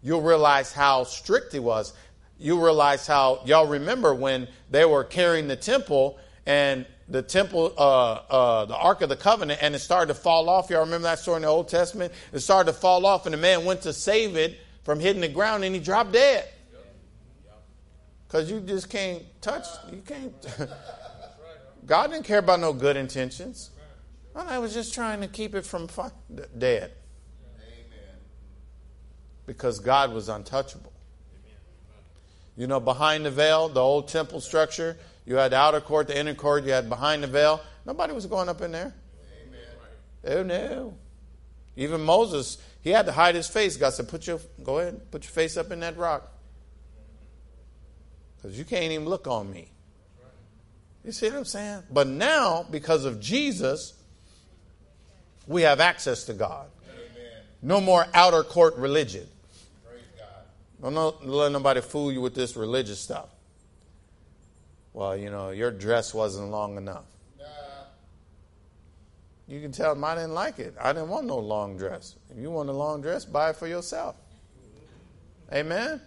You'll 0.02 0.22
realize 0.22 0.72
how 0.72 1.04
strict 1.04 1.52
He 1.52 1.60
was. 1.60 1.92
You'll 2.38 2.60
realize 2.60 3.06
how, 3.06 3.40
y'all 3.44 3.68
remember 3.68 4.14
when 4.14 4.48
they 4.70 4.84
were 4.84 5.04
carrying 5.04 5.46
the 5.46 5.56
temple 5.56 6.18
and 6.44 6.86
the 7.08 7.22
temple, 7.22 7.72
uh, 7.76 8.12
uh, 8.12 8.64
the 8.64 8.76
Ark 8.76 9.02
of 9.02 9.08
the 9.08 9.16
Covenant, 9.16 9.62
and 9.62 9.74
it 9.74 9.80
started 9.80 10.08
to 10.08 10.18
fall 10.18 10.48
off. 10.48 10.70
Y'all 10.70 10.80
remember 10.80 11.04
that 11.08 11.18
story 11.18 11.36
in 11.36 11.42
the 11.42 11.48
Old 11.48 11.68
Testament? 11.68 12.12
It 12.32 12.40
started 12.40 12.72
to 12.72 12.78
fall 12.78 13.04
off, 13.04 13.26
and 13.26 13.34
the 13.34 13.38
man 13.38 13.64
went 13.64 13.82
to 13.82 13.92
save 13.92 14.36
it 14.36 14.58
from 14.82 15.00
hitting 15.00 15.20
the 15.20 15.28
ground, 15.28 15.64
and 15.64 15.74
he 15.74 15.80
dropped 15.80 16.12
dead. 16.12 16.48
Because 18.26 18.50
you 18.50 18.60
just 18.60 18.90
can't 18.90 19.22
touch, 19.40 19.66
you 19.92 20.02
can't. 20.04 20.32
God 21.86 22.10
didn't 22.10 22.24
care 22.24 22.38
about 22.38 22.60
no 22.60 22.72
good 22.72 22.96
intentions. 22.96 23.70
I 24.34 24.58
was 24.58 24.74
just 24.74 24.94
trying 24.94 25.20
to 25.20 25.28
keep 25.28 25.54
it 25.54 25.64
from 25.64 25.88
dead. 26.58 26.92
Because 29.46 29.78
God 29.78 30.12
was 30.12 30.28
untouchable. 30.28 30.92
You 32.56 32.66
know, 32.66 32.80
behind 32.80 33.26
the 33.26 33.30
veil, 33.30 33.68
the 33.68 33.80
old 33.80 34.08
temple 34.08 34.40
structure, 34.40 34.96
you 35.26 35.36
had 35.36 35.52
the 35.52 35.56
outer 35.56 35.80
court, 35.80 36.08
the 36.08 36.18
inner 36.18 36.34
court, 36.34 36.64
you 36.64 36.72
had 36.72 36.88
behind 36.88 37.22
the 37.22 37.26
veil. 37.26 37.60
Nobody 37.86 38.12
was 38.12 38.26
going 38.26 38.48
up 38.48 38.60
in 38.60 38.72
there. 38.72 38.94
Amen. 40.26 40.38
Oh 40.38 40.42
no. 40.42 40.94
Even 41.76 42.02
Moses, 42.02 42.58
he 42.82 42.90
had 42.90 43.06
to 43.06 43.12
hide 43.12 43.34
his 43.34 43.48
face. 43.48 43.76
God 43.76 43.90
said, 43.94 44.08
Put 44.08 44.26
your 44.26 44.40
go 44.62 44.78
ahead, 44.78 45.10
put 45.10 45.24
your 45.24 45.30
face 45.30 45.56
up 45.56 45.70
in 45.70 45.80
that 45.80 45.96
rock. 45.96 46.30
Because 48.36 48.58
you 48.58 48.64
can't 48.64 48.92
even 48.92 49.06
look 49.06 49.26
on 49.26 49.50
me. 49.50 49.70
You 51.04 51.12
see 51.12 51.28
what 51.28 51.36
I'm 51.36 51.44
saying? 51.44 51.82
But 51.90 52.06
now, 52.06 52.66
because 52.70 53.04
of 53.04 53.20
Jesus, 53.20 53.94
we 55.46 55.62
have 55.62 55.80
access 55.80 56.24
to 56.24 56.34
God. 56.34 56.68
No 57.62 57.80
more 57.80 58.06
outer 58.12 58.42
court 58.42 58.76
religion. 58.76 59.26
Don't 60.82 61.26
let 61.26 61.52
nobody 61.52 61.80
fool 61.80 62.12
you 62.12 62.20
with 62.20 62.34
this 62.34 62.56
religious 62.56 63.00
stuff. 63.00 63.28
Well, 64.94 65.16
you 65.16 65.28
know, 65.28 65.50
your 65.50 65.70
dress 65.70 66.14
wasn't 66.14 66.50
long 66.50 66.78
enough. 66.78 67.04
You 69.46 69.60
can 69.60 69.72
tell 69.72 69.94
them 69.94 70.02
I 70.04 70.14
didn't 70.14 70.32
like 70.32 70.58
it. 70.58 70.74
I 70.80 70.94
didn't 70.94 71.10
want 71.10 71.26
no 71.26 71.36
long 71.36 71.76
dress. 71.76 72.16
If 72.30 72.38
you 72.38 72.50
want 72.50 72.70
a 72.70 72.72
long 72.72 73.02
dress, 73.02 73.26
buy 73.26 73.50
it 73.50 73.56
for 73.56 73.66
yourself. 73.66 74.16
Amen? 75.52 76.00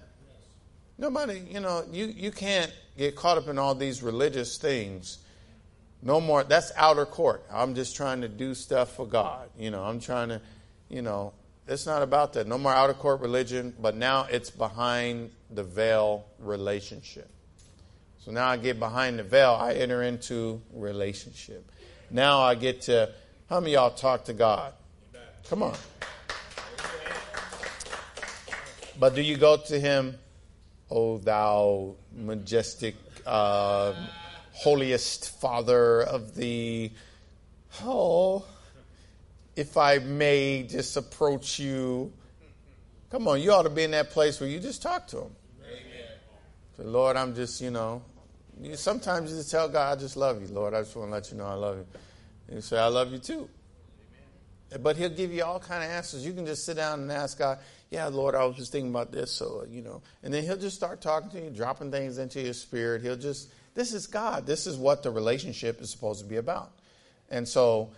Nobody, 0.98 1.44
you 1.48 1.60
know, 1.60 1.86
you, 1.92 2.08
you 2.08 2.32
can't 2.32 2.74
get 2.98 3.16
caught 3.16 3.38
up 3.38 3.48
in 3.48 3.60
all 3.60 3.76
these 3.76 4.02
religious 4.02 4.58
things. 4.58 5.20
No 6.02 6.20
more. 6.20 6.44
That's 6.44 6.72
outer 6.76 7.06
court. 7.06 7.46
I'm 7.52 7.76
just 7.76 7.96
trying 7.96 8.22
to 8.22 8.28
do 8.28 8.56
stuff 8.56 8.96
for 8.96 9.06
God. 9.06 9.50
You 9.58 9.70
know, 9.70 9.84
I'm 9.84 10.00
trying 10.00 10.30
to, 10.30 10.42
you 10.90 11.04
know, 11.04 11.34
it's 11.68 11.86
not 11.86 12.02
about 12.02 12.34
that. 12.34 12.48
No 12.48 12.58
more 12.58 12.74
outer 12.74 12.94
court 12.94 13.22
religion, 13.22 13.76
but 13.80 13.96
now 13.96 14.26
it's 14.32 14.50
behind 14.50 15.30
the 15.52 15.64
veil 15.64 16.26
relationship. 16.40 17.30
So 18.28 18.34
now 18.34 18.50
I 18.50 18.58
get 18.58 18.78
behind 18.78 19.20
the 19.20 19.24
veil, 19.24 19.58
I 19.58 19.72
enter 19.72 20.04
into 20.04 20.62
relationship. 20.74 21.72
Now 22.12 22.42
I 22.42 22.56
get 22.56 22.82
to, 22.82 23.14
how 23.50 23.62
many 23.62 23.72
y'all 23.72 23.92
talk 23.92 24.26
to 24.26 24.34
God? 24.34 24.74
Come 25.50 25.64
on. 25.64 25.74
But 29.00 29.16
do 29.16 29.22
you 29.22 29.38
go 29.38 29.56
to 29.56 29.80
Him, 29.80 30.18
O 30.92 31.20
thou 31.20 31.96
majestic, 32.14 32.96
uh, 33.26 33.94
holiest 34.52 35.40
Father 35.40 36.02
of 36.02 36.36
the, 36.36 36.92
oh, 37.86 38.46
if 39.56 39.78
I 39.78 40.00
may 40.00 40.64
just 40.64 40.98
approach 40.98 41.60
you. 41.60 42.12
Come 43.10 43.30
on, 43.30 43.40
you 43.40 43.54
ought 43.54 43.64
to 43.64 43.70
be 43.70 43.84
in 43.84 43.92
that 43.92 44.10
place 44.10 44.42
where 44.42 44.50
you 44.50 44.60
just 44.60 44.82
talk 44.82 45.08
to 45.08 45.20
him. 45.20 45.36
Say, 46.76 46.84
Lord, 46.84 47.16
I'm 47.16 47.34
just, 47.34 47.62
you 47.62 47.72
know, 47.72 48.04
you, 48.62 48.76
sometimes 48.76 49.32
you 49.32 49.38
just 49.38 49.52
tell 49.52 49.70
God, 49.70 49.98
I 49.98 50.00
just 50.00 50.18
love 50.18 50.42
you, 50.42 50.48
Lord. 50.48 50.74
I 50.74 50.82
just 50.82 50.96
want 50.96 51.10
to 51.10 51.14
let 51.14 51.32
you 51.32 51.38
know 51.38 51.46
I 51.46 51.54
love 51.54 51.78
you. 51.78 51.86
And 52.48 52.56
you 52.56 52.62
say, 52.62 52.78
I 52.78 52.88
love 52.88 53.12
you 53.12 53.20
too. 53.20 53.50
Amen. 54.72 54.84
But 54.84 54.98
he'll 54.98 55.10
give 55.10 55.32
you 55.32 55.44
all 55.44 55.60
kind 55.60 55.84
of 55.84 55.90
answers. 55.90 56.26
You 56.26 56.34
can 56.34 56.46
just 56.46 56.66
sit 56.66 56.78
down 56.78 57.02
and 57.02 57.12
ask 57.12 57.38
God, 57.38 57.60
yeah, 57.90 58.08
Lord, 58.08 58.36
I 58.36 58.44
was 58.46 58.58
just 58.58 58.72
thinking 58.72 58.92
about 58.92 59.12
this, 59.12 59.32
so, 59.32 59.66
you 59.70 59.82
know. 59.82 60.02
And 60.24 60.34
then 60.34 60.44
he'll 60.44 60.58
just 60.58 60.76
start 60.76 61.02
talking 61.02 61.30
to 61.32 61.42
you, 61.42 61.50
dropping 61.50 61.92
things 61.92 62.18
into 62.18 62.42
your 62.42 62.54
spirit. 62.54 63.02
He'll 63.02 63.16
just, 63.16 63.50
this 63.76 63.94
is 63.94 64.08
God. 64.08 64.46
This 64.46 64.68
is 64.68 64.76
what 64.76 65.04
the 65.04 65.12
relationship 65.12 65.82
is 65.82 65.90
supposed 65.90 66.22
to 66.22 66.26
be 66.26 66.38
about. 66.38 66.72
And 67.30 67.48
so 67.48 67.92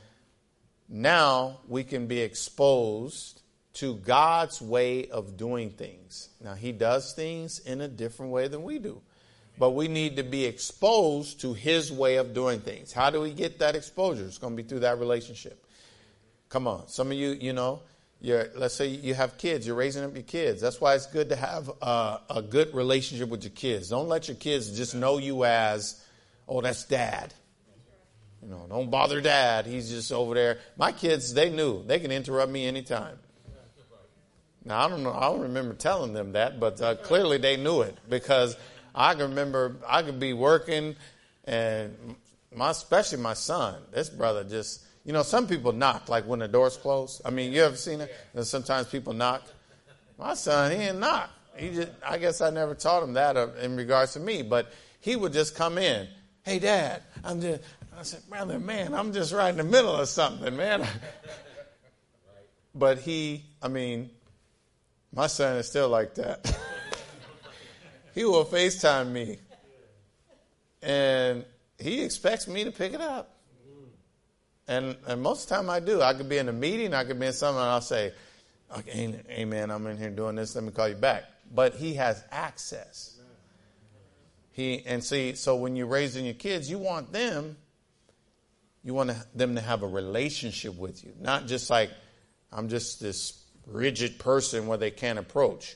now 0.88 1.60
we 1.68 1.84
can 1.84 2.08
be 2.08 2.20
exposed 2.20 3.42
to 3.74 3.96
God's 3.96 4.62
way 4.62 5.08
of 5.10 5.38
doing 5.38 5.70
things. 5.70 6.30
Now, 6.44 6.54
He 6.54 6.72
does 6.72 7.14
things 7.14 7.60
in 7.60 7.82
a 7.82 7.88
different 7.88 8.32
way 8.32 8.48
than 8.48 8.64
we 8.64 8.80
do, 8.80 9.02
but 9.60 9.72
we 9.72 9.90
need 9.90 10.16
to 10.16 10.24
be 10.24 10.46
exposed 10.46 11.42
to 11.42 11.54
His 11.54 11.92
way 11.92 12.16
of 12.16 12.34
doing 12.34 12.62
things. 12.62 12.94
How 12.94 13.10
do 13.10 13.20
we 13.20 13.32
get 13.32 13.60
that 13.60 13.76
exposure? 13.76 14.24
It's 14.24 14.38
going 14.38 14.56
to 14.56 14.64
be 14.64 14.68
through 14.68 14.80
that 14.80 14.98
relationship. 15.00 15.66
Come 16.48 16.66
on. 16.66 16.88
Some 16.88 17.12
of 17.12 17.18
you, 17.18 17.32
you 17.32 17.52
know, 17.52 17.82
let's 18.22 18.74
say 18.74 18.88
you 18.88 19.14
have 19.14 19.38
kids, 19.38 19.68
you're 19.68 19.76
raising 19.76 20.04
up 20.06 20.14
your 20.14 20.24
kids. 20.24 20.62
That's 20.62 20.80
why 20.80 20.96
it's 20.96 21.06
good 21.06 21.30
to 21.30 21.36
have 21.36 21.70
a, 21.82 22.22
a 22.30 22.42
good 22.42 22.74
relationship 22.74 23.30
with 23.30 23.44
your 23.44 23.52
kids. 23.52 23.90
Don't 23.90 24.08
let 24.08 24.30
your 24.30 24.38
kids 24.38 24.76
just 24.76 24.96
know 24.96 25.18
you 25.18 25.44
as, 25.44 26.02
oh, 26.48 26.62
that's 26.62 26.86
dad. 26.86 27.34
You 28.42 28.48
know, 28.48 28.66
don't 28.70 28.90
bother 28.90 29.20
dad. 29.20 29.66
He's 29.66 29.90
just 29.90 30.14
over 30.14 30.34
there. 30.34 30.60
My 30.78 30.94
kids, 30.94 31.34
they 31.34 31.50
knew. 31.50 31.84
They 31.84 32.00
can 32.00 32.12
interrupt 32.12 32.50
me 32.50 32.66
anytime. 32.66 33.20
Now, 34.64 34.86
I 34.86 34.90
don't 34.90 35.04
know. 35.04 35.14
I 35.14 35.24
don't 35.24 35.42
remember 35.42 35.74
telling 35.74 36.14
them 36.14 36.34
that, 36.34 36.60
but 36.60 36.82
uh, 36.82 36.96
clearly 36.96 37.38
they 37.38 37.58
knew 37.58 37.82
it 37.82 37.98
because 38.08 38.56
I 38.94 39.14
can 39.14 39.30
remember 39.30 39.78
I 39.88 40.04
could 40.04 40.20
be 40.20 40.34
working 40.34 40.96
and 41.46 42.16
my, 42.56 42.72
especially 42.72 43.20
my 43.20 43.34
son, 43.34 43.82
this 43.92 44.10
brother 44.10 44.44
just, 44.44 44.84
you 45.06 45.14
know, 45.14 45.24
some 45.24 45.48
people 45.48 45.72
knock 45.72 46.10
like 46.10 46.26
when 46.26 46.40
the 46.40 46.48
door's 46.48 46.78
closed. 46.78 47.22
I 47.26 47.30
mean, 47.30 47.52
you 47.52 47.64
ever 47.64 47.76
seen 47.76 48.02
it? 48.02 48.14
And 48.34 48.46
sometimes 48.46 48.88
people 48.88 49.14
knock. 49.14 49.44
My 50.18 50.34
son, 50.34 50.72
he 50.72 50.78
didn't 50.78 51.00
knock. 51.00 51.30
He 51.56 51.70
just, 51.70 51.92
I 52.06 52.18
guess 52.18 52.42
I 52.42 52.50
never 52.50 52.76
taught 52.76 53.04
him 53.04 53.14
that 53.14 53.38
uh, 53.38 53.50
in 53.62 53.76
regards 53.76 54.14
to 54.14 54.20
me, 54.20 54.44
but 54.44 54.72
he 55.00 55.16
would 55.16 55.34
just 55.34 55.56
come 55.56 55.78
in. 55.78 56.08
Hey, 56.44 56.60
Dad, 56.60 57.04
I'm 57.24 57.42
just, 57.42 57.62
I 57.98 58.04
said, 58.04 58.22
brother, 58.30 58.60
man, 58.60 58.94
I'm 58.94 59.12
just 59.14 59.34
right 59.34 59.50
in 59.50 59.58
the 59.58 59.64
middle 59.64 59.96
of 59.96 60.08
something, 60.08 60.56
man. 60.56 60.86
but 62.76 63.00
he, 63.00 63.44
I 63.62 63.68
mean, 63.68 64.10
my 65.14 65.28
son 65.28 65.58
is 65.58 65.68
still 65.68 65.90
like 65.90 66.16
that. 66.16 66.58
he 68.20 68.26
will 68.26 68.44
FaceTime 68.44 69.14
me. 69.14 69.38
And 70.82 71.46
he 71.78 72.04
expects 72.04 72.50
me 72.50 72.66
to 72.66 72.72
pick 72.72 72.92
it 72.94 73.00
up. 73.00 73.34
And, 74.68 74.98
and 75.08 75.22
most 75.22 75.44
of 75.44 75.50
the 75.50 75.56
time 75.56 75.70
I 75.70 75.80
do. 75.80 76.02
I 76.02 76.14
could 76.14 76.28
be 76.28 76.38
in 76.38 76.50
a 76.50 76.54
meeting, 76.54 76.94
I 76.94 77.06
could 77.06 77.18
be 77.18 77.28
in 77.28 77.32
something, 77.32 77.62
and 77.62 77.70
I'll 77.70 77.80
say, 77.80 78.12
okay, 78.78 79.16
amen, 79.30 79.72
I'm 79.72 79.88
in 79.88 79.96
here 79.98 80.10
doing 80.10 80.36
this, 80.36 80.54
let 80.54 80.66
me 80.66 80.72
call 80.72 80.90
you 80.90 80.96
back. 80.96 81.24
But 81.56 81.76
he 81.76 81.94
has 81.94 82.22
access. 82.30 83.18
He, 84.52 84.84
and 84.86 85.02
see, 85.02 85.36
so 85.36 85.56
when 85.56 85.78
you're 85.78 85.88
raising 85.88 86.26
your 86.26 86.34
kids, 86.34 86.70
you 86.70 86.78
want 86.78 87.14
them 87.14 87.56
you 88.84 88.94
want 88.94 89.12
them 89.34 89.56
to 89.56 89.62
have 89.62 89.84
a 89.84 89.88
relationship 89.88 90.76
with 90.78 91.06
you, 91.06 91.14
not 91.22 91.48
just 91.48 91.70
like, 91.70 91.90
I'm 92.52 92.68
just 92.68 93.00
this 93.00 93.44
rigid 93.66 94.20
person 94.20 94.68
where 94.68 94.78
they 94.78 94.92
can't 94.92 95.20
approach. 95.20 95.76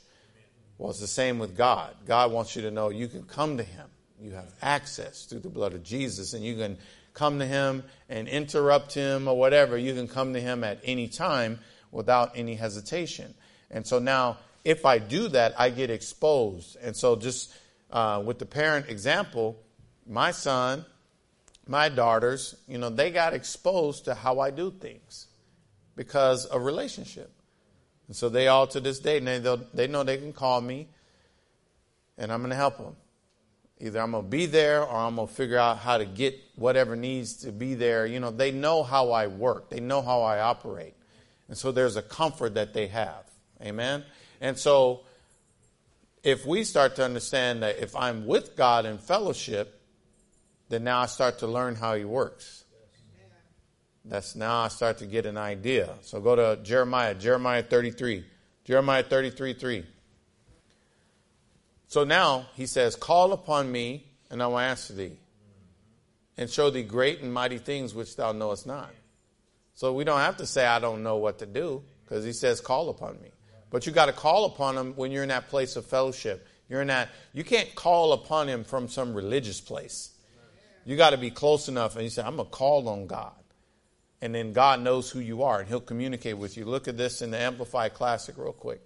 Well, 0.78 0.90
it's 0.90 1.00
the 1.00 1.08
same 1.08 1.40
with 1.40 1.56
God. 1.56 1.96
God 2.06 2.32
wants 2.32 2.56
you 2.56 2.64
to 2.64 2.72
know 2.72 2.90
you 2.90 3.08
can 3.08 3.24
come 3.24 3.58
to 3.58 3.64
Him. 3.64 3.88
You 4.20 4.32
have 4.32 4.54
access 4.62 5.26
through 5.26 5.40
the 5.40 5.50
blood 5.50 5.74
of 5.74 5.84
Jesus, 5.84 6.34
and 6.34 6.44
you 6.44 6.56
can 6.56 6.78
come 7.14 7.40
to 7.40 7.46
Him 7.46 7.84
and 8.10 8.28
interrupt 8.28 8.94
Him 8.94 9.28
or 9.28 9.38
whatever. 9.38 9.78
You 9.78 9.94
can 9.94 10.08
come 10.08 10.34
to 10.34 10.42
Him 10.42 10.64
at 10.64 10.80
any 10.84 11.08
time 11.08 11.60
without 11.92 12.32
any 12.36 12.56
hesitation. 12.56 13.34
And 13.70 13.86
so 13.86 14.00
now, 14.00 14.38
if 14.66 14.86
I 14.86 14.98
do 14.98 15.28
that, 15.30 15.60
I 15.60 15.70
get 15.70 15.90
exposed. 15.90 16.78
And 16.82 16.96
so, 16.96 17.16
just 17.16 17.54
uh, 17.92 18.22
with 18.26 18.40
the 18.40 18.46
parent 18.46 18.90
example, 18.90 19.58
my 20.08 20.32
son 20.32 20.86
my 21.68 21.90
daughters, 21.90 22.56
you 22.68 22.78
know, 22.78 22.90
they 22.90 23.12
got 23.12 23.34
exposed 23.34 24.06
to 24.06 24.14
how 24.14 24.40
I 24.40 24.52
do 24.52 24.72
things 24.72 25.28
because 25.96 26.46
of 26.46 26.64
relationship. 26.64 27.32
And 28.08 28.16
so 28.16 28.30
they 28.30 28.48
all 28.48 28.68
to 28.68 28.80
this 28.80 29.00
day, 29.00 29.20
they, 29.20 29.58
they 29.74 29.88
know 29.88 30.04
they 30.04 30.18
can 30.18 30.34
call 30.34 30.62
me 30.62 30.88
and 32.18 32.32
I'm 32.32 32.40
going 32.40 32.52
to 32.52 32.56
help 32.56 32.78
them. 32.78 32.96
Either 33.80 34.00
I'm 34.00 34.12
going 34.12 34.24
to 34.24 34.30
be 34.30 34.46
there 34.46 34.84
or 34.84 34.96
I'm 34.96 35.16
going 35.16 35.28
to 35.28 35.34
figure 35.34 35.58
out 35.58 35.80
how 35.80 35.98
to 35.98 36.06
get 36.06 36.40
whatever 36.56 36.96
needs 36.96 37.38
to 37.38 37.52
be 37.52 37.74
there. 37.74 38.06
You 38.06 38.20
know, 38.20 38.32
they 38.32 38.52
know 38.52 38.84
how 38.84 39.12
I 39.12 39.28
work, 39.28 39.70
they 39.70 39.80
know 39.80 40.02
how 40.02 40.22
I 40.22 40.40
operate. 40.40 40.94
And 41.48 41.58
so 41.58 41.72
there's 41.72 41.98
a 41.98 42.02
comfort 42.02 42.54
that 42.54 42.74
they 42.74 42.88
have. 42.88 43.26
Amen? 43.62 44.04
And 44.40 44.58
so 44.58 45.02
if 46.24 46.46
we 46.46 46.64
start 46.64 46.96
to 46.96 47.04
understand 47.04 47.64
that 47.64 47.80
if 47.80 47.96
I'm 47.96 48.26
with 48.26 48.56
God 48.56 48.86
in 48.86 48.98
fellowship, 48.98 49.82
then 50.70 50.86
now 50.86 51.02
I 51.02 51.06
start 51.08 51.40
to 51.40 51.48
learn 51.48 51.76
how 51.76 51.96
he 51.96 52.06
works. 52.06 52.63
That's 54.06 54.36
now 54.36 54.62
I 54.62 54.68
start 54.68 54.98
to 54.98 55.06
get 55.06 55.26
an 55.26 55.38
idea. 55.38 55.94
So 56.02 56.20
go 56.20 56.36
to 56.36 56.62
Jeremiah, 56.62 57.14
Jeremiah 57.16 57.64
33. 57.64 58.26
Jeremiah 58.66 59.04
33 59.04 59.54
3. 59.54 59.86
So 61.88 62.04
now 62.04 62.48
he 62.56 62.66
says, 62.66 62.96
Call 62.96 63.34
upon 63.34 63.72
me, 63.72 64.06
and 64.30 64.42
I 64.42 64.48
will 64.48 64.60
answer 64.60 64.94
thee, 64.94 65.18
and 66.38 66.50
show 66.50 66.70
thee 66.70 66.84
great 66.84 67.22
and 67.22 67.34
mighty 67.34 67.60
things 67.60 67.94
which 67.94 68.16
thou 68.16 68.32
knowest 68.32 68.66
not. 68.66 68.90
So 69.76 69.94
we 69.94 70.04
don't 70.04 70.20
have 70.20 70.38
to 70.38 70.46
say, 70.46 70.66
I 70.66 70.80
don't 70.80 71.04
know 71.04 71.18
what 71.18 71.40
to 71.40 71.46
do, 71.46 71.84
because 72.04 72.26
he 72.26 72.34
says, 72.34 72.60
Call 72.62 72.90
upon 72.90 73.22
me. 73.22 73.30
But 73.70 73.86
you 73.86 73.92
got 73.92 74.06
to 74.06 74.14
call 74.14 74.46
upon 74.46 74.78
him 74.78 74.94
when 74.96 75.12
you're 75.12 75.24
in 75.24 75.30
that 75.30 75.50
place 75.50 75.76
of 75.76 75.86
fellowship. 75.86 76.48
You're 76.70 76.82
in 76.82 76.88
that, 76.88 77.10
you 77.34 77.44
can't 77.44 77.74
call 77.76 78.14
upon 78.14 78.48
him 78.48 78.64
from 78.64 78.88
some 78.88 79.14
religious 79.14 79.60
place. 79.60 80.12
You 80.86 80.98
got 80.98 81.12
to 81.12 81.18
be 81.18 81.32
close 81.32 81.68
enough. 81.70 81.96
And 81.96 82.04
you 82.04 82.10
say, 82.10 82.24
I'm 82.24 82.36
going 82.36 82.48
to 82.48 82.52
call 82.52 82.88
on 82.90 83.08
God. 83.08 83.34
And 84.24 84.34
then 84.34 84.54
God 84.54 84.80
knows 84.80 85.12
who 85.12 85.20
you 85.20 85.44
are 85.44 85.60
and 85.60 85.68
he'll 85.68 85.82
communicate 85.82 86.38
with 86.38 86.56
you. 86.56 86.64
Look 86.64 86.88
at 86.88 86.96
this 86.96 87.22
in 87.22 87.30
the 87.30 87.38
Amplified 87.38 87.94
Classic, 87.94 88.34
real 88.38 88.54
quick. 88.54 88.80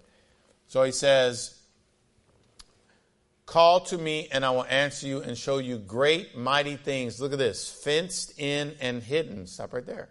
So 0.66 0.82
he 0.82 0.92
says, 0.92 1.60
Call 3.46 3.82
to 3.82 4.00
me, 4.00 4.30
and 4.32 4.44
I 4.44 4.50
will 4.50 4.66
answer 4.66 5.06
you 5.06 5.22
and 5.22 5.38
show 5.38 5.60
you 5.60 5.78
great, 5.78 6.36
mighty 6.36 6.76
things. 6.76 7.22
Look 7.22 7.34
at 7.34 7.38
this 7.38 7.70
fenced 7.70 8.40
in 8.40 8.74
and 8.82 9.04
hidden. 9.04 9.46
Stop 9.46 9.74
right 9.74 9.86
there. 9.86 10.10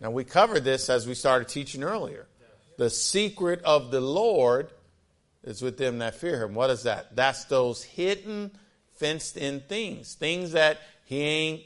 Now, 0.00 0.12
we 0.12 0.22
covered 0.22 0.62
this 0.62 0.88
as 0.88 1.08
we 1.08 1.14
started 1.14 1.48
teaching 1.48 1.82
earlier. 1.82 2.28
The 2.78 2.88
secret 2.88 3.60
of 3.64 3.90
the 3.90 4.00
Lord 4.00 4.70
is 5.42 5.60
with 5.60 5.76
them 5.76 5.98
that 5.98 6.14
fear 6.14 6.44
him. 6.44 6.54
What 6.54 6.70
is 6.70 6.84
that? 6.84 7.16
That's 7.16 7.46
those 7.46 7.82
hidden, 7.82 8.52
fenced 8.92 9.36
in 9.36 9.58
things, 9.62 10.14
things 10.14 10.52
that 10.52 10.78
he 11.04 11.20
ain't 11.20 11.62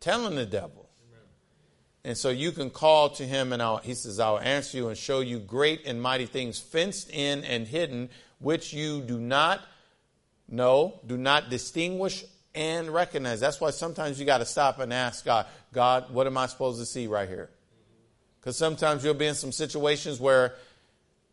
telling 0.00 0.36
the 0.36 0.46
devil. 0.46 0.85
And 2.06 2.16
so 2.16 2.28
you 2.28 2.52
can 2.52 2.70
call 2.70 3.10
to 3.10 3.24
him, 3.24 3.52
and 3.52 3.60
I'll, 3.60 3.78
he 3.78 3.94
says, 3.94 4.20
I'll 4.20 4.38
answer 4.38 4.76
you 4.76 4.86
and 4.86 4.96
show 4.96 5.18
you 5.18 5.40
great 5.40 5.86
and 5.86 6.00
mighty 6.00 6.26
things 6.26 6.56
fenced 6.56 7.10
in 7.10 7.42
and 7.42 7.66
hidden, 7.66 8.10
which 8.38 8.72
you 8.72 9.00
do 9.00 9.18
not 9.18 9.60
know, 10.48 11.00
do 11.04 11.16
not 11.16 11.50
distinguish 11.50 12.24
and 12.54 12.90
recognize. 12.90 13.40
That's 13.40 13.60
why 13.60 13.70
sometimes 13.70 14.20
you 14.20 14.24
got 14.24 14.38
to 14.38 14.46
stop 14.46 14.78
and 14.78 14.92
ask 14.92 15.24
God, 15.24 15.46
God, 15.72 16.12
what 16.12 16.28
am 16.28 16.38
I 16.38 16.46
supposed 16.46 16.78
to 16.78 16.86
see 16.86 17.08
right 17.08 17.28
here? 17.28 17.50
Because 18.38 18.56
sometimes 18.56 19.04
you'll 19.04 19.14
be 19.14 19.26
in 19.26 19.34
some 19.34 19.50
situations 19.50 20.20
where 20.20 20.54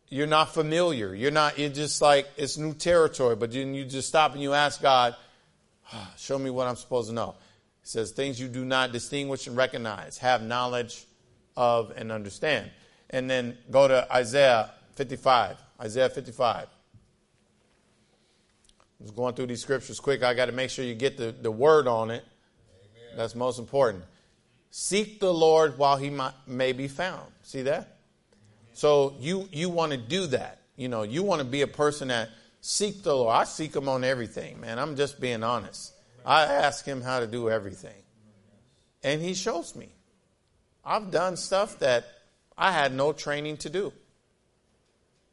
you're 0.08 0.26
not 0.26 0.54
familiar. 0.54 1.14
You're 1.14 1.30
not, 1.30 1.56
you're 1.56 1.70
just 1.70 2.02
like, 2.02 2.26
it's 2.36 2.58
new 2.58 2.74
territory, 2.74 3.36
but 3.36 3.52
then 3.52 3.74
you 3.74 3.84
just 3.84 4.08
stop 4.08 4.32
and 4.32 4.42
you 4.42 4.54
ask 4.54 4.82
God, 4.82 5.14
ah, 5.92 6.12
show 6.16 6.36
me 6.36 6.50
what 6.50 6.66
I'm 6.66 6.74
supposed 6.74 7.10
to 7.10 7.14
know. 7.14 7.36
He 7.84 7.88
says, 7.88 8.12
things 8.12 8.40
you 8.40 8.48
do 8.48 8.64
not 8.64 8.92
distinguish 8.92 9.46
and 9.46 9.56
recognize, 9.56 10.16
have 10.18 10.42
knowledge 10.42 11.04
of 11.54 11.92
and 11.96 12.10
understand. 12.10 12.70
And 13.10 13.28
then 13.28 13.58
go 13.70 13.86
to 13.86 14.10
Isaiah 14.10 14.70
55. 14.94 15.58
Isaiah 15.80 16.08
55. 16.08 16.66
I 16.66 16.68
was 18.98 19.10
going 19.10 19.34
through 19.34 19.48
these 19.48 19.60
scriptures 19.60 20.00
quick. 20.00 20.22
I 20.22 20.32
got 20.32 20.46
to 20.46 20.52
make 20.52 20.70
sure 20.70 20.82
you 20.84 20.94
get 20.94 21.18
the, 21.18 21.32
the 21.32 21.50
word 21.50 21.86
on 21.86 22.10
it. 22.10 22.24
Amen. 22.24 23.18
That's 23.18 23.34
most 23.34 23.58
important. 23.58 24.04
Seek 24.70 25.20
the 25.20 25.32
Lord 25.32 25.76
while 25.76 25.98
he 25.98 26.08
might, 26.08 26.32
may 26.46 26.72
be 26.72 26.88
found. 26.88 27.30
See 27.42 27.62
that? 27.62 27.98
So 28.72 29.14
you 29.20 29.48
you 29.52 29.68
want 29.68 29.92
to 29.92 29.98
do 29.98 30.26
that. 30.28 30.62
You 30.76 30.88
know, 30.88 31.02
you 31.02 31.22
want 31.22 31.40
to 31.40 31.46
be 31.46 31.62
a 31.62 31.66
person 31.68 32.08
that 32.08 32.30
seek 32.60 33.02
the 33.04 33.14
Lord. 33.14 33.34
I 33.34 33.44
seek 33.44 33.76
him 33.76 33.88
on 33.88 34.02
everything, 34.02 34.60
man. 34.60 34.78
I'm 34.80 34.96
just 34.96 35.20
being 35.20 35.44
honest. 35.44 35.93
I 36.24 36.44
ask 36.44 36.84
him 36.84 37.02
how 37.02 37.20
to 37.20 37.26
do 37.26 37.50
everything. 37.50 38.02
And 39.02 39.20
he 39.20 39.34
shows 39.34 39.76
me. 39.76 39.90
I've 40.84 41.10
done 41.10 41.36
stuff 41.36 41.78
that 41.80 42.06
I 42.56 42.72
had 42.72 42.94
no 42.94 43.12
training 43.12 43.58
to 43.58 43.70
do. 43.70 43.92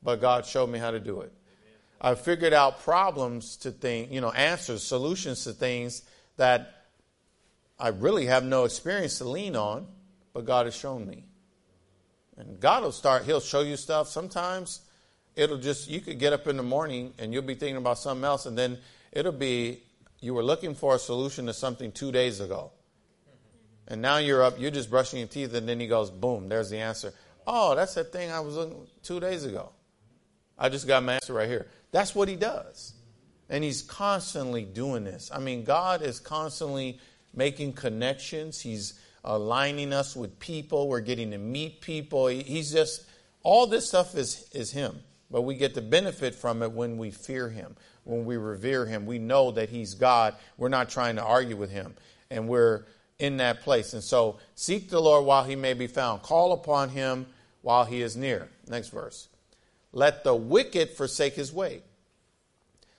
But 0.03 0.19
God 0.19 0.45
showed 0.45 0.67
me 0.67 0.79
how 0.79 0.91
to 0.91 0.99
do 0.99 1.21
it. 1.21 1.31
I 1.99 2.15
figured 2.15 2.53
out 2.53 2.81
problems 2.81 3.57
to 3.57 3.71
things, 3.71 4.11
you 4.11 4.21
know, 4.21 4.31
answers, 4.31 4.81
solutions 4.81 5.43
to 5.43 5.53
things 5.53 6.01
that 6.37 6.87
I 7.79 7.89
really 7.89 8.25
have 8.25 8.43
no 8.43 8.65
experience 8.65 9.19
to 9.19 9.25
lean 9.25 9.55
on, 9.55 9.87
but 10.33 10.45
God 10.45 10.65
has 10.65 10.75
shown 10.75 11.07
me. 11.07 11.25
And 12.37 12.59
God 12.59 12.83
will 12.83 12.91
start, 12.91 13.23
He'll 13.23 13.39
show 13.39 13.61
you 13.61 13.77
stuff. 13.77 14.07
Sometimes 14.07 14.81
it'll 15.35 15.59
just, 15.59 15.89
you 15.89 16.01
could 16.01 16.17
get 16.17 16.33
up 16.33 16.47
in 16.47 16.57
the 16.57 16.63
morning 16.63 17.13
and 17.19 17.33
you'll 17.33 17.43
be 17.43 17.53
thinking 17.53 17.77
about 17.77 17.99
something 17.99 18.23
else, 18.23 18.47
and 18.47 18.57
then 18.57 18.79
it'll 19.11 19.31
be, 19.31 19.83
you 20.21 20.35
were 20.35 20.43
looking 20.43 20.75
for 20.75 20.95
a 20.95 20.99
solution 20.99 21.47
to 21.47 21.53
something 21.53 21.91
two 21.91 22.11
days 22.11 22.39
ago. 22.39 22.71
And 23.87 24.01
now 24.01 24.17
you're 24.17 24.43
up, 24.43 24.59
you're 24.59 24.71
just 24.71 24.89
brushing 24.89 25.19
your 25.19 25.27
teeth, 25.27 25.53
and 25.53 25.67
then 25.67 25.79
He 25.79 25.87
goes, 25.87 26.09
boom, 26.09 26.47
there's 26.47 26.69
the 26.69 26.77
answer. 26.77 27.13
Oh, 27.45 27.75
that's 27.75 27.95
that 27.95 28.13
thing 28.13 28.31
I 28.31 28.39
was 28.39 28.55
looking 28.55 28.87
two 29.03 29.19
days 29.19 29.43
ago. 29.43 29.71
I 30.57 30.69
just 30.69 30.87
got 30.87 31.03
my 31.03 31.15
answer 31.15 31.33
right 31.33 31.49
here. 31.49 31.67
That's 31.91 32.15
what 32.15 32.29
He 32.29 32.35
does. 32.35 32.93
And 33.49 33.63
He's 33.63 33.81
constantly 33.81 34.63
doing 34.63 35.03
this. 35.03 35.31
I 35.33 35.39
mean, 35.39 35.63
God 35.63 36.03
is 36.03 36.19
constantly 36.19 36.99
making 37.33 37.73
connections. 37.73 38.61
He's 38.61 38.99
aligning 39.23 39.91
us 39.91 40.15
with 40.15 40.39
people. 40.39 40.87
We're 40.87 41.01
getting 41.01 41.31
to 41.31 41.37
meet 41.37 41.81
people. 41.81 42.27
He's 42.27 42.71
just, 42.71 43.05
all 43.43 43.65
this 43.65 43.87
stuff 43.87 44.15
is, 44.15 44.47
is 44.53 44.71
Him. 44.71 44.99
But 45.31 45.43
we 45.43 45.55
get 45.55 45.73
the 45.73 45.81
benefit 45.81 46.35
from 46.35 46.61
it 46.61 46.71
when 46.71 46.97
we 46.97 47.11
fear 47.11 47.49
Him, 47.49 47.75
when 48.03 48.25
we 48.25 48.37
revere 48.37 48.85
Him. 48.85 49.05
We 49.05 49.17
know 49.17 49.51
that 49.51 49.69
He's 49.69 49.93
God. 49.93 50.35
We're 50.57 50.69
not 50.69 50.89
trying 50.89 51.15
to 51.15 51.23
argue 51.23 51.55
with 51.55 51.71
Him. 51.71 51.95
And 52.29 52.47
we're 52.47 52.83
in 53.17 53.37
that 53.37 53.61
place. 53.61 53.93
And 53.93 54.03
so 54.03 54.39
seek 54.55 54.89
the 54.89 55.01
Lord 55.01 55.25
while 55.25 55.43
He 55.43 55.55
may 55.55 55.73
be 55.73 55.87
found, 55.87 56.21
call 56.21 56.51
upon 56.53 56.89
Him 56.89 57.27
while 57.61 57.85
He 57.85 58.01
is 58.01 58.17
near. 58.17 58.49
Next 58.67 58.89
verse. 58.89 59.29
Let 59.93 60.23
the 60.23 60.35
wicked 60.35 60.91
forsake 60.91 61.33
his 61.33 61.51
way. 61.51 61.81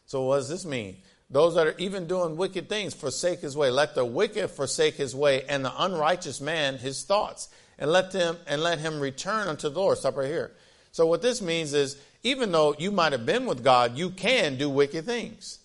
So, 0.07 0.24
what 0.24 0.37
does 0.37 0.49
this 0.49 0.64
mean? 0.64 0.97
Those 1.30 1.55
that 1.55 1.66
are 1.66 1.74
even 1.78 2.07
doing 2.07 2.37
wicked 2.37 2.68
things 2.68 2.93
forsake 2.93 3.41
his 3.41 3.57
way. 3.57 3.70
Let 3.70 3.95
the 3.95 4.05
wicked 4.05 4.51
forsake 4.51 4.97
his 4.97 5.16
way, 5.16 5.45
and 5.45 5.64
the 5.64 5.72
unrighteous 5.83 6.41
man 6.41 6.76
his 6.76 7.05
thoughts, 7.05 7.49
and 7.78 7.91
let 7.91 8.12
them 8.12 8.37
and 8.47 8.62
let 8.62 8.78
him 8.78 9.01
return 9.01 9.49
unto 9.49 9.70
the 9.70 9.80
Lord. 9.80 9.99
Stop 9.99 10.16
right 10.16 10.26
here. 10.26 10.53
So 10.91 11.07
what 11.07 11.22
this 11.22 11.41
means 11.41 11.72
is, 11.72 11.97
even 12.23 12.53
though 12.53 12.75
you 12.79 12.91
might 12.91 13.12
have 13.12 13.27
been 13.27 13.47
with 13.47 13.64
God, 13.64 13.97
you 13.97 14.11
can 14.11 14.57
do 14.57 14.70
wicked 14.70 15.05
things. 15.05 15.59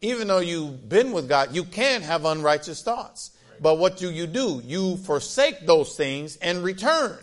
Even 0.00 0.28
though 0.28 0.38
you've 0.38 0.88
been 0.88 1.12
with 1.12 1.28
God, 1.28 1.54
you 1.54 1.64
can 1.64 2.02
have 2.02 2.24
unrighteous 2.24 2.82
thoughts. 2.82 3.32
But 3.60 3.78
what 3.78 3.98
do 3.98 4.10
you 4.10 4.26
do? 4.26 4.62
You 4.64 4.96
forsake 4.98 5.66
those 5.66 5.96
things 5.96 6.36
and 6.36 6.62
return. 6.62 7.18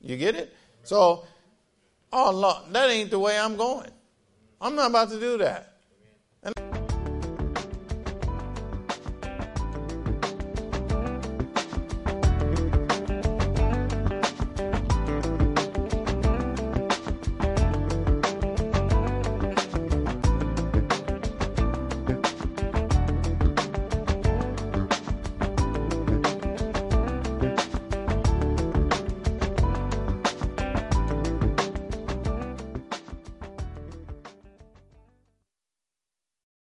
You 0.00 0.16
get 0.16 0.36
it? 0.36 0.54
So, 0.84 1.24
oh 2.12 2.30
Lord, 2.30 2.72
that 2.72 2.90
ain't 2.90 3.10
the 3.10 3.18
way 3.18 3.38
I'm 3.38 3.56
going. 3.56 3.90
I'm 4.60 4.76
not 4.76 4.90
about 4.90 5.10
to 5.10 5.18
do 5.18 5.38
that. 5.38 5.77